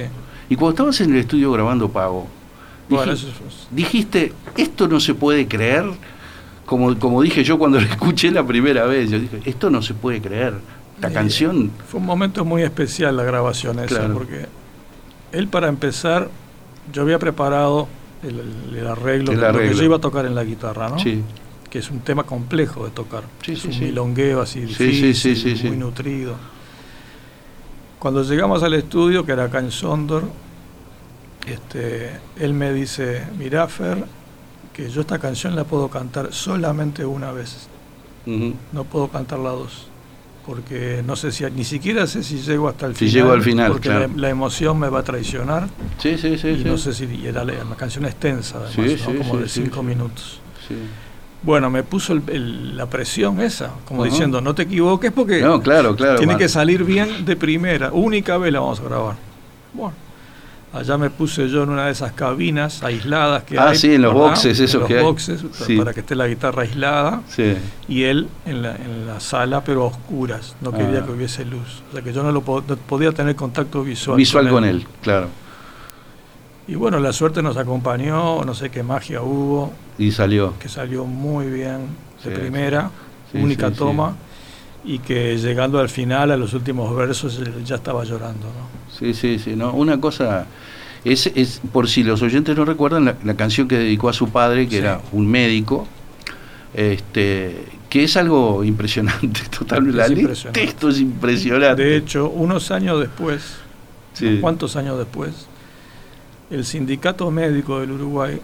Y 0.49 0.55
cuando 0.55 0.69
estabas 0.71 1.01
en 1.01 1.13
el 1.13 1.19
estudio 1.21 1.51
grabando 1.51 1.89
Pago, 1.89 2.27
Bueno, 2.89 3.11
eso 3.13 3.27
dijiste, 3.71 4.33
esto 4.57 4.87
no 4.87 4.99
se 4.99 5.13
puede 5.15 5.47
creer, 5.47 5.85
como, 6.65 6.97
como 6.99 7.21
dije 7.23 7.43
yo 7.43 7.57
cuando 7.57 7.79
lo 7.81 7.85
escuché 7.87 8.29
la 8.31 8.45
primera 8.45 8.85
vez, 8.85 9.09
yo 9.09 9.19
dije, 9.19 9.41
esto 9.45 9.69
no 9.71 9.81
se 9.81 9.93
puede 9.95 10.21
creer. 10.21 10.53
La 11.01 11.11
canción, 11.11 11.71
Fue 11.87 11.99
un 11.99 12.05
momento 12.05 12.43
muy 12.45 12.61
especial 12.63 13.15
la 13.17 13.23
grabación 13.23 13.79
esa, 13.79 13.87
Claro. 13.87 14.13
porque 14.15 14.45
él 15.31 15.47
para 15.47 15.67
empezar, 15.69 16.29
yo 16.91 17.01
había 17.03 17.19
preparado 17.19 17.87
el, 18.23 18.39
el- 18.39 18.77
el 18.77 18.87
arreglo, 18.87 19.31
El 19.31 19.39
de 19.39 19.51
lo 19.53 19.59
que 19.59 19.73
yo 19.73 19.83
iba 19.83 19.95
a 19.97 20.01
tocar 20.01 20.25
en 20.25 20.35
la 20.35 20.43
guitarra, 20.43 20.89
¿no? 20.89 20.99
sí, 20.99 21.23
Que 21.69 21.79
es 21.79 21.89
un 21.91 21.99
tema 21.99 22.23
complejo 22.23 22.83
de 22.85 22.91
tocar. 22.91 23.23
Sí, 23.45 23.53
es 23.53 23.59
sí, 23.61 23.67
un 23.67 23.73
sí. 23.75 23.81
milongueo 23.81 24.41
así 24.41 24.67
Sí, 24.67 24.73
sí, 24.73 24.83
difícil, 24.85 25.35
sí, 25.35 25.35
sí, 25.51 25.57
sí. 25.57 25.67
muy 25.67 25.77
nutrido. 25.77 26.35
Cuando 27.99 28.23
llegamos 28.23 28.63
al 28.63 28.73
estudio, 28.73 29.25
que 29.25 29.33
era 29.33 29.43
acá 29.45 29.59
en 29.59 29.71
Sondor, 29.71 30.23
este, 31.45 32.11
él 32.37 32.53
me 32.53 32.73
dice, 32.73 33.23
mirá 33.37 33.67
Fer, 33.67 34.03
que 34.73 34.89
yo 34.89 35.01
esta 35.01 35.19
canción 35.19 35.55
la 35.55 35.63
puedo 35.63 35.89
cantar 35.89 36.33
solamente 36.33 37.05
una 37.05 37.31
vez, 37.31 37.67
no 38.25 38.83
puedo 38.83 39.07
cantarla 39.09 39.49
dos, 39.49 39.87
porque 40.49 41.03
no 41.05 41.15
sé 41.15 41.31
si 41.31 41.43
ni 41.51 41.63
siquiera 41.63 42.07
sé 42.07 42.23
si 42.23 42.39
llego 42.41 42.67
hasta 42.67 42.87
el 42.87 42.93
Si 42.95 43.05
final. 43.05 43.13
llego 43.13 43.31
al 43.33 43.41
final, 43.43 43.71
porque 43.71 43.89
claro. 43.89 44.07
la, 44.15 44.21
la 44.21 44.29
emoción 44.29 44.79
me 44.79 44.89
va 44.89 44.99
a 44.99 45.03
traicionar 45.03 45.67
Sí, 45.99 46.17
sí, 46.17 46.39
sí. 46.39 46.47
y 46.47 46.57
sí. 46.57 46.63
no 46.65 46.75
sé 46.75 46.91
si 46.93 47.05
y 47.05 47.27
era 47.27 47.43
la, 47.45 47.53
una 47.63 47.75
canción 47.75 48.05
extensa, 48.05 48.57
además, 48.57 48.73
Sí, 48.73 48.81
¿no? 49.05 49.11
sí, 49.11 49.17
como 49.19 49.37
de 49.37 49.47
cinco 49.47 49.83
minutos. 49.83 50.41
Sí. 50.67 50.73
Bueno, 51.43 51.69
me 51.69 51.83
puso 51.83 52.13
el- 52.13 52.23
el- 52.27 52.75
la 52.77 52.87
presión 52.89 53.39
esa, 53.41 53.71
como 53.85 54.03
diciendo, 54.03 54.41
no 54.41 54.55
te 54.55 54.63
equivoques 54.63 55.11
porque 55.11 55.39
No, 55.41 55.61
claro, 55.61 55.95
claro. 55.95 56.17
tiene 56.17 56.35
que 56.35 56.49
salir 56.49 56.83
bien 56.83 57.25
de 57.25 57.35
primera, 57.35 57.91
única 57.93 58.37
vez 58.39 58.51
la 58.51 58.59
vamos 58.59 58.79
a 58.79 58.83
grabar. 58.85 59.15
Bueno, 59.73 59.93
allá 60.71 60.97
me 60.97 61.09
puse 61.09 61.49
yo 61.49 61.63
en 61.63 61.69
una 61.69 61.85
de 61.87 61.91
esas 61.91 62.11
cabinas 62.11 62.83
aisladas 62.83 63.43
que 63.43 63.57
Ah, 63.57 63.69
hay. 63.69 63.77
sí, 63.77 63.95
en 63.95 64.03
los 64.03 64.13
¿verdad? 64.13 64.27
boxes, 64.29 64.59
En 64.59 64.65
esos 64.65 64.81
los 64.81 64.87
que 64.87 64.97
hay. 64.97 65.03
boxes, 65.03 65.43
Sí. 65.53 65.77
para 65.77 65.93
que 65.93 66.01
esté 66.01 66.15
la 66.15 66.27
guitarra 66.27 66.61
aislada 66.63 67.21
Sí. 67.27 67.55
y 67.87 68.03
él 68.03 68.27
en 68.45 68.61
la, 68.61 68.75
en 68.75 69.07
la 69.07 69.19
sala, 69.19 69.63
pero 69.63 69.83
a 69.83 69.87
oscuras. 69.87 70.55
No 70.61 70.69
Ah. 70.73 70.77
quería 70.77 71.03
que 71.03 71.11
hubiese 71.11 71.43
luz. 71.45 71.81
O 71.89 71.93
sea 71.93 72.01
que 72.03 72.13
yo 72.13 72.21
no, 72.23 72.31
lo 72.31 72.41
po- 72.41 72.63
no 72.67 72.75
podía 72.75 73.11
tener 73.11 73.35
contacto 73.35 73.83
visual. 73.83 74.17
Visual 74.17 74.49
con 74.49 74.63
él, 74.63 74.85
claro. 75.01 75.27
Y 76.67 76.75
bueno, 76.75 76.99
la 76.99 77.11
suerte 77.13 77.41
nos 77.41 77.57
acompañó, 77.57 78.43
no 78.45 78.53
sé 78.53 78.69
qué 78.69 78.83
magia 78.83 79.23
hubo, 79.23 79.73
Y 79.97 80.11
salió. 80.11 80.53
que 80.59 80.69
salió 80.69 81.03
muy 81.05 81.47
bien 81.47 81.87
de 82.23 82.29
Sí, 82.35 82.39
primera, 82.39 82.91
única 83.33 83.71
toma, 83.71 84.15
y 84.85 84.99
que 84.99 85.37
llegando 85.37 85.79
al 85.79 85.89
final, 85.89 86.31
a 86.31 86.37
los 86.37 86.53
últimos 86.53 86.95
versos, 86.95 87.41
ya 87.65 87.75
estaba 87.75 88.03
llorando. 88.03 88.47
¿no? 88.47 88.97
Sí, 88.97 89.13
sí, 89.13 89.39
sí. 89.39 89.55
No, 89.55 89.71
una 89.73 89.99
cosa. 89.99 90.45
Es, 91.05 91.27
es, 91.27 91.61
por 91.71 91.87
si 91.87 92.03
los 92.03 92.21
oyentes 92.21 92.57
no 92.57 92.65
recuerdan, 92.65 93.05
la, 93.05 93.15
la 93.23 93.33
canción 93.35 93.67
que 93.67 93.77
dedicó 93.77 94.09
a 94.09 94.13
su 94.13 94.29
padre, 94.29 94.65
que 94.67 94.71
Sí. 94.71 94.77
era 94.77 94.99
un 95.13 95.27
médico, 95.27 95.87
este, 96.73 97.63
que 97.89 98.03
es 98.03 98.17
algo 98.17 98.63
impresionante, 98.63 99.41
totalmente. 99.57 100.01
Es 100.01 100.09
impresionante. 100.19 100.61
texto 100.61 100.89
es 100.89 100.99
impresionante. 100.99 101.81
De 101.83 101.97
hecho, 101.97 102.29
unos 102.29 102.71
años 102.71 102.99
después, 102.99 103.55
Sí. 104.13 104.39
¿cuántos 104.41 104.75
años 104.75 104.97
después? 104.97 105.47
El 106.51 106.65
Sindicato 106.65 107.29
Médico 107.31 107.79
del 107.79 107.91
Uruguay 107.91 108.39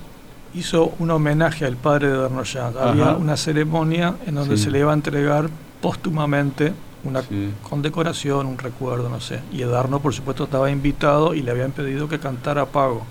hizo 0.53 0.93
un 0.99 1.11
homenaje 1.11 1.65
al 1.65 1.75
padre 1.75 2.07
de 2.07 2.17
Darnoyant. 2.17 2.77
Había 2.77 3.11
una 3.17 3.35
ceremonia 3.35 4.15
en 4.25 4.35
donde 4.35 4.55
Sí. 4.57 4.63
se 4.65 4.71
le 4.71 4.79
iba 4.79 4.91
a 4.91 4.93
entregar 4.93 5.49
póstumamente 5.85 6.73
una 7.03 7.21
Sí. 7.21 7.51
condecoración, 7.61 8.47
un 8.47 8.57
recuerdo, 8.57 9.07
no 9.07 9.19
sé. 9.21 9.39
Y 9.53 9.61
Edarno, 9.61 9.99
por 9.99 10.15
supuesto, 10.15 10.45
estaba 10.45 10.71
invitado 10.71 11.35
y 11.35 11.43
le 11.43 11.51
habían 11.51 11.71
pedido 11.73 12.09
que 12.09 12.17
cantara 12.17 12.65
Pago. 12.65 13.05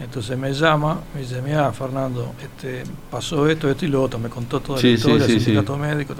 Entonces 0.00 0.36
me 0.36 0.52
llama, 0.52 0.98
me 1.14 1.20
dice, 1.20 1.40
mira, 1.42 1.72
Fernando, 1.72 2.32
este, 2.42 2.82
pasó 3.12 3.48
esto, 3.48 3.70
esto 3.70 3.84
y 3.86 3.88
lo 3.88 4.02
otro. 4.02 4.18
Me 4.18 4.28
contó 4.28 4.58
toda 4.58 4.80
Sí, 4.80 4.88
la 4.88 4.94
historia, 4.94 5.26
sí, 5.26 5.32
el 5.34 5.40
sindicato 5.40 5.76
médico, 5.78 6.14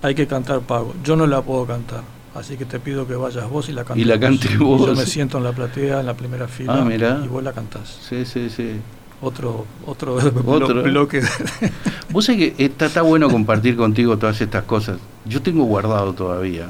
hay 0.00 0.14
que 0.14 0.28
cantar 0.28 0.60
Pago. 0.60 0.94
Yo 1.02 1.16
no 1.16 1.26
la 1.26 1.42
puedo 1.42 1.66
cantar, 1.66 2.02
así 2.36 2.56
que 2.56 2.64
te 2.64 2.78
pido 2.78 3.04
que 3.08 3.16
vayas 3.16 3.50
vos 3.50 3.68
y 3.68 3.72
la 3.72 3.82
cantes. 3.84 4.04
Y 4.04 4.08
la 4.08 4.20
cante 4.20 4.56
vos. 4.58 4.80
Y 4.82 4.86
yo 4.86 4.94
me 4.94 5.04
siento 5.06 5.38
en 5.38 5.44
la 5.44 5.50
platea, 5.52 5.98
en 6.00 6.06
la 6.06 6.14
primera 6.14 6.46
fila, 6.46 6.74
Ah, 6.86 7.20
y 7.24 7.26
vos 7.26 7.42
la 7.42 7.52
cantás. 7.52 7.98
Sí, 8.08 8.24
sí, 8.24 8.48
sí. 8.48 8.76
Otro, 9.22 9.64
otro, 9.86 10.16
Otro. 10.46 10.82
bloque. 10.82 11.22
Vos 12.10 12.24
sabés 12.26 12.52
que 12.54 12.64
está, 12.64 12.86
está 12.86 13.02
bueno 13.02 13.30
compartir 13.30 13.76
contigo 13.76 14.16
todas 14.18 14.40
estas 14.40 14.64
cosas. 14.64 14.98
Yo 15.24 15.40
tengo 15.40 15.64
guardado 15.64 16.12
todavía, 16.12 16.68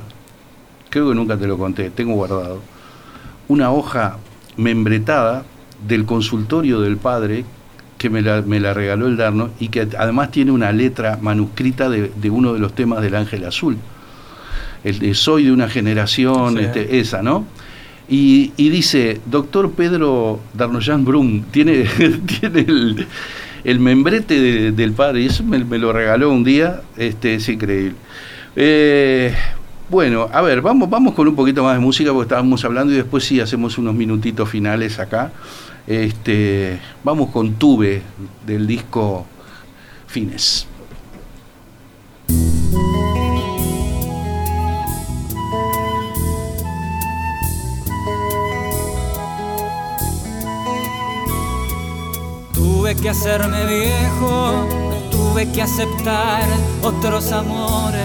creo 0.91 1.09
que 1.09 1.15
nunca 1.15 1.37
te 1.39 1.47
lo 1.47 1.57
conté, 1.57 1.89
tengo 1.91 2.15
guardado 2.15 2.61
una 3.49 3.71
hoja 3.73 4.19
membretada 4.57 5.45
del 5.89 6.05
consultorio 6.05 6.81
del 6.81 6.97
padre 6.99 7.45
que 7.99 8.11
me 8.11 8.21
la, 8.23 8.43
me 8.43 8.61
la 8.61 8.75
regaló 8.75 9.07
el 9.07 9.17
Darno 9.17 9.51
y 9.59 9.69
que 9.69 9.89
además 9.99 10.31
tiene 10.31 10.51
una 10.53 10.73
letra 10.73 11.19
manuscrita 11.21 11.89
de, 11.89 12.13
de 12.15 12.31
uno 12.31 12.53
de 12.53 12.59
los 12.59 12.75
temas 12.75 13.01
del 13.01 13.15
Ángel 13.15 13.45
Azul. 13.47 13.77
El 14.85 14.99
de 14.99 15.15
Soy 15.15 15.45
de 15.45 15.53
una 15.53 15.69
generación, 15.69 16.57
Sí. 16.59 16.65
este, 16.65 16.99
esa, 16.99 17.23
¿no? 17.23 17.45
Y, 18.15 18.69
dice, 18.69 19.23
doctor 19.25 19.73
Pedro 19.73 20.39
Darnoyan 20.53 21.03
Brum, 21.03 21.45
tiene, 21.51 21.87
tiene 22.41 22.67
el, 23.65 23.81
membrete 23.81 24.39
de- 24.39 24.73
del 24.73 24.93
padre, 24.93 25.23
y 25.23 25.27
eso 25.29 25.43
me, 25.43 25.59
lo 25.79 25.95
regaló 25.95 26.31
un 26.31 26.45
día, 26.45 26.83
este, 26.99 27.37
es 27.37 27.49
increíble. 27.49 27.95
Eh, 28.55 29.35
bueno, 29.89 30.29
a 30.31 30.43
ver, 30.43 30.61
vamos, 30.61 30.91
vamos 30.91 31.15
con 31.15 31.27
un 31.27 31.35
poquito 31.35 31.65
más 31.65 31.73
de 31.73 31.81
música 31.81 32.13
porque 32.13 32.25
estábamos 32.25 32.63
hablando 32.67 32.93
y 32.93 32.97
después 32.97 33.25
sí 33.25 33.41
hacemos 33.41 33.79
unos 33.79 33.95
minutitos 33.95 34.47
finales 34.47 34.99
acá. 34.99 35.33
Este, 35.87 36.81
vamos 37.03 37.31
con 37.31 37.55
Tuve 37.55 38.03
del 38.47 38.67
disco 38.67 39.27
Fines. 40.07 40.67
Tuve 52.93 53.05
que 53.05 53.09
hacerme 53.09 53.65
viejo, 53.65 54.69
tuve 55.11 55.51
que 55.51 55.63
aceptar 55.63 56.43
otros 56.83 57.33
amores, 57.33 57.97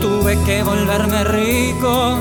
tuve 0.00 0.42
que 0.46 0.62
volverme 0.62 1.22
rico, 1.24 2.16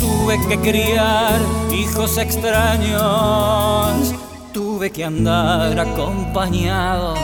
tuve 0.00 0.36
que 0.48 0.58
criar 0.58 1.38
hijos 1.72 2.18
extraños, 2.18 4.12
tuve 4.52 4.90
que 4.90 5.04
andar 5.04 5.78
acompañado 5.78 7.14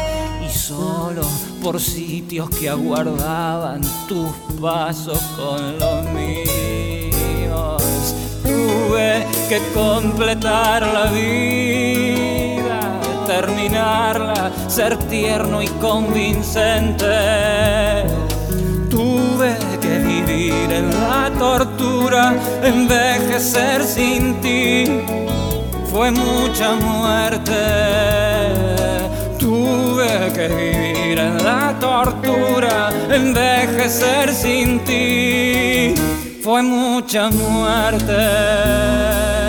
y 0.47 0.49
solo 0.49 1.23
por 1.61 1.81
sitios 1.81 2.49
que 2.51 2.69
aguardaban 2.69 3.81
tus 4.07 4.31
pasos 4.61 5.19
con 5.37 5.77
los 5.81 6.05
míos. 6.13 7.83
Tuve 8.45 9.27
que 9.49 9.61
completar 9.75 10.87
la 10.87 11.07
vida, 11.11 12.26
terminarla, 13.27 14.51
ser 14.69 14.97
tierno 15.09 15.63
y 15.63 15.69
convincente. 15.81 17.07
Tuve 18.89 19.57
que 19.81 19.99
vivir 19.99 20.73
en 20.73 20.91
la 20.91 21.31
tortura, 21.39 22.35
envejecer 22.63 23.85
sin 23.85 24.41
ti. 24.41 24.85
Fue 25.91 26.11
mucha 26.11 26.75
muerte. 26.75 27.53
Tuve 29.39 30.33
que 30.33 30.49
vivir 30.49 31.19
en 31.19 31.45
la 31.45 31.75
tortura, 31.81 32.91
envejecer 33.11 34.33
sin 34.33 34.81
ti. 34.85 35.95
Fue 36.43 36.63
mucha 36.63 37.29
muerte. 37.31 39.46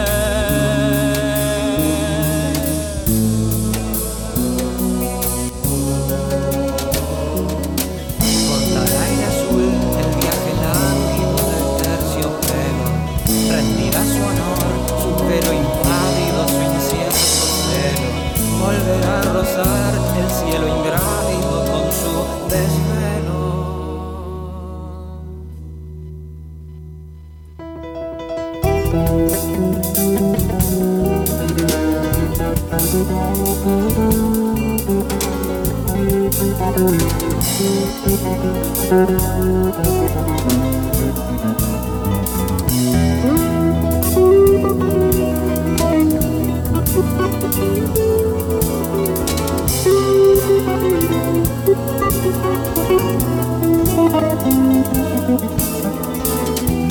El 19.60 20.30
cielo 20.30 20.68
ingrávido 20.68 21.66
con 21.66 21.92
su 21.92 22.14
desvelo. 22.48 22.98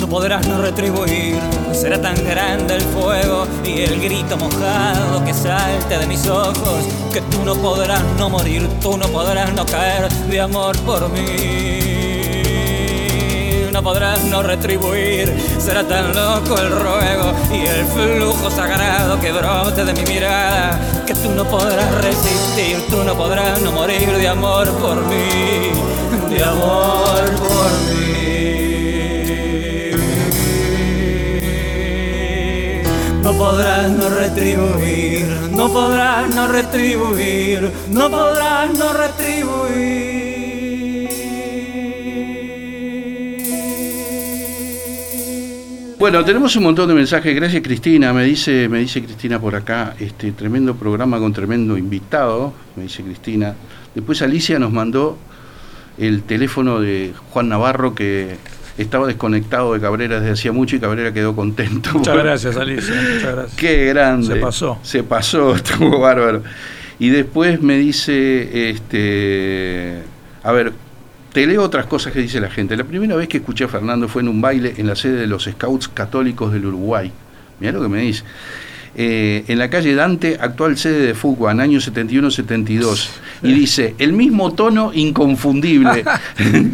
No 0.01 0.07
podrás 0.09 0.47
no 0.47 0.62
retribuir, 0.62 1.41
será 1.72 2.01
tan 2.01 2.14
grande 2.24 2.77
el 2.77 2.83
fuego 2.83 3.47
y 3.64 3.81
el 3.81 4.01
grito 4.01 4.37
mojado 4.37 5.24
que 5.24 5.35
salte 5.35 5.99
de 5.99 6.07
mis 6.07 6.27
ojos, 6.29 6.85
que 7.12 7.20
tú 7.22 7.45
no 7.45 7.55
podrás 7.57 8.03
no 8.18 8.31
morir, 8.31 8.68
tú 8.81 8.97
no 8.97 9.07
podrás 9.09 9.53
no 9.53 9.66
caer 9.66 10.09
de 10.09 10.41
amor 10.41 10.79
por 10.81 11.09
mí. 11.11 11.97
No 13.72 13.83
podrás 13.83 14.24
no 14.24 14.43
retribuir, 14.43 15.37
será 15.59 15.87
tan 15.87 16.14
loco 16.14 16.59
el 16.59 16.70
ruego 16.70 17.35
y 17.53 17.66
el 17.66 17.85
flujo 17.85 18.51
sagrado 18.51 19.20
que 19.20 19.33
brote 19.33 19.85
de 19.85 19.93
mi 19.93 20.03
mirada, 20.12 20.81
que 21.07 21.14
tú 21.14 21.31
no 21.33 21.45
podrás 21.45 21.95
resistir, 22.03 22.87
tú 22.89 23.05
no 23.05 23.14
podrás 23.14 23.61
no 23.61 23.72
morir 23.72 24.11
de 24.16 24.29
amor 24.29 24.70
por 24.79 25.05
mí, 25.07 25.72
de 26.37 26.45
amor 26.45 27.24
por 27.39 27.70
mí. 27.89 28.16
No 33.22 33.32
podrás 33.32 33.91
no 33.91 34.09
retribuir, 34.09 35.26
no 35.53 35.68
podrás 35.72 36.34
no 36.34 36.47
retribuir, 36.49 37.70
no 37.91 38.11
podrás 38.11 38.78
no 38.78 38.93
retribuir. 38.93 40.16
Bueno, 45.99 46.22
tenemos 46.24 46.55
un 46.57 46.62
montón 46.62 46.89
de 46.89 46.95
mensajes. 46.95 47.34
Gracias, 47.34 47.62
Cristina. 47.62 48.12
Me 48.12 48.22
dice, 48.24 48.68
me 48.68 48.80
dice 48.80 49.03
Cristina 49.03 49.41
por 49.41 49.55
acá, 49.55 49.97
este 49.99 50.30
tremendo 50.32 50.76
programa 50.76 51.18
con 51.18 51.32
tremendo 51.32 51.78
invitado, 51.78 52.53
me 52.76 52.82
dice 52.82 53.03
Cristina. 53.03 53.55
Después 53.95 54.20
Alicia 54.20 54.59
nos 54.59 54.70
mandó 54.70 55.16
el 55.99 56.22
teléfono 56.22 56.80
de 56.80 57.12
Juan 57.30 57.49
Navarro 57.49 57.94
que 57.94 58.36
estaba 58.78 59.07
desconectado 59.07 59.72
de 59.72 59.80
Cabrera 59.80 60.20
desde 60.20 60.32
hacía 60.32 60.53
mucho 60.53 60.76
y 60.76 60.80
Cabrera 60.80 61.12
quedó 61.12 61.34
contento. 61.34 61.90
Muchas 61.94 62.16
gracias, 62.16 62.57
Alicia. 62.57 62.94
Muchas 62.94 63.34
gracias. 63.34 63.57
Qué 63.57 63.86
grande. 63.86 64.34
Se 64.34 64.36
pasó. 64.36 64.78
Se 64.82 65.03
pasó, 65.03 65.55
estuvo 65.57 65.99
bárbaro. 66.01 66.42
Y 66.99 67.11
después 67.11 67.61
me 67.61 67.76
dice, 67.76 68.70
este, 68.70 70.03
a 70.42 70.53
ver, 70.53 70.72
te 71.32 71.47
leo 71.47 71.62
otras 71.62 71.86
cosas 71.86 72.12
que 72.12 72.20
dice 72.20 72.40
la 72.40 72.51
gente. 72.51 72.76
La 72.76 72.84
primera 72.84 73.16
vez 73.16 73.28
que 73.28 73.38
escuché 73.38 73.64
a 73.64 73.68
Fernando 73.68 74.09
fue 74.09 74.22
en 74.22 74.28
un 74.28 74.40
baile 74.40 74.74
en 74.78 74.86
la 74.86 74.97
sede 74.97 75.16
de 75.16 75.26
los 75.26 75.44
Scouts 75.44 75.88
Católicos 75.88 76.53
del 76.53 76.66
Uruguay. 76.66 77.12
Mirá 77.61 77.72
lo 77.72 77.82
que 77.82 77.88
me 77.88 78.01
dice. 78.01 78.24
Eh, 78.99 79.44
en 79.49 79.59
la 79.59 79.68
calle 79.68 79.94
Dante, 79.94 80.38
actual 80.40 80.78
sede 80.78 81.09
de 81.09 81.14
Fuqua, 81.14 81.51
año 81.51 81.78
71-72. 81.80 83.09
Y 83.42 83.53
dice, 83.53 83.94
el 83.99 84.14
mismo 84.14 84.55
tono 84.55 84.90
inconfundible. 84.94 86.03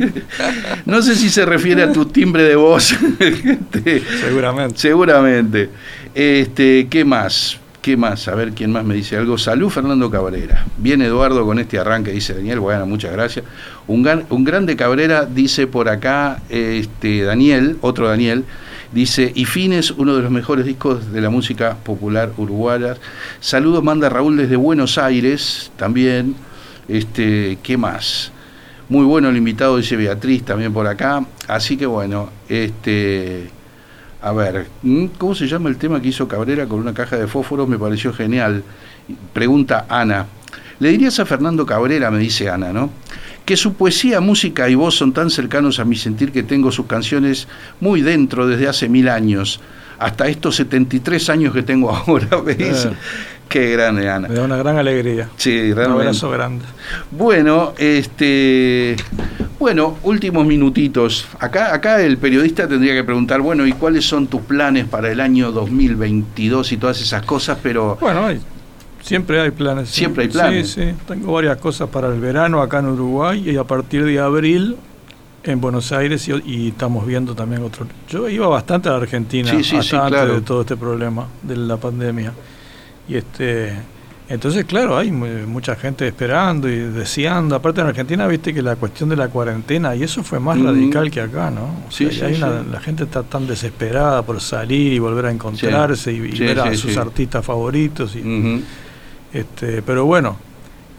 no 0.86 1.02
sé 1.02 1.16
si 1.16 1.28
se 1.30 1.44
refiere 1.44 1.82
a 1.82 1.92
tu 1.92 2.06
timbre 2.06 2.44
de 2.44 2.54
voz. 2.54 2.94
Este, 3.18 4.02
Seguramente. 4.20 4.78
Seguramente. 4.78 5.70
Este, 6.14 6.86
¿Qué 6.88 7.04
más? 7.04 7.58
¿Qué 7.80 7.96
más? 7.96 8.28
A 8.28 8.36
ver 8.36 8.52
quién 8.52 8.70
más 8.70 8.84
me 8.84 8.94
dice 8.94 9.16
algo. 9.16 9.36
Salud, 9.36 9.68
Fernando 9.68 10.08
Cabrera. 10.08 10.64
Bien, 10.78 11.02
Eduardo, 11.02 11.44
con 11.44 11.58
este 11.58 11.80
arranque, 11.80 12.12
dice 12.12 12.34
Daniel. 12.34 12.60
Bueno, 12.60 12.86
muchas 12.86 13.10
gracias. 13.10 13.44
Un, 13.88 14.04
gran, 14.04 14.24
un 14.30 14.44
grande 14.44 14.76
Cabrera, 14.76 15.24
dice 15.24 15.66
por 15.66 15.88
acá 15.88 16.40
este, 16.48 17.22
Daniel, 17.22 17.78
otro 17.80 18.06
Daniel. 18.06 18.44
Dice, 18.93 19.32
y 19.34 19.47
Fines, 19.47 19.90
uno 19.90 20.14
de 20.14 20.22
los 20.22 20.30
mejores 20.30 20.66
discos 20.66 21.12
de 21.12 21.20
la 21.22 21.30
música 21.30 21.76
popular 21.82 22.30
uruguaya. 22.36 22.97
Saludos, 23.40 23.82
manda 23.82 24.11
Raúl 24.11 24.36
desde 24.36 24.57
Buenos 24.57 24.99
Aires, 24.99 25.72
también. 25.76 26.34
Este, 26.88 27.59
¿Qué 27.62 27.78
más? 27.78 28.32
Muy 28.90 29.07
bueno 29.07 29.30
el 29.30 29.36
invitado, 29.38 29.78
dice 29.78 29.97
Beatriz, 29.97 30.45
también 30.45 30.74
por 30.74 30.86
acá. 30.86 31.24
Así 31.49 31.76
que 31.78 31.86
bueno, 31.86 32.28
este... 32.49 33.51
A 34.20 34.30
ver, 34.32 34.68
¿cómo 35.18 35.34
se 35.34 35.49
llama 35.49 35.68
el 35.68 35.78
tema 35.78 36.01
que 36.01 36.09
hizo 36.09 36.28
Cabrera 36.28 36.66
con 36.66 36.78
una 36.78 36.95
caja 36.95 37.16
de 37.16 37.26
fósforos? 37.26 37.66
Me 37.68 37.78
pareció 37.78 38.12
genial. 38.12 38.62
Pregunta 39.32 39.86
Ana. 39.88 40.26
¿Le 40.78 40.90
dirías 40.90 41.18
a 41.18 41.24
Fernando 41.24 41.64
Cabrera, 41.64 42.11
me 42.11 42.18
dice 42.18 42.49
Ana, 42.49 42.72
¿no? 42.72 42.90
Que 43.53 43.59
su 43.59 43.74
poesía, 43.74 44.22
música 44.22 44.66
y 44.70 44.74
voz 44.74 44.94
son 44.94 45.12
tan 45.12 45.28
cercanos 45.28 45.78
a 45.78 45.84
mi 45.84 45.94
sentir 45.94 46.32
que 46.32 46.42
tengo 46.42 46.72
sus 46.72 46.86
canciones 46.86 47.48
muy 47.80 48.00
dentro 48.00 48.46
desde 48.46 48.66
hace 48.66 48.88
mil 48.88 49.11
años, 49.11 49.61
hasta 49.98 50.26
estos 50.26 50.57
73 50.57 51.28
años 51.28 51.53
que 51.53 51.62
tengo 51.62 51.90
ahora, 51.94 52.28
dice. 52.46 52.88
Eh. 52.88 52.92
Qué 53.50 53.72
grande, 53.72 54.09
Ana. 54.09 54.28
Me 54.28 54.36
da 54.36 54.44
una 54.44 54.57
gran 54.57 54.78
alegría. 54.78 55.28
Sí, 55.36 55.70
Un 55.70 55.78
abrazo 55.78 56.30
grande. 56.30 56.64
Bueno, 57.11 57.74
este, 57.76 58.96
bueno, 59.59 59.98
últimos 60.03 60.46
minutitos. 60.46 61.26
Acá, 61.38 61.74
acá 61.74 62.00
el 62.00 62.16
periodista 62.16 62.66
tendría 62.66 62.94
que 62.94 63.05
preguntar, 63.05 63.42
bueno, 63.42 63.66
¿y 63.66 63.74
cuáles 63.74 64.07
son 64.07 64.28
tus 64.28 64.40
planes 64.40 64.86
para 64.86 65.12
el 65.12 65.20
año 65.20 65.53
2022 65.53 66.72
y 66.72 66.78
todas 66.78 67.03
esas 67.03 67.22
cosas? 67.26 67.59
Pero 67.62 67.98
Bueno, 68.00 68.30
siempre 69.03 69.40
hay 69.40 69.50
planes. 69.50 69.88
Siempre 69.90 70.24
hay 70.24 70.28
planes. 70.30 70.70
Sí, 70.70 70.82
sí. 70.82 70.94
Tengo 71.07 71.32
varias 71.32 71.59
cosas 71.59 71.88
para 71.90 72.09
el 72.09 72.20
verano 72.20 72.62
acá 72.62 72.78
en 72.78 72.86
Uruguay 72.86 73.50
y 73.50 73.57
a 73.57 73.64
partir 73.64 74.05
de 74.05 74.18
abril 74.18 74.76
en 75.44 75.61
Buenos 75.61 75.90
Aires 75.92 76.26
y, 76.28 76.32
y 76.46 76.68
estamos 76.68 77.05
viendo 77.07 77.34
también 77.34 77.62
otro. 77.62 77.86
Yo 78.09 78.28
iba 78.28 78.46
bastante 78.48 78.88
a 78.88 78.92
la 78.92 78.98
Argentina 78.98 79.50
Sí, 79.50 79.62
sí, 79.64 79.76
hasta 79.76 79.82
sí, 79.90 79.96
antes 79.96 80.11
claro. 80.12 80.34
de 80.36 80.40
todo 80.42 80.61
este 80.62 80.76
problema 80.76 81.26
de 81.42 81.57
la 81.57 81.76
pandemia. 81.76 82.32
Y 83.09 83.16
este 83.16 83.72
entonces, 84.28 84.64
claro, 84.64 84.96
hay 84.96 85.11
mu- 85.11 85.26
mucha 85.46 85.74
gente 85.76 86.07
esperando 86.09 86.66
y 86.66 86.76
deseando. 86.76 87.55
Aparte 87.55 87.82
en 87.82 87.88
Argentina, 87.88 88.26
viste 88.26 88.55
que 88.55 88.62
la 88.62 88.76
cuestión 88.76 89.11
de 89.11 89.16
la 89.16 89.28
cuarentena, 89.28 89.94
y 89.94 90.05
eso 90.05 90.22
fue 90.22 90.40
más 90.40 90.57
Mm. 90.57 90.64
radical 90.66 91.11
que 91.11 91.20
acá, 91.20 91.50
¿no? 91.50 91.64
O 91.64 91.90
Sí, 91.90 92.07
sea, 92.11 92.28
sí, 92.28 92.34
hay 92.36 92.42
una- 92.42 92.61
sí. 92.62 92.68
la 92.72 92.80
gente 92.80 93.03
está 93.05 93.24
tan 93.24 93.46
desesperada 93.46 94.22
por 94.22 94.40
salir 94.40 94.90
y 94.94 94.98
volver 94.98 95.26
a 95.26 95.30
encontrarse 95.32 96.12
y, 96.12 96.20
ver 96.38 96.61
a 96.61 96.74
sus 96.74 96.96
artistas 96.96 97.44
favoritos. 97.44 98.16
Y, 98.16 98.20
este, 99.33 99.83
pero 99.83 100.05
bueno, 100.05 100.37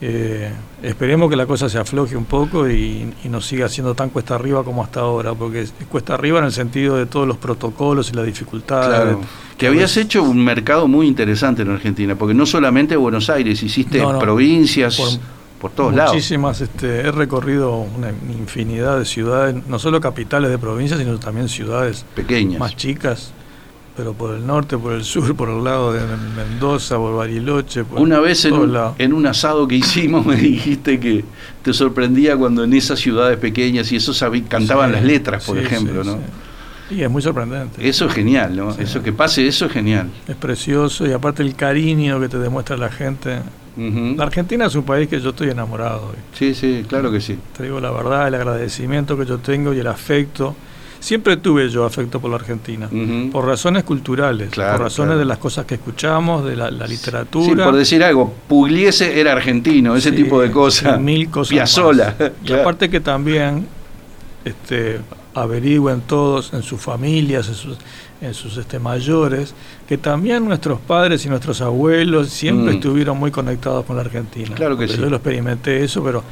eh, 0.01 0.51
esperemos 0.81 1.29
que 1.29 1.35
la 1.35 1.45
cosa 1.45 1.69
se 1.69 1.77
afloje 1.77 2.17
un 2.17 2.25
poco 2.25 2.67
y, 2.69 3.13
y 3.23 3.29
no 3.29 3.39
siga 3.39 3.69
siendo 3.69 3.95
tan 3.95 4.09
cuesta 4.09 4.35
arriba 4.35 4.63
como 4.63 4.83
hasta 4.83 4.99
ahora, 5.01 5.33
porque 5.33 5.61
es 5.61 5.73
cuesta 5.89 6.15
arriba 6.15 6.39
en 6.39 6.45
el 6.45 6.51
sentido 6.51 6.97
de 6.97 7.05
todos 7.05 7.27
los 7.27 7.37
protocolos 7.37 8.09
y 8.11 8.13
las 8.13 8.25
dificultades. 8.25 8.87
claro. 9.01 9.21
Que 9.57 9.67
habías 9.67 9.95
hecho 9.95 10.23
un 10.23 10.43
mercado 10.43 10.87
muy 10.89 11.07
interesante 11.07 11.61
en 11.61 11.69
Argentina, 11.69 12.15
porque 12.15 12.33
no 12.33 12.45
solamente 12.45 12.95
Buenos 12.97 13.29
Aires, 13.29 13.61
hiciste 13.63 13.99
No, 13.99 14.13
no, 14.13 14.19
provincias 14.19 14.97
por- 14.97 15.19
por, 15.61 15.71
todos 15.71 15.93
lados. 15.95 16.13
Muchísimas, 16.15 16.59
este, 16.59 17.01
he 17.01 17.11
recorrido 17.11 17.77
una 17.77 18.09
infinidad 18.09 18.97
de 18.99 19.05
ciudades, 19.05 19.55
no 19.67 19.79
solo 19.79 20.01
capitales 20.01 20.49
de 20.51 20.57
provincias, 20.57 20.99
sino 20.99 21.17
también 21.19 21.47
ciudades 21.47 22.03
Pequeñas. 22.13 22.59
más 22.59 22.75
chicas, 22.75 23.31
pero 23.95 24.13
por 24.13 24.33
el 24.35 24.45
norte, 24.47 24.77
por 24.77 24.93
el 24.93 25.03
sur, 25.03 25.35
por 25.35 25.49
el 25.49 25.63
lado 25.63 25.93
de 25.93 26.01
Mendoza, 26.35 26.97
por 26.97 27.15
Bariloche. 27.15 27.83
Por 27.83 27.99
Una 28.01 28.19
vez 28.19 28.43
en 28.45 28.53
un, 28.53 28.73
lados. 28.73 28.95
en 28.97 29.13
un 29.13 29.25
asado 29.27 29.67
que 29.67 29.75
hicimos 29.75 30.25
me 30.25 30.35
dijiste 30.35 30.99
que 30.99 31.23
te 31.61 31.73
sorprendía 31.73 32.35
cuando 32.35 32.63
en 32.63 32.73
esas 32.73 32.99
ciudades 32.99 33.37
pequeñas 33.37 33.91
y 33.91 33.97
eso 33.97 34.11
sabí- 34.13 34.43
cantaban 34.47 34.89
Sí, 34.89 34.95
las 34.95 35.03
letras, 35.05 35.45
por 35.45 35.57
sí, 35.59 35.63
ejemplo, 35.65 36.03
sí, 36.03 36.09
¿no? 36.09 36.19
Y 36.89 37.01
es 37.01 37.09
muy 37.09 37.21
sorprendente. 37.21 37.87
Eso 37.87 38.05
es 38.07 38.13
genial, 38.13 38.55
¿no? 38.55 38.71
Eso 38.77 39.01
que 39.01 39.13
pase, 39.13 39.47
eso 39.47 39.65
es 39.65 39.71
genial. 39.71 40.09
Es 40.27 40.35
precioso 40.35 41.07
y 41.07 41.11
aparte 41.13 41.41
el 41.41 41.55
cariño 41.55 42.19
que 42.19 42.29
te 42.29 42.37
demuestra 42.37 42.77
la 42.77 42.89
gente. 42.89 43.39
La 43.75 44.23
Argentina 44.25 44.65
es 44.67 44.75
un 44.75 44.83
país 44.83 45.07
que 45.07 45.19
yo 45.19 45.29
estoy 45.31 45.49
enamorado. 45.49 46.11
Sí, 46.33 46.53
sí, 46.53 46.85
claro 46.87 47.11
que 47.11 47.19
sí. 47.21 47.39
Te 47.57 47.63
digo 47.63 47.79
la 47.79 47.89
verdad, 47.89 48.27
el 48.27 48.35
agradecimiento 48.35 49.17
que 49.17 49.25
yo 49.25 49.39
tengo 49.39 49.73
y 49.73 49.79
el 49.79 49.87
afecto. 49.87 50.55
Siempre 51.03 51.35
tuve 51.35 51.67
yo 51.69 51.83
afecto 51.83 52.21
por 52.21 52.29
la 52.29 52.37
Argentina. 52.37 52.89
Por 53.29 53.45
razones 53.45 53.83
culturales, 53.83 54.49
Claro, 54.51 54.77
por 54.77 54.81
razones 54.83 55.07
claro. 55.09 55.19
de 55.19 55.25
las 55.25 55.37
cosas 55.37 55.65
que 55.65 55.75
escuchamos, 55.75 56.45
de 56.45 56.55
la, 56.55 56.71
la 56.71 56.87
Sí, 56.87 56.93
literatura. 56.93 57.65
por 57.65 57.75
decir 57.75 58.01
algo, 58.05 58.33
Pugliese 58.47 59.19
era 59.19 59.33
argentino, 59.33 59.97
ese 59.97 60.11
Sí, 60.11 60.15
tipo 60.15 60.41
de 60.41 60.49
cosas. 60.49 60.99
Mil 61.01 61.29
cosas. 61.29 61.49
Piazzolla. 61.49 62.15
más. 62.17 62.31
Y 62.45 62.53
aparte 62.53 62.89
que 62.89 63.01
también 63.01 63.67
este, 64.45 65.01
averigüen 65.33 65.99
todos 66.01 66.53
en 66.53 66.63
sus 66.63 66.79
familias, 66.79 67.49
en 67.49 67.55
sus, 67.55 67.77
en 68.21 68.33
sus 68.33 68.55
este, 68.55 68.79
mayores, 68.79 69.53
que 69.87 69.97
también 69.97 70.45
nuestros 70.45 70.79
padres 70.79 71.25
y 71.25 71.29
nuestros 71.29 71.59
abuelos 71.61 72.29
siempre 72.29 72.71
Mm. 72.73 72.77
estuvieron 72.77 73.17
muy 73.17 73.29
conectados 73.31 73.83
con 73.83 73.97
la 73.97 74.03
Argentina. 74.03 74.55
Claro 74.55 74.77
que 74.77 74.87
sí. 74.87 74.95
Yo 74.97 75.09
lo 75.09 75.17
experimenté 75.17 75.83
eso, 75.83 76.01
pero 76.01 76.23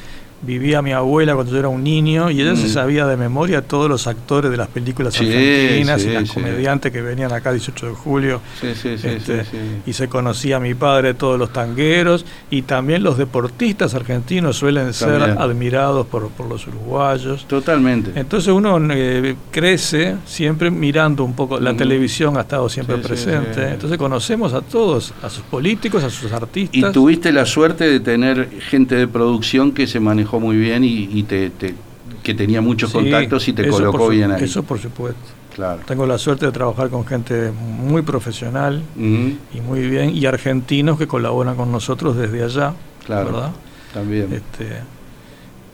vivía 0.43 0.81
mi 0.81 0.91
abuela 0.91 1.33
cuando 1.35 1.51
yo 1.51 1.59
era 1.59 1.67
un 1.69 1.83
niño 1.83 2.31
y 2.31 2.41
ella 2.41 2.55
se 2.55 2.65
Mm. 2.65 2.69
sabía 2.69 3.05
de 3.05 3.17
memoria 3.17 3.61
todos 3.61 3.89
los 3.89 4.07
actores 4.07 4.49
de 4.51 4.57
las 4.57 4.67
películas 4.69 5.13
Sí, 5.13 5.25
argentinas 5.25 6.01
sí, 6.01 6.09
y 6.09 6.13
las 6.13 6.27
sí. 6.29 6.33
comediantes 6.33 6.91
que 6.91 7.01
venían 7.01 7.31
acá 7.31 7.51
18 7.51 7.87
de 7.87 7.93
julio. 7.93 8.41
Sí, 8.59 8.69
sí, 8.75 8.97
sí, 8.97 9.07
Este. 9.07 9.43
Y 9.85 9.93
se 9.93 10.07
conocía 10.07 10.57
a 10.57 10.59
mi 10.59 10.73
padre 10.73 11.13
todos 11.13 11.37
los 11.37 11.51
tangueros 11.53 12.25
y 12.49 12.63
también 12.63 13.03
los 13.03 13.17
deportistas 13.17 13.93
argentinos 13.93 14.57
suelen 14.57 14.93
ser 14.93 15.21
admirados 15.21 16.07
por, 16.07 16.29
por 16.29 16.47
los 16.47 16.65
uruguayos. 16.67 17.45
Totalmente. 17.47 18.11
Entonces 18.15 18.51
uno 18.53 18.79
eh, 18.91 19.35
crece 19.51 20.15
siempre 20.25 20.71
mirando 20.71 21.23
un 21.23 21.33
poco, 21.33 21.59
la 21.59 21.75
televisión 21.75 22.37
ha 22.37 22.41
estado 22.41 22.69
siempre 22.69 22.97
presente, 22.97 23.69
entonces 23.69 23.97
conocemos 23.97 24.53
a 24.53 24.61
todos, 24.61 25.13
a 25.21 25.29
sus 25.29 25.43
políticos, 25.43 26.03
a 26.03 26.09
sus 26.09 26.31
Y 26.31 26.33
artistas. 26.33 26.91
tuviste 26.91 27.31
la 27.31 27.45
suerte 27.45 27.85
de 27.87 27.99
tener 27.99 28.49
gente 28.69 28.95
de 28.95 29.07
producción 29.07 29.71
que 29.71 29.87
se 29.87 29.99
manejó 29.99 30.30
muy 30.39 30.57
bien 30.57 30.83
y, 30.83 31.09
y 31.11 31.23
te, 31.23 31.49
te- 31.49 31.75
que 32.23 32.33
tenía 32.33 32.61
muchos 32.61 32.91
Sí, 32.91 32.97
contactos 32.97 33.47
y 33.47 33.53
te 33.53 33.67
colocó 33.67 34.05
su- 34.05 34.11
bien 34.11 34.31
ahí. 34.31 34.43
Eso 34.43 34.63
por 34.63 34.79
supuesto. 34.79 35.19
Claro. 35.55 35.81
Tengo 35.85 36.05
la 36.05 36.17
suerte 36.17 36.45
de 36.45 36.51
trabajar 36.51 36.89
con 36.89 37.05
gente 37.05 37.51
muy 37.51 38.01
profesional 38.03 38.81
y 38.97 39.59
muy 39.61 39.81
bien, 39.89 40.15
y 40.15 40.25
argentinos 40.25 40.97
que 40.97 41.07
colaboran 41.07 41.55
con 41.55 41.71
nosotros 41.71 42.15
desde 42.15 42.43
allá, 42.43 42.73
Claro. 43.05 43.25
¿verdad? 43.33 43.51
También. 43.93 44.31
Este, 44.31 44.67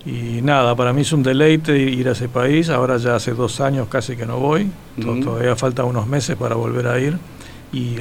y 0.06 0.42
nada, 0.42 0.76
para 0.76 0.94
mí 0.94 1.02
es 1.02 1.12
un 1.12 1.22
deleite 1.22 1.78
ir 1.78 2.08
a 2.10 2.14
ese 2.14 2.28
país. 2.30 2.70
Ahora 2.70 2.98
ya 2.98 3.16
hace 3.16 3.34
dos 3.34 3.60
años 3.62 3.88
casi 3.90 4.16
que 4.16 4.26
no 4.26 4.40
voy. 4.40 4.68
Todavía 5.24 5.56
falta 5.56 5.84
unos 5.84 6.08
meses 6.08 6.36
para 6.38 6.56
volver 6.56 6.88
a 6.88 7.00
ir. 7.00 7.18
Y 7.74 7.98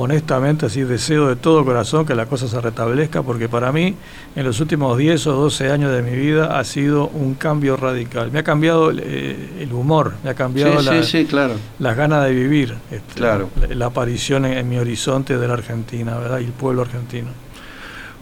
honestamente, 0.00 0.66
así 0.66 0.82
deseo 0.82 1.28
de 1.28 1.36
todo 1.36 1.64
corazón 1.64 2.04
que 2.06 2.14
la 2.14 2.26
cosa 2.26 2.48
se 2.48 2.60
restablezca, 2.60 3.22
porque 3.22 3.48
para 3.48 3.72
mí, 3.72 3.94
en 4.36 4.44
los 4.44 4.60
últimos 4.60 4.96
10 4.98 5.26
o 5.28 5.32
12 5.32 5.70
años 5.70 5.92
de 5.92 6.02
mi 6.02 6.16
vida, 6.16 6.58
ha 6.58 6.64
sido 6.64 7.08
un 7.08 7.34
cambio 7.34 7.76
radical. 7.76 8.30
Me 8.32 8.40
ha 8.40 8.42
cambiado 8.42 8.90
el, 8.90 9.00
eh, 9.04 9.48
el 9.60 9.72
humor, 9.72 10.14
me 10.24 10.30
ha 10.30 10.34
cambiado 10.34 10.78
Sí, 10.80 10.86
la- 10.86 11.02
sí, 11.02 11.18
sí, 11.18 11.24
claro. 11.26 11.54
las 11.78 11.96
ganas 11.96 12.24
de 12.24 12.32
vivir, 12.32 12.74
este, 12.90 13.14
Claro. 13.14 13.50
la, 13.68 13.74
la 13.74 13.86
aparición 13.86 14.44
en, 14.44 14.58
en 14.58 14.68
mi 14.68 14.78
horizonte 14.78 15.36
de 15.38 15.46
la 15.48 15.54
Argentina, 15.54 16.16
¿verdad? 16.18 16.40
Y 16.40 16.44
el 16.44 16.52
pueblo 16.52 16.82
argentino. 16.82 17.28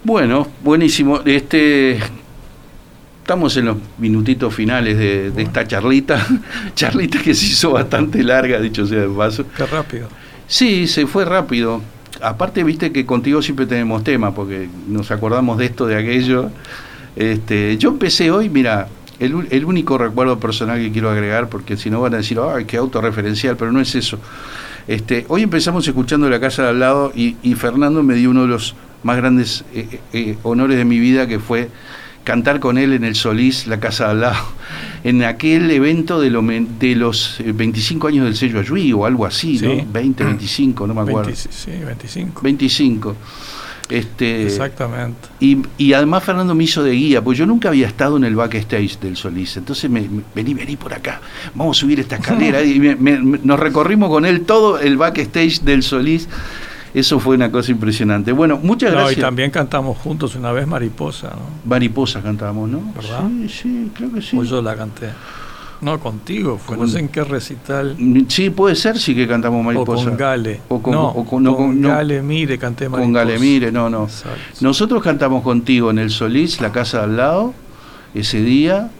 Bueno, 0.05 0.47
buenísimo. 0.63 1.21
Este, 1.25 1.99
estamos 3.21 3.57
en 3.57 3.67
los 3.67 3.77
minutitos 3.99 4.55
finales 4.55 4.97
de, 4.97 5.31
de 5.31 5.43
esta 5.43 5.67
charlita. 5.67 6.25
charlita 6.75 7.21
que 7.21 7.35
se 7.35 7.47
hizo 7.47 7.73
bastante 7.73 8.23
larga, 8.23 8.61
dicho 8.61 8.87
sea 8.87 9.01
de 9.01 9.09
paso. 9.09 9.45
Qué 9.57 9.67
rápido. 9.67 10.09
Sí, 10.49 10.87
se 10.87 11.07
fue 11.07 11.27
rápido. 11.27 11.83
Aparte, 12.23 12.65
viste 12.65 12.91
que 12.91 13.05
contigo 13.05 13.43
siempre 13.43 13.67
tenemos 13.67 14.03
tema, 14.03 14.35
porque 14.35 14.69
nos 14.89 15.11
acordamos 15.11 15.59
de 15.59 15.67
esto, 15.67 15.87
de 15.87 15.97
aquello. 15.97 16.51
Este, 17.17 17.77
yo 17.77 17.91
empecé 17.91 18.31
hoy, 18.31 18.49
mira, 18.49 18.89
el, 19.21 19.47
el 19.51 19.65
único 19.67 19.99
recuerdo 19.99 20.41
personal 20.41 20.79
que 20.79 20.91
quiero 20.91 21.11
agregar, 21.11 21.51
porque 21.51 21.77
si 21.77 21.91
no 21.91 22.01
van 22.01 22.15
a 22.15 22.17
decir, 22.19 22.39
ay, 22.41 22.65
qué 22.65 22.79
autorreferencial, 22.79 23.57
pero 23.59 23.73
no 23.73 23.81
es 23.81 23.95
eso. 23.95 24.19
Este, 24.89 25.27
hoy 25.29 25.43
empezamos 25.43 25.87
escuchando 25.87 26.31
La 26.31 26.41
Casa 26.41 26.63
de 26.63 26.69
al 26.71 26.81
lado 26.81 27.13
y, 27.15 27.37
y 27.43 27.55
Fernando 27.55 28.03
me 28.03 28.15
dio 28.15 28.31
uno 28.31 28.43
de 28.43 28.49
los 28.49 28.75
más 29.03 29.19
grandes 29.19 29.65
eh, 29.75 30.01
eh, 30.15 30.39
honores 30.43 30.79
de 30.79 30.87
mi 30.87 30.99
vida, 30.99 31.27
que 31.29 31.39
fue 31.39 31.69
cantar 32.25 32.61
con 32.61 32.77
él 32.79 32.93
en 32.93 33.05
el 33.05 33.15
Solís, 33.15 33.67
La 33.67 33.81
Casa 33.81 34.05
de 34.07 34.11
al 34.11 34.21
lado, 34.21 34.45
en 35.05 35.23
aquel 35.25 35.71
evento 35.71 36.21
de, 36.21 36.31
lo 36.31 36.43
de 36.43 36.95
los 36.95 37.41
eh, 37.41 37.53
25 37.53 38.09
años 38.09 38.25
del 38.27 38.37
sello 38.37 38.61
Ayuí 38.61 38.93
o 38.93 39.07
algo 39.07 39.25
así, 39.27 39.59
Sí. 39.59 39.67
¿no? 39.67 39.87
20, 39.93 40.25
25, 40.25 40.87
no 40.87 40.95
me 40.95 41.01
acuerdo. 41.03 41.29
20 41.31 41.49
sí, 41.51 41.71
25. 41.71 42.41
25. 42.43 43.17
Este, 43.91 44.43
Exactamente. 44.45 45.29
y, 45.41 45.63
y 45.79 45.95
además 45.95 46.23
Fernando 46.23 46.55
me 46.55 46.65
hizo 46.65 46.83
de 46.83 46.91
guía, 46.93 47.25
porque 47.25 47.39
yo 47.39 47.47
nunca 47.47 47.69
había 47.71 47.87
estado 47.87 48.19
en 48.19 48.25
el 48.25 48.37
backstage 48.37 48.99
del 49.01 49.17
Solís. 49.17 49.57
Entonces 49.57 49.89
me, 49.91 50.03
me- 50.03 50.23
vení, 50.35 50.53
vení 50.53 50.77
por 50.77 50.93
acá, 50.93 51.23
vamos 51.55 51.79
a 51.79 51.81
subir 51.81 51.99
esta 51.99 52.17
escalera. 52.17 52.63
y 52.65 52.79
me- 52.79 52.97
nos 53.43 53.59
recorrimos 53.59 54.11
con 54.11 54.27
él 54.27 54.43
todo 54.43 54.79
el 54.79 54.99
backstage 54.99 55.63
del 55.63 55.83
Solís. 55.83 56.29
Eso 56.95 57.21
fue 57.21 57.37
una 57.37 57.51
cosa 57.51 57.71
impresionante. 57.71 58.33
Bueno, 58.33 58.59
muchas 58.63 58.93
No, 58.93 58.99
y 58.99 59.03
gracias. 59.03 59.21
también 59.21 59.51
cantamos 59.51 59.99
juntos 59.99 60.35
una 60.37 60.53
vez 60.53 60.67
Mariposa, 60.67 61.31
¿no? 61.31 61.69
Mariposa 61.69 62.23
cantamos, 62.23 62.69
¿no? 62.69 62.81
¿Verdad? 62.95 63.29
Sí, 63.29 63.49
sí, 63.49 63.91
creo 63.95 64.13
que 64.13 64.23
sí. 64.23 64.37
O 64.39 64.43
yo 64.45 64.63
la 64.63 64.75
canté. 64.75 65.11
No, 65.81 66.01
contigo 66.01 66.59
fue, 66.59 66.77
no 66.77 66.81
Con- 66.83 66.91
sé 66.91 66.99
en 66.99 67.09
qué 67.09 67.23
recital. 67.23 67.97
Sí, 68.29 68.51
puede 68.51 68.75
ser, 68.75 68.99
sí 68.99 69.15
que 69.15 69.29
cantamos 69.29 69.61
O 69.61 69.63
Mariposa. 69.63 70.07
con 70.07 70.17
Gale. 70.17 70.61
O 70.69 70.83
con- 70.83 70.93
no, 70.93 71.07
o 71.09 71.25
con- 71.25 71.43
no, 71.43 71.55
con- 71.57 71.81
no. 71.81 71.89
Gale 71.89 72.21
Mire 72.21 72.59
canté 72.59 72.89
Mariposa. 72.89 73.05
Con 73.05 73.13
Galemire, 73.13 73.71
no, 73.71 73.89
no. 73.89 74.05
Exacto. 74.05 74.39
Nosotros 74.61 75.03
cantamos 75.03 75.43
contigo 75.45 75.91
en 75.93 75.99
el 75.99 76.11
Solís, 76.11 76.61
la 76.61 76.73
casa 76.73 76.99
de 76.99 77.05
al 77.05 77.17
lado, 77.17 77.55
ese 78.15 78.41
día, 78.43 78.91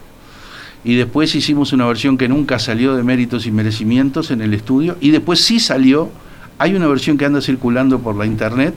y 0.85 0.95
después 0.95 1.35
hicimos 1.35 1.73
una 1.73 1.87
versión 1.87 2.17
que 2.17 2.29
nunca 2.29 2.61
salió 2.61 2.95
de 2.95 3.03
méritos 3.03 3.47
y 3.47 3.51
merecimientos 3.51 4.31
en 4.31 4.41
el 4.43 4.55
estudio, 4.55 4.97
y 5.01 5.11
después 5.11 5.41
sí 5.41 5.59
salió, 5.59 6.11
hay 6.59 6.75
una 6.75 6.87
versión 6.89 7.17
que 7.19 7.25
anda 7.25 7.41
circulando 7.41 7.99
por 8.01 8.17
la 8.17 8.27
internet, 8.27 8.75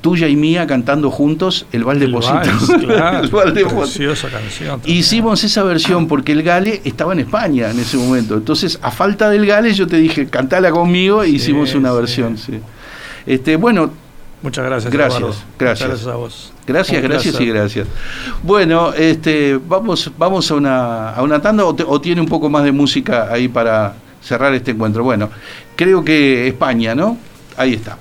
tuya 0.00 0.28
y 0.28 0.36
mía 0.36 0.66
cantando 0.66 1.10
juntos 1.10 1.66
el 1.72 1.84
Val 1.84 2.00
de 2.00 2.08
preciosa 2.08 2.40
canción. 4.30 4.70
también. 4.80 4.96
Hicimos 4.98 5.44
esa 5.44 5.62
versión 5.62 6.06
porque 6.08 6.32
el 6.32 6.42
Gale 6.42 6.80
estaba 6.84 7.12
en 7.12 7.20
España 7.20 7.70
en 7.70 7.78
ese 7.78 7.96
momento. 7.98 8.34
Entonces, 8.34 8.78
a 8.82 8.90
falta 8.90 9.28
del 9.28 9.44
Gale, 9.46 9.72
yo 9.74 9.86
te 9.86 9.96
dije, 9.96 10.26
cantala 10.26 10.70
conmigo 10.70 11.22
e 11.22 11.26
Sí, 11.28 11.34
hicimos 11.36 11.74
una 11.74 11.90
sí. 11.90 11.96
versión. 11.96 12.38
sí. 12.38 12.60
Este, 13.26 13.56
bueno, 13.56 13.90
Muchas 14.42 14.62
gracias. 14.66 14.92
Gracias, 14.92 15.20
gracias. 15.22 15.46
Muchas 15.58 15.88
gracias 15.88 16.06
a 16.06 16.16
vos. 16.16 16.52
Gracias, 16.66 17.02
Un 17.02 17.08
gracias 17.08 17.40
y 17.40 17.46
gracias. 17.46 17.88
Bueno, 18.42 18.92
este, 18.92 19.58
vamos, 19.68 20.10
vamos 20.18 20.50
a 20.50 20.54
una, 20.54 21.10
a 21.10 21.22
una 21.22 21.40
tanda 21.40 21.64
o, 21.64 21.74
te- 21.74 21.84
o 21.86 21.98
tiene 21.98 22.20
un 22.20 22.26
poco 22.28 22.50
más 22.50 22.62
de 22.62 22.70
música 22.72 23.28
ahí 23.32 23.48
para 23.48 23.94
cerrar 24.22 24.52
este 24.52 24.72
encuentro. 24.72 25.02
Bueno, 25.02 25.30
creo 25.76 26.04
que 26.04 26.48
España, 26.48 26.94
¿no? 26.94 27.16
Ahí 27.56 27.74
está. 27.74 27.98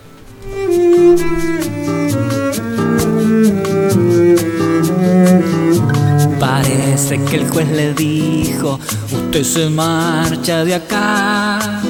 Parece 6.39 7.19
que 7.23 7.35
el 7.37 7.49
juez 7.49 7.69
le 7.71 7.93
dijo, 7.93 8.79
usted 9.11 9.43
se 9.43 9.69
marcha 9.69 10.63
de 10.63 10.75
acá. 10.75 11.81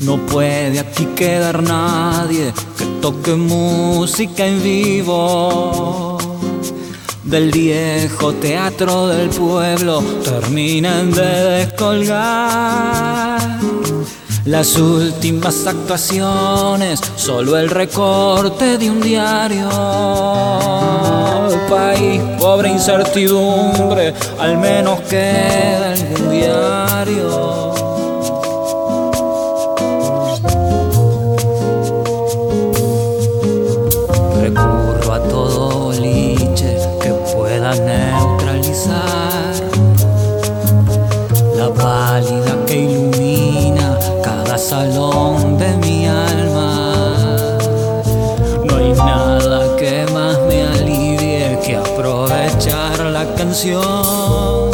No 0.00 0.16
puede 0.26 0.78
aquí 0.80 1.06
quedar 1.14 1.62
nadie 1.62 2.52
que 2.78 2.84
toque 3.00 3.34
música 3.34 4.46
en 4.46 4.62
vivo. 4.62 6.18
Del 7.24 7.50
viejo 7.50 8.32
teatro 8.34 9.08
del 9.08 9.28
pueblo 9.28 10.02
terminan 10.24 11.10
de 11.10 11.66
descolgar. 11.66 13.58
Las 14.44 14.76
últimas 14.76 15.66
actuaciones, 15.66 17.00
solo 17.16 17.58
el 17.58 17.68
recorte 17.68 18.78
de 18.78 18.90
un 18.90 19.00
diario. 19.00 19.68
País, 21.68 22.20
pobre 22.38 22.70
incertidumbre, 22.70 24.14
al 24.38 24.56
menos 24.56 25.00
queda 25.02 25.92
algún 25.92 26.30
diario. 26.30 27.47
Aprovechar 52.48 52.98
la 53.06 53.24
canción. 53.34 54.70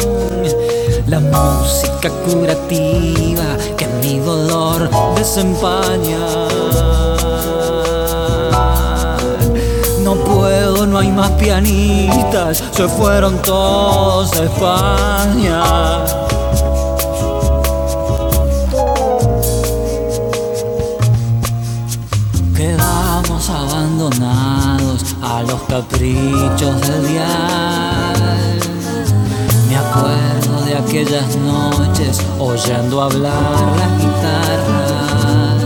La 1.07 1.19
música 1.19 2.09
curativa 2.25 3.57
que 3.77 3.87
mi 4.01 4.19
dolor 4.19 4.89
desempaña. 5.15 6.47
No 10.03 10.15
puedo, 10.15 10.85
no 10.85 10.99
hay 10.99 11.11
más 11.11 11.31
pianistas, 11.31 12.63
se 12.71 12.87
fueron 12.87 13.41
todos 13.41 14.33
a 14.33 14.43
España. 14.43 16.34
A 25.35 25.43
los 25.43 25.61
caprichos 25.63 26.81
del 26.87 27.07
dial. 27.07 28.15
Me 29.67 29.75
acuerdo 29.75 30.61
de 30.65 30.77
aquellas 30.77 31.35
noches 31.35 32.21
oyendo 32.39 33.01
hablar 33.01 33.33
las 33.77 33.97
guitarras. 33.99 35.65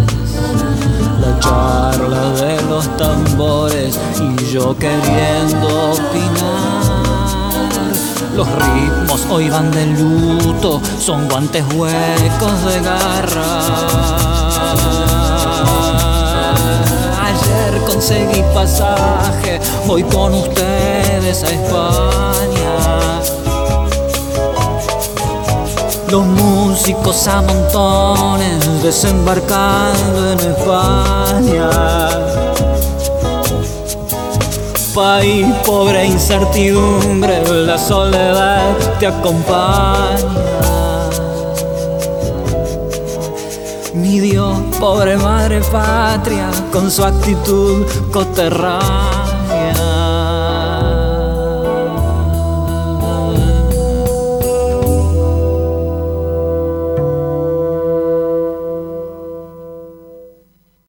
La 1.22 1.39
charla 1.39 2.32
de 2.32 2.61
los 2.63 2.97
tambores 2.97 3.99
y 4.20 4.45
yo 4.51 4.76
queriendo 4.76 5.91
opinar. 5.91 6.89
Los 8.36 8.47
ritmos 8.47 9.28
hoy 9.30 9.49
van 9.49 9.70
de 9.70 9.86
luto, 9.86 10.82
son 10.99 11.30
guantes 11.30 11.63
huecos 11.76 12.65
de 12.65 12.82
garra. 12.82 13.59
Conseguí 17.99 18.41
pasaje, 18.53 19.59
voy 19.85 20.03
con 20.03 20.33
ustedes 20.33 21.43
a 21.43 21.47
España. 21.47 23.19
Los 26.09 26.25
músicos 26.25 27.27
a 27.27 27.41
montones 27.41 28.81
desembarcando 28.81 30.31
en 30.31 30.39
España. 30.39 31.69
País 34.95 35.47
pobre 35.65 36.05
incertidumbre, 36.05 37.43
la 37.65 37.77
soledad 37.77 38.77
te 38.97 39.07
acompaña. 39.07 40.48
Mi 44.10 44.20
Dios, 44.20 44.57
pobre 44.80 45.18
madre 45.18 45.62
patria, 45.72 46.49
con 46.74 46.89
su 46.89 47.03
actitud 47.03 47.86
coterránea. 48.12 49.09